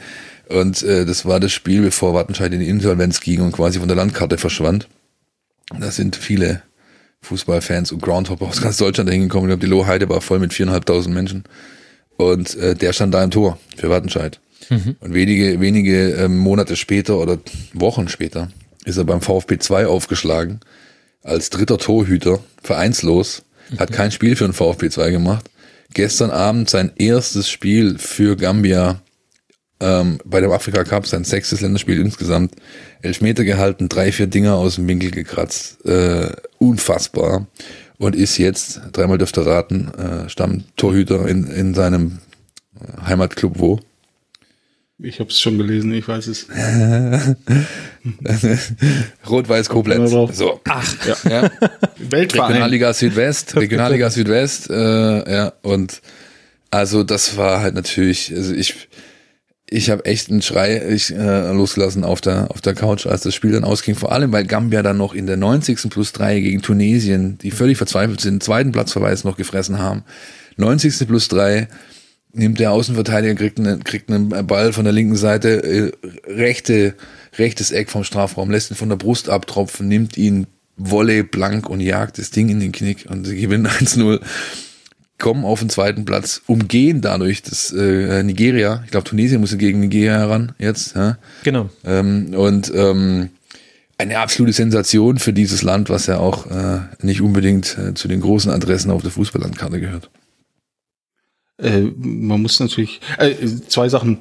[0.49, 3.87] Und äh, das war das Spiel, bevor Wattenscheid in die Insolvenz ging und quasi von
[3.87, 4.87] der Landkarte verschwand.
[5.79, 6.61] Da sind viele
[7.21, 9.49] Fußballfans und Groundhopper aus ganz Deutschland hingekommen.
[9.49, 11.43] Ich glaube, die Lohheide war voll mit viereinhalbtausend Menschen.
[12.17, 14.39] Und äh, der stand da im Tor für Wattenscheid.
[14.69, 14.95] Mhm.
[14.99, 17.39] Und wenige, wenige äh, Monate später oder
[17.73, 18.49] Wochen später
[18.85, 20.59] ist er beim VfB 2 aufgeschlagen
[21.23, 23.79] als dritter Torhüter, vereinslos, mhm.
[23.79, 25.49] hat kein Spiel für den VfB 2 gemacht.
[25.95, 29.01] Gestern Abend sein erstes Spiel für Gambia
[29.79, 32.53] ähm, bei dem Afrika Cup, sein sechstes Länderspiel insgesamt.
[33.01, 35.85] Elfmeter gehalten, drei, vier Dinger aus dem Winkel gekratzt.
[35.85, 37.47] Äh, unfassbar.
[37.97, 42.19] Und ist jetzt, dreimal dürfte raten, äh, Stammtorhüter in, in seinem
[43.05, 43.79] Heimatclub wo?
[44.99, 46.47] Ich habe es schon gelesen, ich weiß es.
[49.29, 50.11] Rot-Weiß Koblenz.
[50.11, 50.61] So.
[50.69, 51.17] Ach, ja.
[51.29, 51.51] ja.
[51.97, 52.51] Weltverein.
[52.51, 56.01] Regionalliga Südwest, Regionalliga Südwest, äh, ja, und
[56.71, 58.87] also das war halt natürlich, also ich,
[59.69, 63.35] ich habe echt einen Schrei ich, äh, losgelassen auf der, auf der Couch, als das
[63.35, 63.95] Spiel dann ausging.
[63.95, 65.89] Vor allem, weil Gambia dann noch in der 90.
[65.89, 70.05] plus 3 gegen Tunesien, die völlig verzweifelt sind, zweiten Platzverweis noch gefressen haben.
[70.55, 71.05] 90.
[71.05, 71.67] plus 3
[72.35, 75.91] nimmt der Außenverteidiger, kriegt einen, kriegt einen Ball von der linken Seite, äh,
[76.27, 76.95] rechte,
[77.37, 81.79] rechtes Eck vom Strafraum, lässt ihn von der Brust abtropfen, nimmt ihn Volley blank und
[81.79, 84.19] jagt das Ding in den Knick und sie gewinnen 1-0
[85.17, 88.81] kommen auf den zweiten Platz, umgehen dadurch das äh, Nigeria.
[88.85, 90.95] Ich glaube, Tunesien musste gegen Nigeria heran jetzt.
[90.95, 91.17] Ja?
[91.43, 91.69] Genau.
[91.85, 93.29] Ähm, und ähm,
[93.97, 98.19] eine absolute Sensation für dieses Land, was ja auch äh, nicht unbedingt äh, zu den
[98.19, 100.09] großen Adressen auf der Fußballlandkarte gehört.
[101.57, 103.33] Äh, man muss natürlich äh,
[103.67, 104.19] zwei Sachen.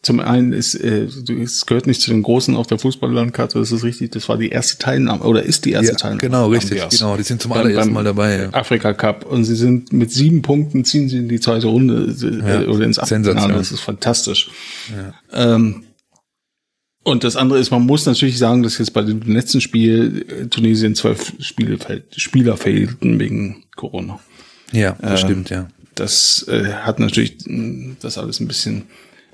[0.00, 1.08] Zum einen ist, äh,
[1.42, 4.48] es gehört nicht zu den Großen auf der Fußballlandkarte, das ist richtig, das war die
[4.48, 6.20] erste Teilnahme, oder ist die erste ja, Teilnahme.
[6.20, 6.98] Genau, richtig, Ambias.
[7.00, 8.38] genau, die sind zum allerersten Mal dabei.
[8.38, 8.54] Ja.
[8.54, 12.62] Afrika Cup und sie sind mit sieben Punkten, ziehen sie in die zweite Runde äh,
[12.62, 14.50] ja, oder ins Achtelfinale, das ist fantastisch.
[14.90, 15.54] Ja.
[15.54, 15.82] Ähm,
[17.02, 20.46] und das andere ist, man muss natürlich sagen, dass jetzt bei dem letzten Spiel äh,
[20.46, 21.76] Tunesien zwölf Spiele,
[22.16, 24.20] Spieler fehlten wegen Corona.
[24.70, 28.84] Ja, das äh, stimmt, ja das äh, hat natürlich hm, das alles ein bisschen,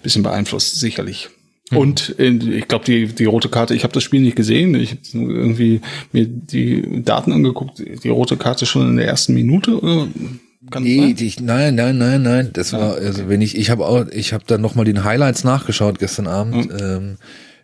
[0.03, 1.29] bisschen beeinflusst, sicherlich.
[1.71, 1.77] Mhm.
[1.77, 4.75] Und äh, ich glaube, die, die rote Karte, ich habe das Spiel nicht gesehen.
[4.75, 5.81] Ich habe irgendwie
[6.13, 10.09] mir die Daten angeguckt, die rote Karte schon in der ersten Minute oder?
[10.81, 12.51] Nee, die, nein, nein, nein, nein.
[12.55, 15.45] Das ja, war, also wenn ich, ich habe auch, ich habe dann nochmal den Highlights
[15.45, 16.79] nachgeschaut gestern Abend, mhm.
[16.81, 17.17] ähm,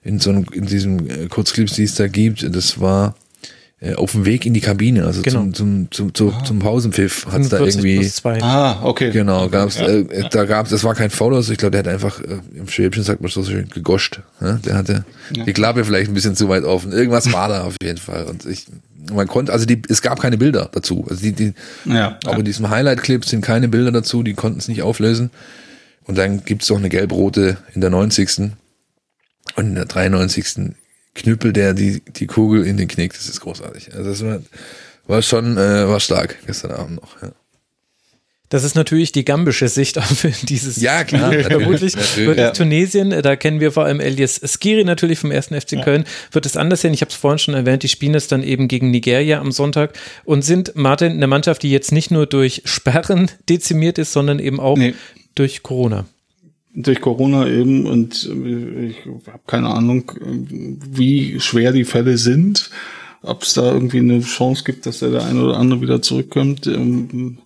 [0.03, 2.55] in so einem, in diesem äh, Kurzclips, die es da gibt.
[2.55, 3.14] Das war
[3.83, 5.41] äh, auf dem Weg in die Kabine, also genau.
[5.41, 6.45] zum, zum, zum, zum, ah.
[6.45, 8.11] zum Pausenpfiff hat es da irgendwie.
[8.43, 9.11] Ah, okay.
[9.11, 9.87] Genau, gab's, ja.
[9.87, 12.68] äh, da gab's, das war kein Foul, also ich glaube, der hat einfach, äh, im
[12.68, 14.20] Schwäbchen sagt man so schön, gegoscht.
[14.41, 14.61] Ne?
[14.66, 15.45] Der hatte ja.
[15.45, 16.93] die Klappe vielleicht ein bisschen zu weit offen.
[16.93, 18.24] Irgendwas war da auf jeden Fall.
[18.24, 18.66] Und ich,
[19.11, 21.07] man konnte, also die, es gab keine Bilder dazu.
[21.09, 21.55] Also die, die,
[21.87, 25.31] ja, auch in diesem Highlight-Clip sind keine Bilder dazu, die konnten es nicht auflösen.
[26.05, 28.51] Und dann gibt's noch eine gelb-rote in der 90.
[29.57, 30.74] Und in der 93
[31.15, 33.13] knüppelt der die, die Kugel in den Knick.
[33.13, 33.95] Das ist großartig.
[33.95, 34.41] Also das war,
[35.07, 37.23] war schon, äh, war stark gestern Abend noch.
[37.23, 37.33] Ja.
[38.51, 40.81] Das ist natürlich die gambische Sicht auf dieses.
[40.81, 41.33] Ja, klar.
[41.33, 42.51] Vermutlich natürlich, wird ja.
[42.51, 46.57] Tunesien, da kennen wir vor allem Elias Skiri natürlich vom ersten FC Köln, wird es
[46.57, 46.93] anders sein.
[46.93, 49.97] Ich habe es vorhin schon erwähnt, die spielen es dann eben gegen Nigeria am Sonntag
[50.25, 54.59] und sind, Martin, eine Mannschaft, die jetzt nicht nur durch Sperren dezimiert ist, sondern eben
[54.59, 54.95] auch nee.
[55.37, 56.07] durch Corona
[56.75, 58.97] durch Corona eben und äh, ich
[59.27, 62.71] habe keine Ahnung, wie schwer die Fälle sind,
[63.23, 66.66] ob es da irgendwie eine Chance gibt, dass der, der eine oder andere wieder zurückkommt.
[66.66, 67.39] Ähm,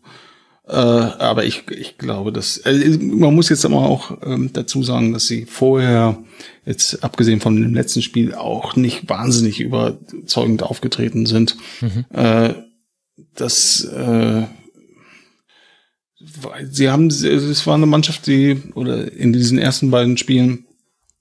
[0.66, 5.12] äh, aber ich, ich glaube, dass äh, man muss jetzt aber auch ähm, dazu sagen,
[5.12, 6.18] dass sie vorher
[6.64, 11.57] jetzt abgesehen von dem letzten Spiel auch nicht wahnsinnig überzeugend aufgetreten sind.
[11.83, 12.05] Mhm.
[12.11, 12.55] Äh,
[13.35, 14.45] das äh,
[16.70, 20.66] sie haben, es war eine Mannschaft, die, oder in diesen ersten beiden Spielen,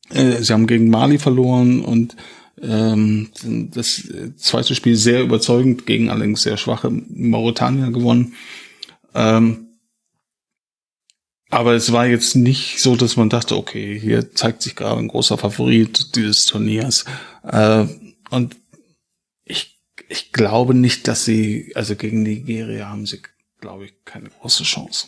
[0.09, 2.15] äh, sie haben gegen Mali verloren und
[2.61, 3.29] ähm,
[3.73, 4.03] das
[4.37, 8.35] zweite Spiel sehr überzeugend gegen allerdings sehr schwache Mauretanier gewonnen.
[9.13, 9.67] Ähm,
[11.49, 15.07] aber es war jetzt nicht so, dass man dachte, okay, hier zeigt sich gerade ein
[15.07, 17.05] großer Favorit dieses Turniers.
[17.43, 17.85] Äh,
[18.31, 18.55] und
[19.45, 23.21] ich, ich glaube nicht, dass sie, also gegen Nigeria haben sie
[23.63, 25.07] glaube ich, keine große Chance.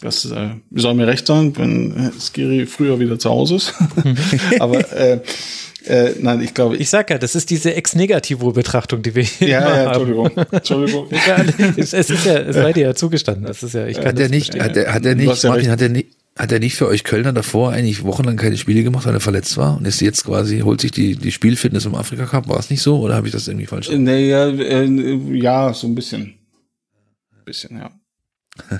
[0.00, 3.74] Das äh, soll mir recht sein, wenn äh, Skiri früher wieder zu Hause ist.
[4.60, 5.20] Aber äh,
[5.86, 6.76] äh, nein, ich glaube.
[6.76, 10.30] Ich sag ja, das ist diese Ex-Negativo-Betrachtung, die wir hier ja, ja, Entschuldigung.
[10.50, 11.08] Entschuldigung.
[11.26, 11.44] ja,
[11.76, 13.46] es, ist ja, es sei dir ja zugestanden.
[13.46, 15.80] Das ist ja, ich kann hat er nicht, hat er, hat er nicht, Martin, hat
[15.80, 19.14] er nicht, hat er nicht für euch Kölner davor eigentlich wochenlang keine Spiele gemacht, weil
[19.14, 22.48] er verletzt war und ist jetzt quasi, holt sich die, die Spielfitness im Afrika Cup?
[22.48, 24.02] War es nicht so oder habe ich das irgendwie falsch gemacht?
[24.02, 24.84] Nee, ja, äh,
[25.38, 26.34] ja, so ein bisschen
[27.46, 27.90] bisschen, ja.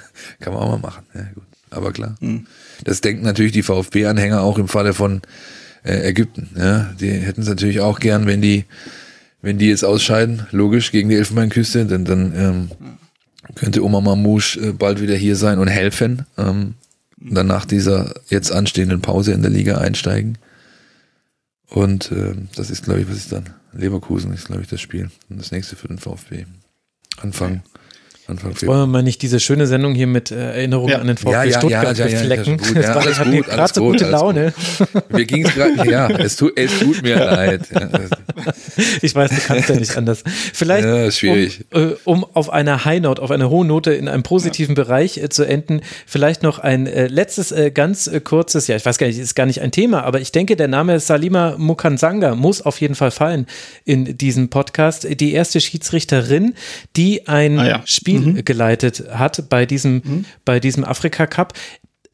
[0.40, 1.44] Kann man auch mal machen, ja gut.
[1.70, 2.16] aber klar.
[2.20, 2.46] Mhm.
[2.84, 5.22] Das denken natürlich die VfB-Anhänger auch im Falle von
[5.84, 6.50] äh, Ägypten.
[6.56, 6.92] Ja?
[7.00, 8.64] Die hätten es natürlich auch gern, wenn die,
[9.42, 12.70] wenn die jetzt ausscheiden, logisch, gegen die Elfenbeinküste, denn dann ähm,
[13.54, 16.26] könnte Oma Mamouche äh, bald wieder hier sein und helfen.
[16.36, 16.74] Ähm,
[17.18, 20.38] dann nach dieser jetzt anstehenden Pause in der Liga einsteigen.
[21.68, 23.50] Und äh, das ist, glaube ich, was ist dann?
[23.72, 25.10] Leverkusen ist, glaube ich, das Spiel.
[25.28, 26.46] Und das nächste für den VfB.
[27.18, 27.62] Anfang.
[28.28, 30.98] Anfang Jetzt wollen wir mal nicht diese schöne Sendung hier mit äh, Erinnerungen ja.
[30.98, 32.60] an den VfB ja, ja, Stuttgart ja, ja, beflecken.
[32.74, 34.52] Ja, ja, war, gut, gerade so gute Laune.
[35.10, 37.62] Mir ging es gerade, ja, es tut, es tut mir leid.
[39.02, 40.24] ich weiß, du kannst ja nicht anders.
[40.52, 41.64] Vielleicht, ja, schwierig.
[41.72, 45.18] Um, äh, um auf einer High Note, auf einer hohen Note in einem positiven Bereich
[45.18, 48.98] äh, zu enden, vielleicht noch ein äh, letztes äh, ganz äh, kurzes, ja, ich weiß
[48.98, 52.60] gar nicht, ist gar nicht ein Thema, aber ich denke, der Name Salima Mukansanga muss
[52.60, 53.46] auf jeden Fall fallen
[53.84, 55.06] in diesem Podcast.
[55.20, 56.54] Die erste Schiedsrichterin,
[56.96, 57.82] die ein ah, ja.
[58.18, 58.44] Spiel mhm.
[58.44, 60.24] geleitet hat bei diesem, mhm.
[60.44, 61.54] bei diesem Afrika Cup.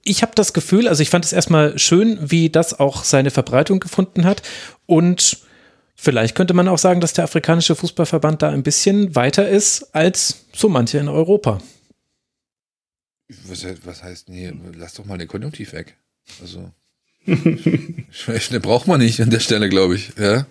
[0.05, 3.81] Ich habe das Gefühl, also ich fand es erstmal schön, wie das auch seine Verbreitung
[3.81, 4.43] gefunden hat
[4.87, 5.39] und
[5.95, 10.47] Vielleicht könnte man auch sagen, dass der afrikanische Fußballverband da ein bisschen weiter ist als
[10.53, 11.61] so manche in Europa.
[13.47, 15.97] Was, was heißt, nee, lass doch mal den Konjunktiv weg.
[16.41, 16.73] Also,
[17.27, 20.11] ne, braucht man nicht an der Stelle, glaube ich.
[20.19, 20.47] Ja?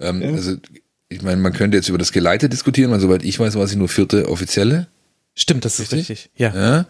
[0.00, 0.30] Ähm, ja.
[0.30, 0.56] Also,
[1.12, 3.76] ich meine, man könnte jetzt über das Geleite diskutieren, weil soweit ich weiß, war sie
[3.76, 4.88] nur vierte Offizielle.
[5.34, 6.28] Stimmt, das ist richtig.
[6.36, 6.54] Ja.
[6.54, 6.86] ja.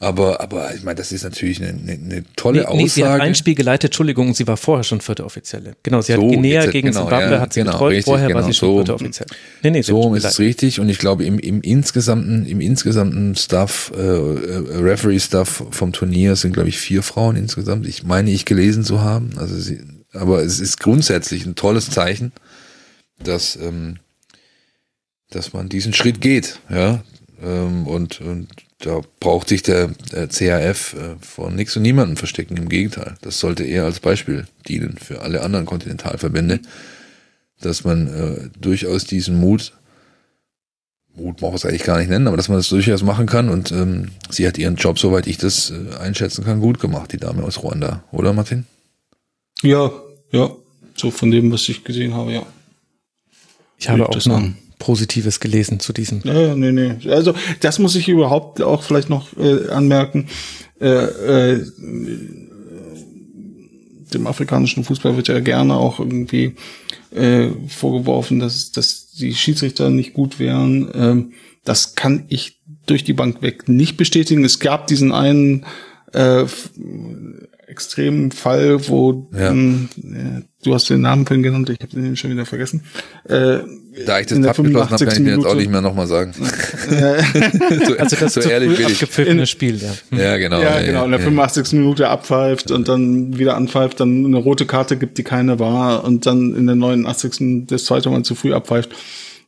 [0.00, 2.82] Aber, aber ich meine, das ist natürlich eine, eine, eine tolle nee, Aussage.
[2.82, 5.76] Nee, sie hat ein Spiel geleitet, Entschuldigung, sie war vorher schon vierte Offizielle.
[5.82, 8.28] Genau, sie hat so, Guinea gegen genau, Zimbabwe, ja, hat sie genau, betreut, richtig, vorher
[8.28, 9.30] genau, war sie schon so, vierte Offizielle.
[9.62, 13.92] Nee, nee, so ist es richtig und ich glaube, im, im insgesamten, im insgesamten Staff,
[13.94, 17.86] äh, äh, Referee-Staff vom Turnier sind, glaube ich, vier Frauen insgesamt.
[17.86, 19.32] Ich meine, ich gelesen zu haben.
[19.36, 19.80] Also sie,
[20.14, 22.32] aber es ist grundsätzlich ein tolles Zeichen,
[23.24, 23.98] dass, ähm,
[25.30, 27.02] dass man diesen Schritt geht, ja,
[27.42, 28.48] ähm, und, und
[28.78, 32.56] da braucht sich der, der CAF äh, vor nichts und niemandem verstecken.
[32.56, 36.60] Im Gegenteil, das sollte eher als Beispiel dienen für alle anderen Kontinentalverbände,
[37.60, 39.72] dass man äh, durchaus diesen Mut,
[41.14, 43.50] Mut braucht es eigentlich gar nicht nennen, aber dass man das durchaus machen kann.
[43.50, 47.18] Und ähm, sie hat ihren Job, soweit ich das äh, einschätzen kann, gut gemacht, die
[47.18, 48.66] Dame aus Ruanda, oder Martin?
[49.62, 49.92] Ja,
[50.32, 50.50] ja,
[50.96, 52.46] so von dem, was ich gesehen habe, ja.
[53.82, 54.42] Ich habe auch noch,
[54.78, 56.20] Positives gelesen zu diesem.
[56.24, 56.94] Ja, nee, nee.
[57.08, 60.28] Also das muss ich überhaupt auch vielleicht noch äh, anmerken.
[60.80, 61.66] Äh, äh,
[64.14, 66.54] dem afrikanischen Fußball wird ja gerne auch irgendwie
[67.12, 70.90] äh, vorgeworfen, dass, dass die Schiedsrichter nicht gut wären.
[70.94, 71.32] Ähm,
[71.64, 74.44] das kann ich durch die Bank weg nicht bestätigen.
[74.44, 75.66] Es gab diesen einen
[76.12, 76.44] äh,
[77.66, 79.50] extremen Fall, wo ja.
[79.50, 79.88] ähm,
[80.62, 82.82] du hast den Namen vorhin genannt, ich habe den schon wieder vergessen.
[83.24, 83.58] Äh,
[84.06, 86.32] da ich das abgeschlossen habe, kann ich mir jetzt auch nicht mehr nochmal sagen.
[86.38, 89.50] so, also das so ehrlich bin ich.
[89.50, 90.18] Spiel, ja.
[90.18, 90.60] Ja, genau.
[90.60, 91.04] Ja, genau.
[91.04, 91.72] In der 85.
[91.74, 96.26] Minute abpfeift und dann wieder anpfeift, dann eine rote Karte gibt, die keine war und
[96.26, 97.66] dann in der 89.
[97.66, 98.90] das zweite Mal zu früh abpfeift.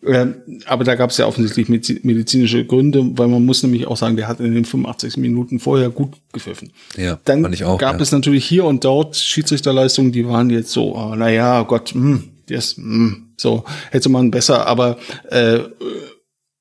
[0.07, 0.35] Ähm,
[0.67, 4.29] aber da gab es ja offensichtlich medizinische Gründe, weil man muss nämlich auch sagen, der
[4.29, 6.73] hat in den 85 Minuten vorher gut gepfiffen.
[6.97, 8.03] Ja, dann auch, gab ja.
[8.03, 12.29] es natürlich hier und dort Schiedsrichterleistungen, die waren jetzt so, oh, naja, Gott, mh, hm,
[12.49, 14.99] das, mh, hm, so hätte man besser, aber
[15.31, 15.61] äh,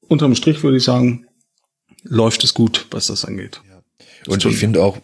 [0.07, 1.25] unterm Strich würde ich sagen,
[2.03, 3.61] läuft es gut, was das angeht.
[3.69, 4.31] Ja.
[4.31, 4.97] Und ich finde auch,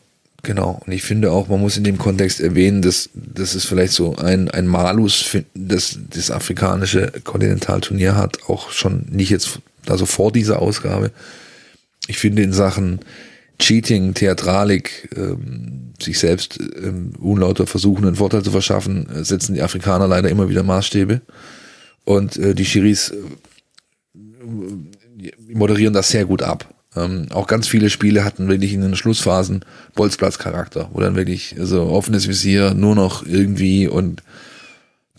[0.43, 0.81] Genau.
[0.85, 4.15] Und ich finde auch, man muss in dem Kontext erwähnen, dass, dass es vielleicht so
[4.15, 10.61] ein, ein Malus, das das afrikanische Kontinentalturnier hat, auch schon nicht jetzt, also vor dieser
[10.61, 11.11] Ausgabe.
[12.07, 12.99] Ich finde in Sachen
[13.59, 19.61] Cheating, Theatralik, ähm, sich selbst ähm, unlauter versuchen, einen Vorteil zu verschaffen, äh, setzen die
[19.61, 21.21] Afrikaner leider immer wieder Maßstäbe.
[22.05, 23.17] Und äh, die Schiris äh,
[25.53, 26.73] moderieren das sehr gut ab.
[26.95, 29.63] Ähm, auch ganz viele Spiele hatten wirklich in den Schlussphasen
[29.95, 34.23] Bolzplatz-Charakter, wo dann wirklich so also offenes Visier nur noch irgendwie und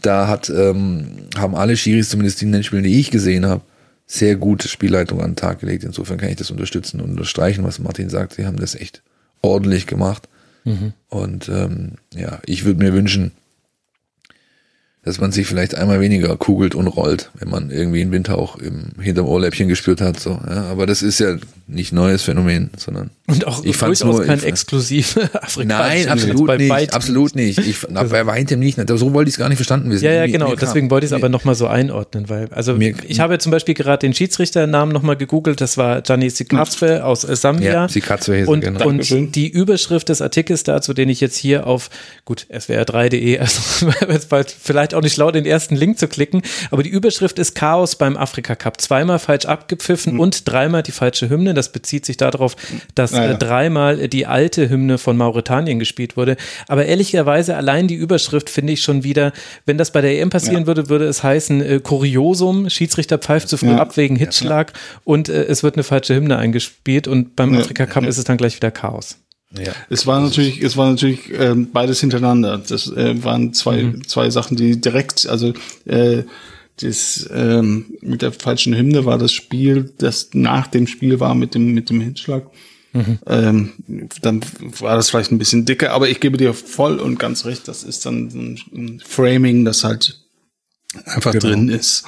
[0.03, 3.63] da hat, ähm, haben alle Schiris, zumindest die Nennspiele, die ich gesehen habe,
[4.07, 5.85] sehr gute Spielleitung an den Tag gelegt.
[5.85, 8.35] Insofern kann ich das unterstützen und unterstreichen, was Martin sagt.
[8.35, 9.03] Sie haben das echt
[9.43, 10.29] ordentlich gemacht.
[10.65, 10.93] Mhm.
[11.09, 13.33] Und ähm, ja, ich würde mir wünschen,
[15.03, 18.57] dass man sich vielleicht einmal weniger kugelt und rollt, wenn man irgendwie einen Winter auch
[18.57, 20.21] im, hinterm Ohrläppchen gespürt hat.
[20.21, 20.65] So, ja.
[20.65, 21.37] Aber das ist ja
[21.67, 25.17] nicht neues Phänomen, sondern und auch ich fand's nur kein exklusiv
[25.65, 27.59] Nein, absolut nicht, absolut nicht.
[27.59, 28.79] Ich na, bei weitem nicht.
[28.89, 30.05] So wollte ich es gar nicht verstanden wissen.
[30.05, 30.55] Ja, ja, genau.
[30.55, 33.75] Deswegen wollte ich es aber nochmal so einordnen, weil also mir, ich habe zum Beispiel
[33.75, 35.61] gerade den Schiedsrichternamen nochmal gegoogelt.
[35.61, 37.73] Das war Gianni Sikazwe aus äh, Sambia.
[37.73, 38.87] Ja, Sikazwe und, genau.
[38.87, 41.89] und die Überschrift des Artikels dazu, den ich jetzt hier auf
[42.25, 43.61] gut swr3.de, also
[44.61, 47.97] vielleicht vielleicht auch nicht schlau, den ersten Link zu klicken, aber die Überschrift ist Chaos
[47.97, 48.81] beim Afrika Cup.
[48.81, 50.21] Zweimal falsch abgepfiffen mhm.
[50.21, 51.55] und dreimal die falsche Hymne.
[51.55, 52.57] Das bezieht sich darauf,
[52.95, 53.35] dass ah, ja.
[53.35, 56.37] dreimal die alte Hymne von Mauretanien gespielt wurde.
[56.69, 59.33] Aber ehrlicherweise allein die Überschrift finde ich schon wieder,
[59.67, 60.67] wenn das bei der EM passieren ja.
[60.67, 63.79] würde, würde es heißen äh, Kuriosum, Schiedsrichter pfeift zu früh ja.
[63.79, 64.73] ab wegen Hitzschlag
[65.05, 68.37] und äh, es wird eine falsche Hymne eingespielt und beim Afrika Cup ist es dann
[68.37, 69.19] gleich wieder Chaos.
[69.57, 69.73] Ja.
[69.89, 72.59] Es war natürlich, es war natürlich äh, beides hintereinander.
[72.59, 74.07] Das äh, waren zwei, mhm.
[74.07, 75.53] zwei Sachen, die direkt, also
[75.87, 76.23] äh,
[76.81, 81.55] das ähm, mit der falschen Hymne war das Spiel, das nach dem Spiel war mit
[81.55, 82.47] dem mit dem Hinschlag.
[82.93, 83.19] Mhm.
[83.27, 83.73] Ähm,
[84.23, 84.41] dann
[84.81, 87.85] war das vielleicht ein bisschen dicker, aber ich gebe dir voll und ganz recht, das
[87.85, 90.21] ist dann ein Framing, das halt
[91.05, 91.47] einfach genau.
[91.47, 92.05] drin ist.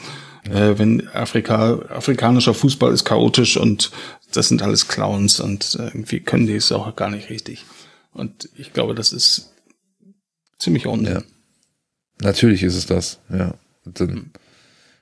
[0.48, 0.70] Ja.
[0.70, 3.92] Äh, wenn Afrika, afrikanischer Fußball ist chaotisch und
[4.36, 7.64] das sind alles Clowns und äh, irgendwie können die es auch gar nicht richtig.
[8.12, 9.52] Und ich glaube, das ist
[10.58, 11.14] ziemlich Unsinn.
[11.14, 11.22] Ja.
[12.20, 13.54] Natürlich ist es das, ja.
[13.84, 14.30] Dann, hm.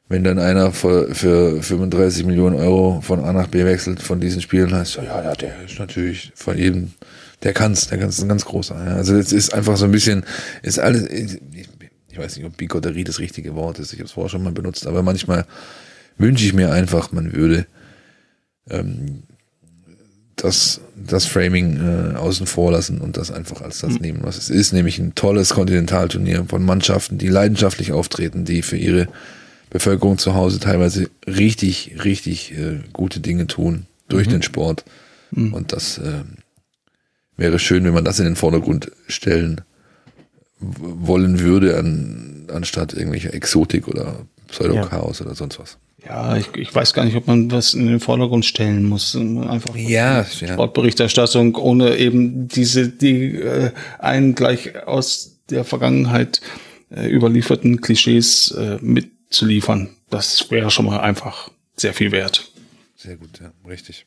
[0.09, 4.41] wenn dann einer für, für 35 Millionen Euro von A nach B wechselt von diesen
[4.41, 6.93] Spielen, heißt ja, ja, der ist natürlich von jedem,
[7.43, 8.75] der kann's, der kann's ein ganz großer.
[8.75, 8.95] Ja.
[8.95, 10.25] Also es ist einfach so ein bisschen,
[10.63, 11.41] ist alles, ich,
[12.09, 14.53] ich weiß nicht, ob Bigotterie das richtige Wort ist, ich habe es vorher schon mal
[14.53, 15.45] benutzt, aber manchmal
[16.17, 17.67] wünsche ich mir einfach, man würde
[18.71, 19.23] ähm,
[20.37, 24.01] das, das Framing äh, außen vor lassen und das einfach als das mhm.
[24.01, 28.77] nehmen, was es ist, nämlich ein tolles Kontinentalturnier von Mannschaften, die leidenschaftlich auftreten, die für
[28.77, 29.09] ihre
[29.71, 34.33] Bevölkerung zu Hause teilweise richtig, richtig äh, gute Dinge tun durch mhm.
[34.33, 34.85] den Sport.
[35.31, 35.55] Mhm.
[35.55, 36.25] Und das äh,
[37.37, 39.61] wäre schön, wenn man das in den Vordergrund stellen
[40.59, 45.27] wollen würde, an, anstatt irgendwelche Exotik oder Pseudo-Chaos ja.
[45.27, 45.79] oder sonst was.
[46.05, 49.15] Ja, ich, ich weiß gar nicht, ob man was in den Vordergrund stellen muss.
[49.15, 56.41] Einfach ja, Sportberichterstattung, ohne eben diese, die äh, einen gleich aus der Vergangenheit
[56.91, 59.91] äh, überlieferten Klischees äh, mitzuliefern.
[60.09, 62.51] Das wäre schon mal einfach sehr viel wert.
[62.97, 64.07] Sehr gut, ja, richtig.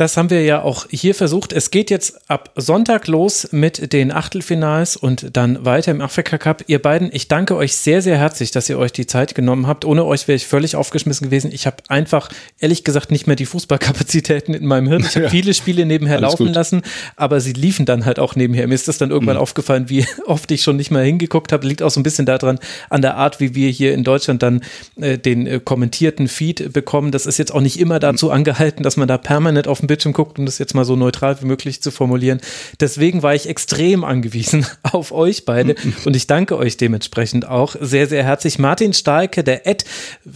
[0.00, 1.52] Das haben wir ja auch hier versucht.
[1.52, 6.64] Es geht jetzt ab Sonntag los mit den Achtelfinals und dann weiter im Afrika Cup.
[6.68, 9.84] Ihr beiden, ich danke euch sehr, sehr herzlich, dass ihr euch die Zeit genommen habt.
[9.84, 11.50] Ohne euch wäre ich völlig aufgeschmissen gewesen.
[11.52, 15.04] Ich habe einfach, ehrlich gesagt, nicht mehr die Fußballkapazitäten in meinem Hirn.
[15.06, 15.30] Ich habe ja.
[15.30, 16.54] viele Spiele nebenher Alles laufen gut.
[16.54, 16.80] lassen,
[17.16, 18.68] aber sie liefen dann halt auch nebenher.
[18.68, 19.42] Mir ist das dann irgendwann mhm.
[19.42, 21.66] aufgefallen, wie oft ich schon nicht mehr hingeguckt habe.
[21.66, 22.58] Liegt auch so ein bisschen daran,
[22.88, 24.62] an der Art, wie wir hier in Deutschland dann
[24.98, 27.12] äh, den äh, kommentierten Feed bekommen.
[27.12, 28.32] Das ist jetzt auch nicht immer dazu mhm.
[28.32, 31.42] angehalten, dass man da permanent auf dem Bildschirm guckt, um das jetzt mal so neutral
[31.42, 32.40] wie möglich zu formulieren.
[32.78, 38.06] Deswegen war ich extrem angewiesen auf euch beide und ich danke euch dementsprechend auch sehr,
[38.06, 38.60] sehr herzlich.
[38.60, 39.84] Martin Stahlke, der Ad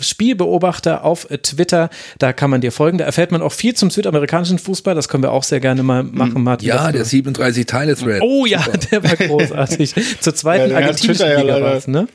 [0.00, 2.98] Spielbeobachter auf Twitter, da kann man dir folgen.
[2.98, 4.96] Da erfährt man auch viel zum südamerikanischen Fußball.
[4.96, 6.66] Das können wir auch sehr gerne mal machen, Martin.
[6.66, 8.22] Ja, der 37 Teile Thread.
[8.22, 8.78] Oh ja, Super.
[8.78, 9.94] der war großartig.
[10.20, 12.08] Zur zweiten ja, argentinischen ja Liga ne?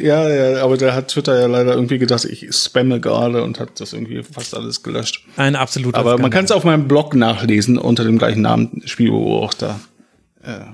[0.00, 3.78] Ja, ja, aber der hat Twitter ja leider irgendwie gedacht, ich spamme gerade und hat
[3.78, 5.24] das irgendwie fast alles gelöscht.
[5.36, 9.80] Ein absoluter Aber man kann es auf meinem Blog nachlesen unter dem gleichen Namen Spielbeobachter.
[10.42, 10.66] Äh,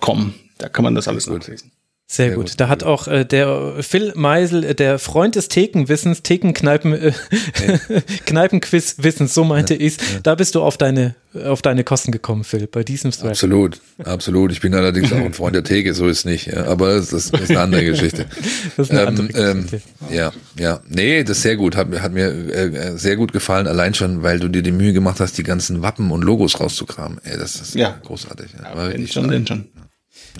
[0.00, 0.34] .com.
[0.58, 1.72] Da kann man das alles nachlesen.
[2.12, 2.50] Sehr, Sehr gut.
[2.50, 2.60] gut.
[2.60, 7.12] Da hat auch äh, der Phil Meisel, äh, der Freund des Thekenwissens, Thekenkneipen, äh,
[8.26, 10.20] Kneipenquiz-Wissens, so meinte ja, ich ja.
[10.22, 13.30] Da bist du auf deine, auf deine Kosten gekommen, Phil, bei diesem Thread.
[13.30, 14.52] Absolut, absolut.
[14.52, 16.48] Ich bin allerdings auch ein Freund der Theke, so ist nicht.
[16.48, 16.66] Ja.
[16.66, 18.26] Aber das, das, ist eine andere Geschichte.
[18.76, 19.88] das ist eine ähm, andere ähm, Geschichte.
[20.10, 20.80] ja, ja.
[20.90, 21.76] Nee, das ist sehr gut.
[21.76, 25.18] Hat, hat mir äh, sehr gut gefallen, allein schon, weil du dir die Mühe gemacht
[25.18, 27.22] hast, die ganzen Wappen und Logos rauszukramen.
[27.24, 27.98] Ey, das ist ja.
[28.04, 28.50] großartig.
[28.62, 29.64] Ja, aber schon, denn schon.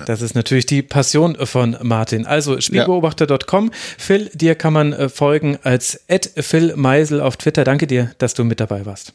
[0.06, 2.26] Das ist natürlich die Passion von Martin.
[2.26, 3.70] Also Spielbeobachter.com.
[3.72, 6.00] Phil, dir kann man äh, folgen als
[6.36, 7.64] Phil Meisel auf Twitter.
[7.64, 9.14] Danke dir, dass du mit dabei warst.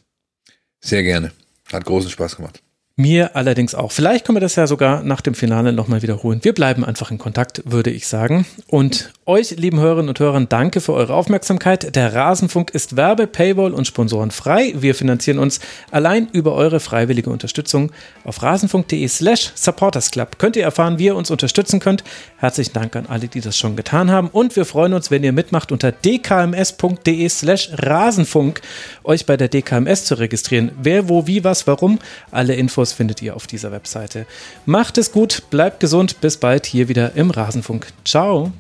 [0.80, 1.32] Sehr gerne.
[1.72, 2.62] Hat großen Spaß gemacht.
[3.00, 3.92] Mir allerdings auch.
[3.92, 6.40] Vielleicht können wir das ja sogar nach dem Finale nochmal wiederholen.
[6.42, 8.48] Wir bleiben einfach in Kontakt, würde ich sagen.
[8.66, 11.96] Und euch, lieben Hörerinnen und Hörern, danke für eure Aufmerksamkeit.
[11.96, 14.74] Der Rasenfunk ist Werbe, Paywall und Sponsoren frei.
[14.76, 15.60] Wir finanzieren uns
[15.92, 17.92] allein über eure freiwillige Unterstützung.
[18.28, 22.04] Auf rasenfunk.de slash supportersclub könnt ihr erfahren, wie ihr uns unterstützen könnt.
[22.36, 24.28] Herzlichen Dank an alle, die das schon getan haben.
[24.28, 28.60] Und wir freuen uns, wenn ihr mitmacht unter dkms.de slash rasenfunk
[29.06, 30.74] euch bei der DKMS zu registrieren.
[30.78, 32.00] Wer, wo, wie, was, warum.
[32.30, 34.26] Alle Infos findet ihr auf dieser Webseite.
[34.66, 37.88] Macht es gut, bleibt gesund, bis bald hier wieder im Rasenfunk.
[38.04, 38.52] Ciao.